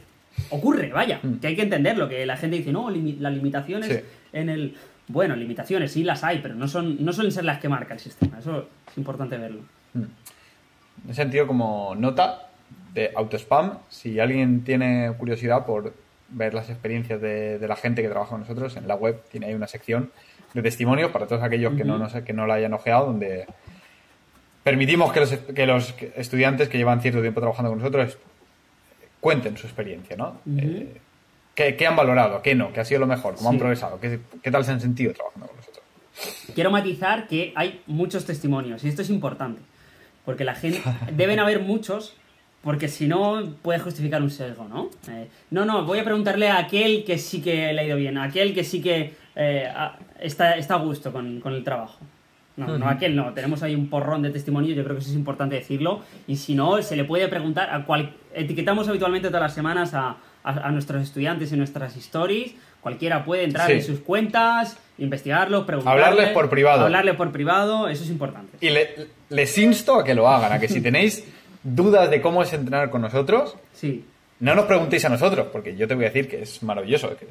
ocurre, 0.52 0.92
vaya, 0.92 1.20
mm. 1.22 1.40
que 1.40 1.48
hay 1.48 1.56
que 1.56 1.64
entenderlo, 1.64 2.08
que 2.08 2.26
la 2.26 2.38
gente 2.38 2.58
dice, 2.58 2.72
no, 2.72 2.90
las 2.90 3.34
limitaciones 3.34 4.04
en 4.32 4.50
el... 4.50 4.76
Bueno, 5.08 5.36
limitaciones 5.36 5.92
sí 5.92 6.04
las 6.04 6.24
hay, 6.24 6.40
pero 6.40 6.56
no, 6.56 6.68
son, 6.68 7.04
no 7.04 7.12
suelen 7.12 7.34
ser 7.34 7.44
las 7.44 7.60
que 7.60 7.68
marca 7.68 7.94
el 7.94 8.00
sistema. 8.00 8.40
Eso 8.40 8.68
es 8.90 8.98
importante 8.98 9.36
verlo. 9.36 9.62
Mm. 9.94 10.00
En 10.00 11.10
ese 11.10 11.16
sentido, 11.16 11.48
como 11.48 11.96
nota 11.96 12.48
de 12.94 13.12
autospam, 13.16 13.80
si 13.90 14.20
alguien 14.20 14.64
tiene 14.64 15.12
curiosidad 15.18 15.66
por 15.66 15.94
ver 16.30 16.54
las 16.54 16.70
experiencias 16.70 17.20
de, 17.20 17.60
la 17.68 17.76
gente 17.76 18.04
que 18.04 18.10
trabaja 18.10 18.32
con 18.32 18.42
nosotros, 18.42 18.78
en 18.78 18.88
la 18.88 18.96
web 18.96 19.22
tiene 19.32 19.48
ahí 19.48 19.54
una 19.56 19.68
sección 19.68 20.12
de 20.54 20.62
testimonio 20.62 21.12
para 21.12 21.26
todos 21.26 21.42
aquellos 21.42 21.74
que, 21.74 21.84
no, 21.84 21.98
no 21.98 22.10
sé, 22.10 22.24
que 22.24 22.32
no 22.32 22.46
la 22.46 22.54
hayan 22.54 22.74
ojeado, 22.74 23.08
donde 23.08 23.48
permitimos 24.64 25.12
que 25.12 25.20
los, 25.20 25.32
que 25.34 25.66
los 25.66 25.94
estudiantes 26.16 26.70
que 26.70 26.78
llevan 26.78 27.02
cierto 27.02 27.22
tiempo 27.22 27.40
trabajando 27.40 27.72
con 27.72 27.80
nosotros 27.80 28.18
cuenten 29.20 29.58
su 29.58 29.68
experiencia, 29.68 30.18
¿no? 30.18 30.42
Eh, 30.58 31.00
¿qué, 31.56 31.88
han 31.88 31.96
valorado? 31.96 32.42
¿Qué 32.42 32.56
no? 32.56 32.74
¿Qué 32.74 32.80
ha 32.80 32.86
sido 32.86 33.00
lo 33.00 33.08
mejor? 33.08 33.36
¿Cómo 33.36 33.50
han 33.50 33.58
progresado? 33.58 34.00
¿Qué, 34.00 34.52
tal 34.52 34.66
se 34.66 34.72
han 34.72 34.82
sentido 34.82 35.14
trabajando 35.14 35.48
con 35.48 35.58
nosotros? 35.58 35.84
Quiero 36.54 36.72
matizar 36.72 37.28
que 37.28 37.54
hay 37.56 37.82
muchos 37.88 38.26
testimonios 38.26 38.84
y 38.84 38.90
esto 38.90 39.02
es 39.02 39.10
importante. 39.10 39.62
Porque 40.26 40.44
la 40.44 40.56
gente. 40.56 40.82
deben 41.16 41.40
haber 41.40 41.62
muchos, 41.62 42.16
porque 42.64 42.88
si 42.88 43.08
no, 43.08 43.56
puede 43.62 43.80
justificar 43.80 44.22
un 44.22 44.30
sesgo, 44.30 44.68
¿no? 44.68 44.90
Eh, 45.08 45.28
no, 45.52 45.66
no, 45.66 45.86
voy 45.86 46.00
a 46.00 46.04
preguntarle 46.04 46.50
a 46.50 46.60
aquel 46.60 47.04
que 47.06 47.18
sí 47.18 47.42
que 47.42 47.74
le 47.74 47.82
ha 47.82 47.84
ido 47.86 47.98
bien, 47.98 48.18
a 48.18 48.24
aquel 48.24 48.54
que 48.54 48.64
sí 48.64 48.82
que 48.82 49.14
eh, 49.36 49.72
está, 50.20 50.58
está 50.58 50.76
a 50.76 50.80
gusto 50.80 51.12
con, 51.12 51.40
con 51.40 51.54
el 51.54 51.64
trabajo. 51.64 52.00
No, 52.68 52.78
no 52.78 52.90
aquel 52.90 53.16
no. 53.16 53.34
Tenemos 53.34 53.64
ahí 53.64 53.76
un 53.76 53.90
porrón 53.90 54.22
de 54.22 54.30
testimonios, 54.30 54.76
yo 54.76 54.84
creo 54.84 54.96
que 54.96 55.02
eso 55.02 55.10
es 55.10 55.16
importante 55.16 55.56
decirlo. 55.56 56.02
Y 56.28 56.38
si 56.38 56.56
no, 56.56 56.82
se 56.82 56.96
le 56.96 57.04
puede 57.04 57.28
preguntar 57.28 57.74
a 57.74 57.86
cual... 57.86 58.14
Etiquetamos 58.34 58.88
habitualmente 58.88 59.28
todas 59.28 59.42
las 59.42 59.54
semanas 59.54 59.94
a, 59.94 60.18
nuestros 60.72 61.04
estudiantes 61.04 61.52
en 61.52 61.58
nuestras 61.58 61.96
stories. 61.98 62.56
Cualquiera 62.82 63.26
puede 63.26 63.44
entrar 63.44 63.70
en 63.70 63.84
sus 63.84 64.00
cuentas, 64.00 64.78
investigarlo, 64.98 65.66
preguntarle. 65.66 66.02
Hablarles 66.02 66.30
por 66.30 66.50
privado. 66.50 66.86
Hablarle 66.86 67.14
por 67.14 67.32
privado, 67.32 67.90
eso 67.90 68.04
es 68.04 68.10
importante. 68.10 68.58
Y 68.66 68.70
les 69.30 69.58
insto 69.58 70.00
a 70.00 70.04
que 70.04 70.16
lo 70.16 70.28
hagan, 70.28 70.54
a 70.54 70.60
que 70.60 70.68
si 70.68 70.82
tenéis 70.82 71.26
dudas 71.62 72.10
de 72.10 72.22
cómo 72.22 72.42
es 72.42 72.54
entrenar 72.54 72.90
con 72.90 73.02
nosotros, 73.02 73.58
sí 73.74 74.06
no 74.42 74.56
nos 74.56 74.66
preguntéis 74.66 75.06
a 75.06 75.10
nosotros, 75.10 75.48
porque 75.52 75.76
yo 75.76 75.88
te 75.88 75.96
voy 75.96 76.06
a 76.06 76.08
decir 76.10 76.28
que 76.28 76.42
es 76.42 76.62
maravilloso, 76.64 77.16
que, 77.16 77.28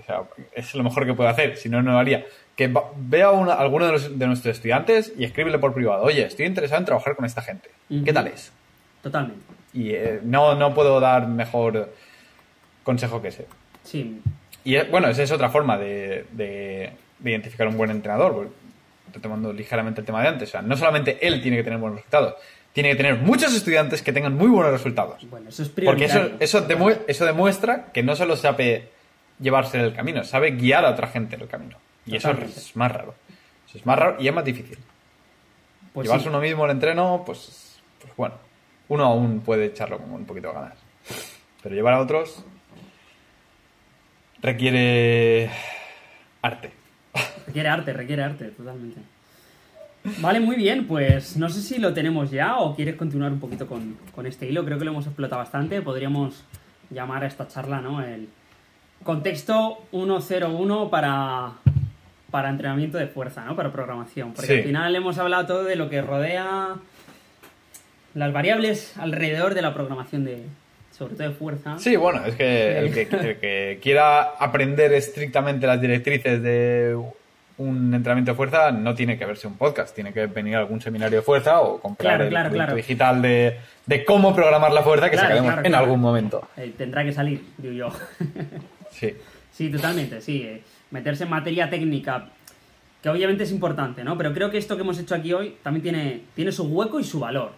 es 0.53 0.75
lo 0.75 0.83
mejor 0.85 1.05
que 1.05 1.13
puedo 1.13 1.29
hacer, 1.29 1.57
si 1.57 1.69
no, 1.69 1.83
no 1.83 1.93
lo 1.93 1.99
haría. 1.99 2.25
Que 2.57 2.73
vea 2.97 3.29
a 3.29 3.55
alguno 3.55 3.87
de, 3.87 4.09
de, 4.11 4.27
nuestros 4.27 4.57
estudiantes 4.57 5.13
y 5.19 5.25
escríbele 5.25 5.59
por 5.59 5.75
privado, 5.75 6.05
oye, 6.05 6.25
estoy 6.25 6.47
interesado 6.47 6.79
en 6.79 6.87
trabajar 6.87 7.17
con 7.17 7.25
esta 7.25 7.43
gente. 7.43 7.69
¿Qué 8.05 8.13
tal 8.13 8.29
es? 8.29 8.53
Totalmente. 9.03 9.45
Y 9.73 9.91
eh, 9.91 10.21
no, 10.23 10.55
no 10.55 10.73
puedo 10.73 11.01
dar 11.01 11.27
mejor 11.27 11.93
consejo 12.83 13.21
que 13.21 13.29
ese. 13.29 13.47
Sí. 13.83 14.21
Y 14.65 14.79
bueno, 14.85 15.09
esa 15.09 15.23
es 15.23 15.33
otra 15.33 15.49
forma 15.51 15.79
de, 15.79 16.27
de, 16.33 16.93
identificar 17.25 17.67
un 17.67 17.77
buen 17.77 17.91
entrenador, 17.91 18.51
tomando 19.21 19.53
ligeramente 19.53 20.01
el 20.01 20.07
tema 20.07 20.23
de 20.23 20.29
antes. 20.29 20.49
O 20.51 20.53
sea, 20.53 20.63
no 20.63 20.77
solamente 20.77 21.19
él 21.27 21.43
tiene 21.43 21.57
que 21.57 21.65
tener 21.65 21.79
buenos 21.79 21.99
resultados, 21.99 22.35
tiene 22.73 22.91
que 22.91 22.97
tener 22.97 23.17
muchos 23.19 23.55
estudiantes 23.55 24.03
que 24.03 24.13
tengan 24.13 24.37
muy 24.37 24.49
buenos 24.49 24.73
resultados. 24.73 25.29
Bueno, 25.29 25.49
eso 25.49 25.63
es 25.63 25.69
Porque 25.69 26.05
eso, 26.05 26.31
eso, 26.39 27.27
demuestra 27.27 27.87
que 27.93 28.03
no 28.03 28.15
solo 28.15 28.37
sabe 28.37 28.89
llevarse 29.41 29.81
el 29.81 29.95
camino, 29.95 30.23
sabe 30.25 30.53
guiar 30.53 30.85
a 30.85 30.91
otra 30.91 31.09
gente 31.09 31.37
en 31.37 31.43
el 31.43 31.49
camino. 31.49 31.77
Y 32.07 32.17
eso 32.17 32.31
es 32.31 32.77
más 32.77 32.93
raro. 32.93 33.15
Eso 33.69 33.79
es 33.79 33.87
más 33.87 33.99
raro 33.99 34.17
y 34.21 34.29
es 34.29 34.35
más 34.35 34.45
difícil. 34.45 34.79
Pues 35.93 36.07
Llevarse 36.07 36.29
uno 36.29 36.41
mismo 36.41 36.65
el 36.65 36.71
entreno, 36.71 37.23
pues, 37.27 37.81
pues 38.01 38.15
bueno, 38.17 38.37
uno 38.89 39.05
aún 39.05 39.41
puede 39.41 39.67
echarlo 39.67 39.99
como 39.99 40.15
un 40.15 40.25
poquito 40.25 40.51
a 40.51 40.53
ganar. 40.53 40.75
Pero 41.63 41.75
llevar 41.75 41.95
a 41.95 42.01
otros 42.01 42.45
requiere 44.41 45.51
arte. 46.43 46.71
Requiere 47.47 47.69
arte, 47.69 47.93
requiere 47.93 48.23
arte, 48.23 48.45
totalmente. 48.47 49.01
Vale, 50.19 50.41
muy 50.41 50.57
bien, 50.57 50.87
pues 50.87 51.37
no 51.37 51.51
sé 51.51 51.61
si 51.61 51.79
lo 51.79 51.93
tenemos 51.93 52.31
ya 52.31 52.57
o 52.59 52.75
quieres 52.75 52.97
continuar 52.97 53.33
un 53.33 53.41
poquito 53.41 53.67
con, 53.67 53.97
este 54.27 54.47
hilo. 54.49 54.65
Creo 54.65 54.79
que 54.79 54.85
lo 54.85 54.93
hemos 54.93 55.07
explotado 55.07 55.41
bastante. 55.41 55.83
Podríamos 55.83 56.43
llamar 56.91 57.25
a 57.25 57.27
esta 57.27 57.47
charla, 57.49 57.81
¿no? 57.81 58.03
El 58.03 58.29
contexto 59.03 59.79
101 59.91 60.89
para, 60.91 61.53
para 62.31 62.49
entrenamiento 62.49 62.97
de 62.97 63.09
fuerza, 63.09 63.45
¿no? 63.45 63.57
Para 63.57 63.73
programación. 63.73 64.33
Porque 64.33 64.59
al 64.59 64.63
final 64.63 64.97
hemos 64.97 65.19
hablado 65.19 65.47
todo 65.47 65.65
de 65.65 65.77
lo 65.77 65.91
que 65.91 66.01
rodea 66.01 66.77
las 68.15 68.33
variables 68.33 68.97
alrededor 68.97 69.55
de 69.55 69.63
la 69.63 69.75
programación 69.75 70.25
de, 70.25 70.43
sobre 70.91 71.15
todo 71.15 71.29
de 71.29 71.35
fuerza. 71.35 71.79
Sí, 71.79 71.97
bueno, 71.97 72.25
es 72.25 72.37
que 72.37 72.79
el 72.79 72.93
que, 72.93 73.03
el 73.11 73.39
que 73.39 73.79
quiera 73.83 74.23
aprender 74.39 74.93
estrictamente 74.95 75.67
las 75.67 75.81
directrices 75.81 76.43
de 76.43 76.97
un 77.61 77.93
entrenamiento 77.93 78.33
de 78.33 78.37
fuerza 78.37 78.73
no 78.73 78.95
tiene 78.95 79.19
que 79.19 79.27
verse 79.27 79.47
un 79.47 79.57
podcast, 79.57 79.95
tiene 79.95 80.15
que 80.15 80.27
venir 80.27 80.57
a 80.57 80.61
algún 80.61 80.81
seminario 80.81 81.19
de 81.19 81.23
fuerza 81.23 81.61
o 81.61 81.79
comprar 81.79 82.23
el 82.23 82.31
claro, 82.31 82.75
digital 82.75 83.21
de, 83.21 83.59
cómo 84.07 84.35
programar 84.35 84.73
la 84.73 84.83
fuerza 84.83 85.11
que 85.11 85.19
sacaremos 85.19 85.63
en 85.63 85.75
algún 85.75 86.01
momento. 86.01 86.49
Eh, 86.57 86.73
tendrá 86.77 87.05
que 87.05 87.13
salir, 87.13 87.45
digo 87.59 87.75
yo. 87.75 87.91
sí. 88.91 89.15
Sí, 89.53 89.69
totalmente, 89.69 90.23
sí. 90.23 90.43
Eh, 90.43 90.63
meterse 90.91 91.25
en 91.25 91.31
materia 91.31 91.69
técnica, 91.69 92.29
que 93.03 93.11
obviamente 93.11 93.45
es 93.45 93.53
importante, 93.53 94.05
¿no? 94.05 94.17
Pero 94.17 94.33
creo 94.33 94.51
que 94.51 94.57
esto 94.57 94.77
que 94.77 94.83
hemos 94.83 94.99
hecho 94.99 95.15
aquí 95.15 95.35
hoy 95.35 95.57
también 95.63 95.83
tiene, 95.83 96.23
tiene 96.35 96.53
su 96.53 96.65
hueco 96.65 96.99
y 96.99 97.05
su 97.05 97.21
valor. 97.21 97.53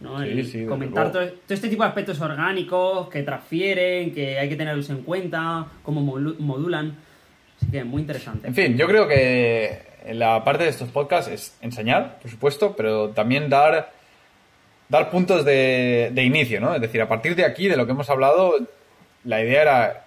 ¿no? 0.00 0.22
Sí, 0.22 0.44
sí, 0.44 0.66
comentar 0.66 1.10
todo, 1.10 1.22
este 1.48 1.68
tipo 1.68 1.82
de 1.82 1.88
aspectos 1.88 2.20
orgánicos 2.20 3.08
que 3.08 3.22
transfieren, 3.22 4.12
que 4.12 4.38
hay 4.38 4.48
que 4.48 4.56
tenerlos 4.56 4.90
en 4.90 5.02
cuenta, 5.02 5.66
cómo 5.82 6.02
modulan 6.02 6.94
muy 7.84 8.02
interesante. 8.02 8.46
En 8.46 8.54
fin, 8.54 8.76
yo 8.76 8.86
creo 8.86 9.08
que 9.08 9.94
la 10.12 10.44
parte 10.44 10.64
de 10.64 10.70
estos 10.70 10.90
podcasts 10.90 11.30
es 11.30 11.56
enseñar, 11.60 12.18
por 12.20 12.30
supuesto, 12.30 12.76
pero 12.76 13.10
también 13.10 13.48
dar, 13.48 13.92
dar 14.88 15.10
puntos 15.10 15.44
de, 15.44 16.12
inicio, 16.16 16.60
¿no? 16.60 16.74
Es 16.74 16.80
decir, 16.80 17.00
a 17.00 17.08
partir 17.08 17.34
de 17.34 17.44
aquí, 17.44 17.68
de 17.68 17.76
lo 17.76 17.86
que 17.86 17.92
hemos 17.92 18.10
hablado, 18.10 18.54
la 19.24 19.42
idea 19.42 19.62
era 19.62 20.04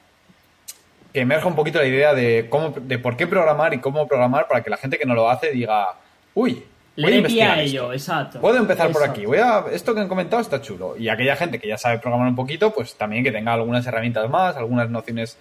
que 1.13 1.21
emerja 1.21 1.47
un 1.47 1.55
poquito 1.55 1.79
la 1.79 1.87
idea 1.87 2.13
de 2.13 2.47
cómo, 2.49 2.73
de 2.79 2.99
por 2.99 3.17
qué 3.17 3.25
programar 3.25 3.73
y 3.73 3.79
cómo 3.79 4.07
programar 4.07 4.47
para 4.47 4.61
que 4.61 4.69
la 4.69 4.77
gente 4.77 4.97
que 4.97 5.05
no 5.05 5.15
lo 5.15 5.29
hace 5.29 5.51
diga, 5.51 5.95
uy, 6.35 6.63
voy 6.95 7.13
a 7.13 7.17
investigar 7.17 7.59
ello, 7.59 7.91
exacto. 7.91 8.39
Puedo 8.39 8.57
empezar 8.57 8.91
por 8.91 9.03
aquí. 9.03 9.25
Voy 9.25 9.39
a, 9.39 9.65
esto 9.71 9.95
que 9.95 10.01
han 10.01 10.07
comentado 10.07 10.41
está 10.41 10.61
chulo. 10.61 10.95
Y 10.95 11.09
aquella 11.09 11.35
gente 11.35 11.59
que 11.59 11.67
ya 11.67 11.77
sabe 11.77 11.97
programar 11.99 12.27
un 12.27 12.35
poquito, 12.35 12.71
pues 12.71 12.95
también 12.95 13.23
que 13.23 13.31
tenga 13.31 13.53
algunas 13.53 13.85
herramientas 13.87 14.29
más, 14.29 14.55
algunas 14.57 14.89
nociones 14.89 15.37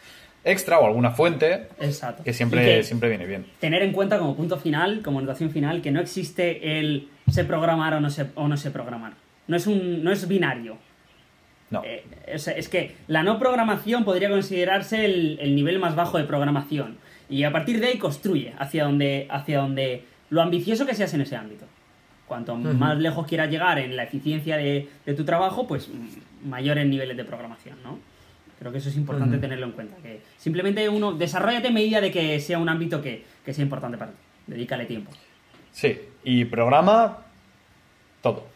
extra 0.46 0.78
o 0.78 0.86
alguna 0.86 1.10
fuente 1.10 1.68
Exacto. 1.80 2.22
que 2.22 2.32
siempre, 2.32 2.82
siempre 2.84 3.08
viene 3.08 3.26
bien. 3.26 3.46
Tener 3.58 3.82
en 3.82 3.92
cuenta 3.92 4.18
como 4.18 4.36
punto 4.36 4.56
final, 4.56 5.02
como 5.02 5.20
notación 5.20 5.50
final, 5.50 5.82
que 5.82 5.90
no 5.90 6.00
existe 6.00 6.78
el 6.78 7.08
sé 7.30 7.44
programar 7.44 7.94
o 7.94 8.00
no 8.00 8.08
sé, 8.10 8.28
o 8.36 8.48
no 8.48 8.56
sé 8.56 8.70
programar. 8.70 9.14
No 9.48 9.56
es, 9.56 9.66
un, 9.66 10.02
no 10.04 10.12
es 10.12 10.26
binario. 10.28 10.78
No. 11.70 11.82
Eh, 11.84 12.04
es, 12.26 12.68
que 12.68 12.94
la 13.08 13.24
no 13.24 13.40
programación 13.40 14.04
podría 14.04 14.30
considerarse 14.30 15.04
el, 15.04 15.54
nivel 15.56 15.80
más 15.80 15.96
bajo 15.96 16.16
de 16.16 16.24
programación. 16.24 16.96
Y 17.28 17.42
a 17.42 17.50
partir 17.50 17.80
de 17.80 17.88
ahí 17.88 17.98
construye 17.98 18.54
hacia 18.58 18.84
donde, 18.84 19.26
hacia 19.28 19.58
donde 19.58 20.04
lo 20.30 20.42
ambicioso 20.42 20.86
que 20.86 20.94
seas 20.94 21.12
en 21.14 21.22
ese 21.22 21.34
ámbito. 21.34 21.66
Cuanto 22.28 22.56
más 22.56 22.98
lejos 22.98 23.26
quieras 23.26 23.50
llegar 23.50 23.78
en 23.78 23.96
la 23.96 24.04
eficiencia 24.04 24.56
de, 24.56 24.88
de 25.04 25.14
tu 25.14 25.24
trabajo, 25.24 25.66
pues 25.66 25.88
mayores 26.44 26.86
niveles 26.86 27.16
de 27.16 27.24
programación, 27.24 27.76
¿no? 27.84 27.98
Creo 28.58 28.72
que 28.72 28.78
eso 28.78 28.88
es 28.88 28.96
importante 28.96 29.38
tenerlo 29.38 29.66
en 29.66 29.72
cuenta. 29.72 29.96
Que 30.02 30.20
simplemente 30.38 30.88
uno, 30.88 31.12
desarrollate 31.12 31.68
en 31.68 31.74
medida 31.74 32.00
de 32.00 32.10
que 32.10 32.40
sea 32.40 32.58
un 32.58 32.68
ámbito 32.68 33.02
que, 33.02 33.24
sea 33.44 33.62
importante 33.62 33.98
para 33.98 34.12
ti. 34.12 34.16
Dedícale 34.46 34.86
tiempo. 34.86 35.10
Sí, 35.72 35.98
y 36.24 36.44
programa 36.46 37.18
todo. 38.22 38.46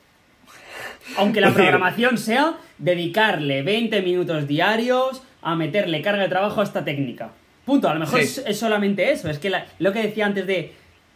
Aunque 1.18 1.40
la 1.40 1.50
programación 1.54 2.16
sea 2.16 2.56
dedicarle 2.78 3.62
20 3.62 4.00
minutos 4.02 4.46
diarios 4.46 5.22
a 5.42 5.54
meterle 5.54 6.00
carga 6.02 6.22
de 6.22 6.28
trabajo 6.28 6.60
a 6.60 6.64
esta 6.64 6.84
técnica. 6.84 7.30
Punto. 7.64 7.88
A 7.88 7.94
lo 7.94 8.00
mejor 8.00 8.20
es, 8.20 8.42
solamente 8.54 9.12
eso. 9.12 9.28
Es 9.28 9.38
que 9.38 9.52
lo 9.78 9.92
que 9.92 10.02
decía 10.02 10.26
antes 10.26 10.46
de 10.46 10.72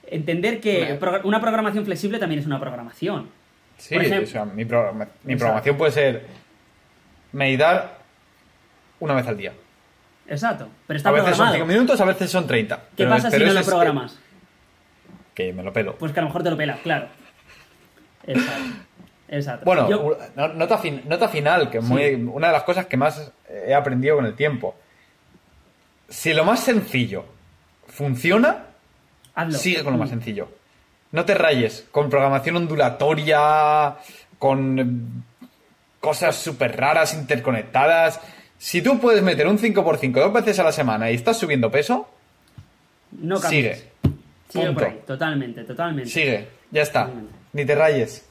entender 0.06 0.60
que 0.60 0.98
una 1.24 1.40
programación 1.40 1.84
flexible 1.84 2.18
también 2.18 2.40
es 2.40 2.46
una 2.46 2.60
programación. 2.60 3.28
Sí, 3.78 3.96
o 3.96 4.26
sea, 4.26 4.44
mi, 4.44 4.64
programación 4.64 5.76
puede 5.76 5.90
ser 5.90 6.26
meditar 7.32 8.03
una 9.00 9.14
vez 9.14 9.26
al 9.26 9.36
día. 9.36 9.52
Exacto, 10.26 10.68
pero 10.86 10.96
está 10.96 11.10
A 11.10 11.12
veces 11.12 11.36
son 11.36 11.52
5 11.52 11.66
minutos, 11.66 12.00
a 12.00 12.04
veces 12.04 12.30
son 12.30 12.46
30. 12.46 12.80
¿Qué 12.96 13.06
pasa 13.06 13.30
si 13.30 13.38
no 13.38 13.52
lo 13.52 13.62
programas? 13.62 14.18
Que, 15.34 15.52
me 15.52 15.62
lo 15.62 15.72
pelo. 15.72 15.96
Pues 15.96 16.12
que 16.12 16.20
a 16.20 16.22
lo 16.22 16.28
mejor 16.28 16.42
te 16.42 16.50
lo 16.50 16.56
pelas, 16.56 16.78
claro. 16.80 17.08
Exacto. 18.26 18.62
Exacto. 19.28 19.64
Bueno, 19.64 19.88
nota, 20.36 20.80
nota, 21.04 21.28
final, 21.28 21.70
que 21.70 21.78
es 21.78 21.84
muy, 21.84 22.14
una 22.14 22.48
de 22.48 22.52
las 22.52 22.62
cosas 22.62 22.86
que 22.86 22.96
más 22.96 23.32
he 23.48 23.74
aprendido 23.74 24.16
con 24.16 24.26
el 24.26 24.34
tiempo. 24.34 24.76
Si 26.08 26.32
lo 26.32 26.44
más 26.44 26.60
sencillo 26.60 27.24
funciona, 27.88 28.66
sigue 29.50 29.82
con 29.82 29.94
lo 29.94 29.98
más 29.98 30.10
sencillo. 30.10 30.48
No 31.12 31.24
te 31.24 31.34
rayes 31.34 31.86
con 31.90 32.10
programación 32.10 32.56
ondulatoria, 32.56 33.96
con 34.38 35.24
cosas 36.00 36.36
súper 36.36 36.76
raras, 36.76 37.14
interconectadas. 37.14 38.20
Si 38.58 38.82
tú 38.82 38.98
puedes 38.98 39.22
meter 39.22 39.46
un 39.46 39.58
5x5 39.58 40.12
dos 40.12 40.32
veces 40.32 40.58
a 40.58 40.64
la 40.64 40.72
semana 40.72 41.10
y 41.10 41.14
estás 41.14 41.38
subiendo 41.38 41.70
peso, 41.70 42.08
no 43.20 43.38
sigue. 43.38 43.90
Sigue 44.48 44.72
por 44.72 44.84
ahí, 44.84 45.00
totalmente, 45.06 45.64
totalmente. 45.64 46.10
Sigue, 46.10 46.48
ya 46.70 46.82
está. 46.82 47.10
Ni 47.52 47.64
te 47.64 47.74
rayes. 47.74 48.26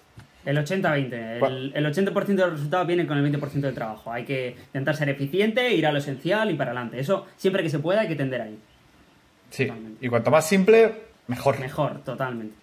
El 0.45 0.57
80-20. 0.57 1.13
El, 1.45 1.71
el, 1.73 1.85
80% 1.85 2.25
de 2.25 2.35
los 2.35 2.51
resultados 2.53 2.87
vienen 2.87 3.07
con 3.07 3.17
el 3.17 3.31
20% 3.31 3.51
del 3.61 3.73
trabajo. 3.73 4.11
Hay 4.11 4.25
que 4.25 4.55
intentar 4.67 4.95
ser 4.95 5.09
eficiente, 5.09 5.73
ir 5.73 5.87
a 5.87 5.91
lo 5.91 5.99
esencial 5.99 6.51
y 6.51 6.55
para 6.55 6.71
adelante. 6.71 6.99
Eso, 6.99 7.27
siempre 7.37 7.63
que 7.63 7.69
se 7.69 7.79
pueda, 7.79 8.01
hay 8.01 8.09
que 8.09 8.15
tender 8.15 8.41
ahí. 8.41 8.57
Sí. 9.49 9.71
Y 10.01 10.09
cuanto 10.09 10.31
más 10.31 10.47
simple, 10.47 10.93
mejor. 11.27 11.59
Mejor, 11.59 12.03
totalmente. 12.03 12.55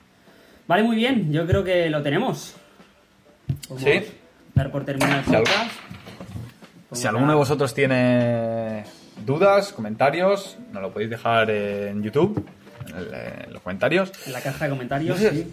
Vale, 0.67 0.83
muy 0.83 0.97
bien. 0.97 1.33
Yo 1.33 1.47
creo 1.47 1.65
que 1.65 1.89
lo 1.89 2.03
tenemos. 2.03 2.55
sí. 3.79 4.03
Dar 4.55 4.71
por 4.71 4.85
terminar 4.85 5.19
el 5.19 5.25
podcast. 5.25 5.71
Si 6.93 7.07
alguno 7.07 7.29
de 7.29 7.37
vosotros 7.37 7.73
tiene 7.73 8.85
dudas, 9.25 9.73
comentarios, 9.73 10.59
nos 10.73 10.83
lo 10.83 10.93
podéis 10.93 11.11
dejar 11.11 11.51
en 11.51 12.03
YouTube, 12.03 12.45
en, 12.89 13.53
los 13.53 13.63
comentarios. 13.63 14.13
En 14.27 14.33
la 14.33 14.41
caja 14.41 14.65
de 14.65 14.71
comentarios, 14.71 15.19
sí. 15.19 15.51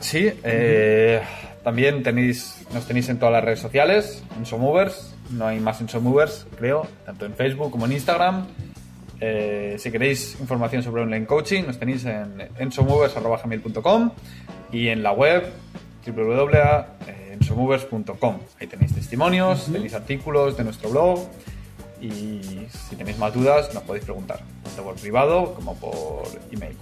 Sí, 0.00 0.32
eh, 0.42 1.20
también 1.62 2.02
tenéis, 2.02 2.66
nos 2.72 2.86
tenéis 2.86 3.08
en 3.08 3.18
todas 3.18 3.32
las 3.32 3.44
redes 3.44 3.60
sociales, 3.60 4.24
en 4.36 4.46
Somovers, 4.46 5.14
no 5.30 5.46
hay 5.46 5.60
más 5.60 5.80
en 5.80 5.88
Somovers, 5.88 6.46
creo, 6.56 6.86
tanto 7.04 7.26
en 7.26 7.34
Facebook 7.34 7.70
como 7.70 7.86
en 7.86 7.92
Instagram. 7.92 8.46
Eh, 9.20 9.76
si 9.78 9.90
queréis 9.90 10.38
información 10.40 10.82
sobre 10.82 11.02
online 11.02 11.26
coaching, 11.26 11.64
nos 11.66 11.78
tenéis 11.78 12.04
en 12.04 12.48
ensomovers.com 12.58 14.10
y 14.72 14.88
en 14.88 15.02
la 15.02 15.12
web 15.12 15.44
www.ensomovers.com. 17.38 18.38
Ahí 18.60 18.66
tenéis 18.66 18.94
testimonios, 18.94 19.66
tenéis 19.66 19.94
artículos 19.94 20.56
de 20.56 20.64
nuestro 20.64 20.90
blog 20.90 21.20
y 22.00 22.66
si 22.70 22.96
tenéis 22.96 23.18
más 23.18 23.34
dudas 23.34 23.72
nos 23.74 23.82
podéis 23.82 24.04
preguntar, 24.04 24.40
tanto 24.62 24.82
por 24.82 24.94
privado 24.96 25.54
como 25.54 25.74
por 25.76 26.28
email. 26.50 26.76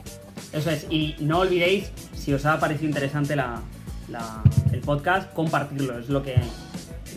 Eso 0.52 0.70
es, 0.70 0.86
y 0.90 1.16
no 1.20 1.40
olvidéis, 1.40 1.90
si 2.14 2.32
os 2.32 2.44
ha 2.46 2.58
parecido 2.58 2.88
interesante 2.88 3.34
el 3.34 4.80
podcast, 4.80 5.32
compartirlo, 5.32 5.98
es 5.98 6.08
lo 6.08 6.22
que, 6.22 6.36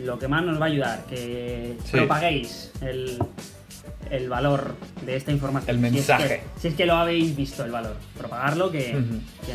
lo 0.02 0.18
que 0.18 0.28
más 0.28 0.44
nos 0.44 0.60
va 0.60 0.66
a 0.66 0.70
ayudar, 0.70 1.06
que 1.06 1.78
propaguéis 1.92 2.72
el, 2.82 3.20
valor 4.30 4.76
de 5.06 5.16
esta 5.16 5.32
información. 5.32 5.76
El 5.76 5.82
mensaje. 5.82 6.42
Si 6.60 6.70
es, 6.70 6.74
que, 6.74 6.86
lo 6.86 6.96
habéis 6.96 7.36
visto, 7.36 7.64
el 7.64 7.72
valor, 7.72 7.96
propagarlo, 8.18 8.72
que, 8.72 8.96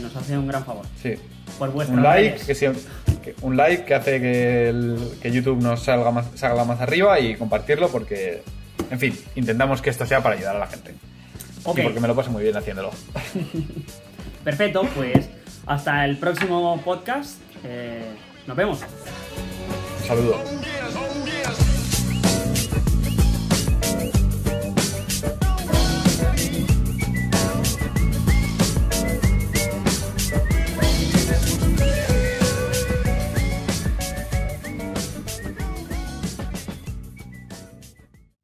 nos 0.01 0.17
hace 0.17 0.39
un 0.39 0.47
gran 0.47 0.65
favor. 0.65 0.87
Sí. 1.03 1.15
Por 1.59 1.71
vuestro 1.73 1.97
un 1.97 2.03
like, 2.03 2.41
que, 2.47 3.35
un 3.43 3.57
like 3.57 3.85
que 3.85 3.95
hace 3.95 4.21
que, 4.21 5.31
YouTube 5.31 5.61
nos 5.63 5.83
salga 5.83 6.11
más, 6.11 6.27
salga 6.35 6.65
más 6.65 6.81
arriba 6.81 7.21
y 7.21 7.37
compartirlo 7.37 7.89
porque, 7.89 8.43
en 8.91 8.99
fin, 8.99 9.19
intentamos 9.35 9.83
que 9.83 9.91
esto 9.91 10.07
sea 10.07 10.23
para 10.23 10.37
ayudar 10.37 10.57
a 10.57 10.61
la 10.61 10.67
gente. 10.67 10.95
Okay. 11.65 11.83
porque 11.83 12.01
me 12.01 12.09
lo 12.09 12.15
paso 12.15 12.31
muy 12.31 12.43
bien 12.43 12.57
haciéndolo. 12.57 12.91
Perfecto, 14.45 14.87
pues 14.95 15.29
hasta 15.67 16.05
el 16.05 16.19
próximo 16.19 16.81
podcast. 16.85 17.39
Eh, 17.65 18.05
nos 18.47 18.57
vemos. 18.57 18.81
Un 20.03 20.07
saludo. 20.07 20.45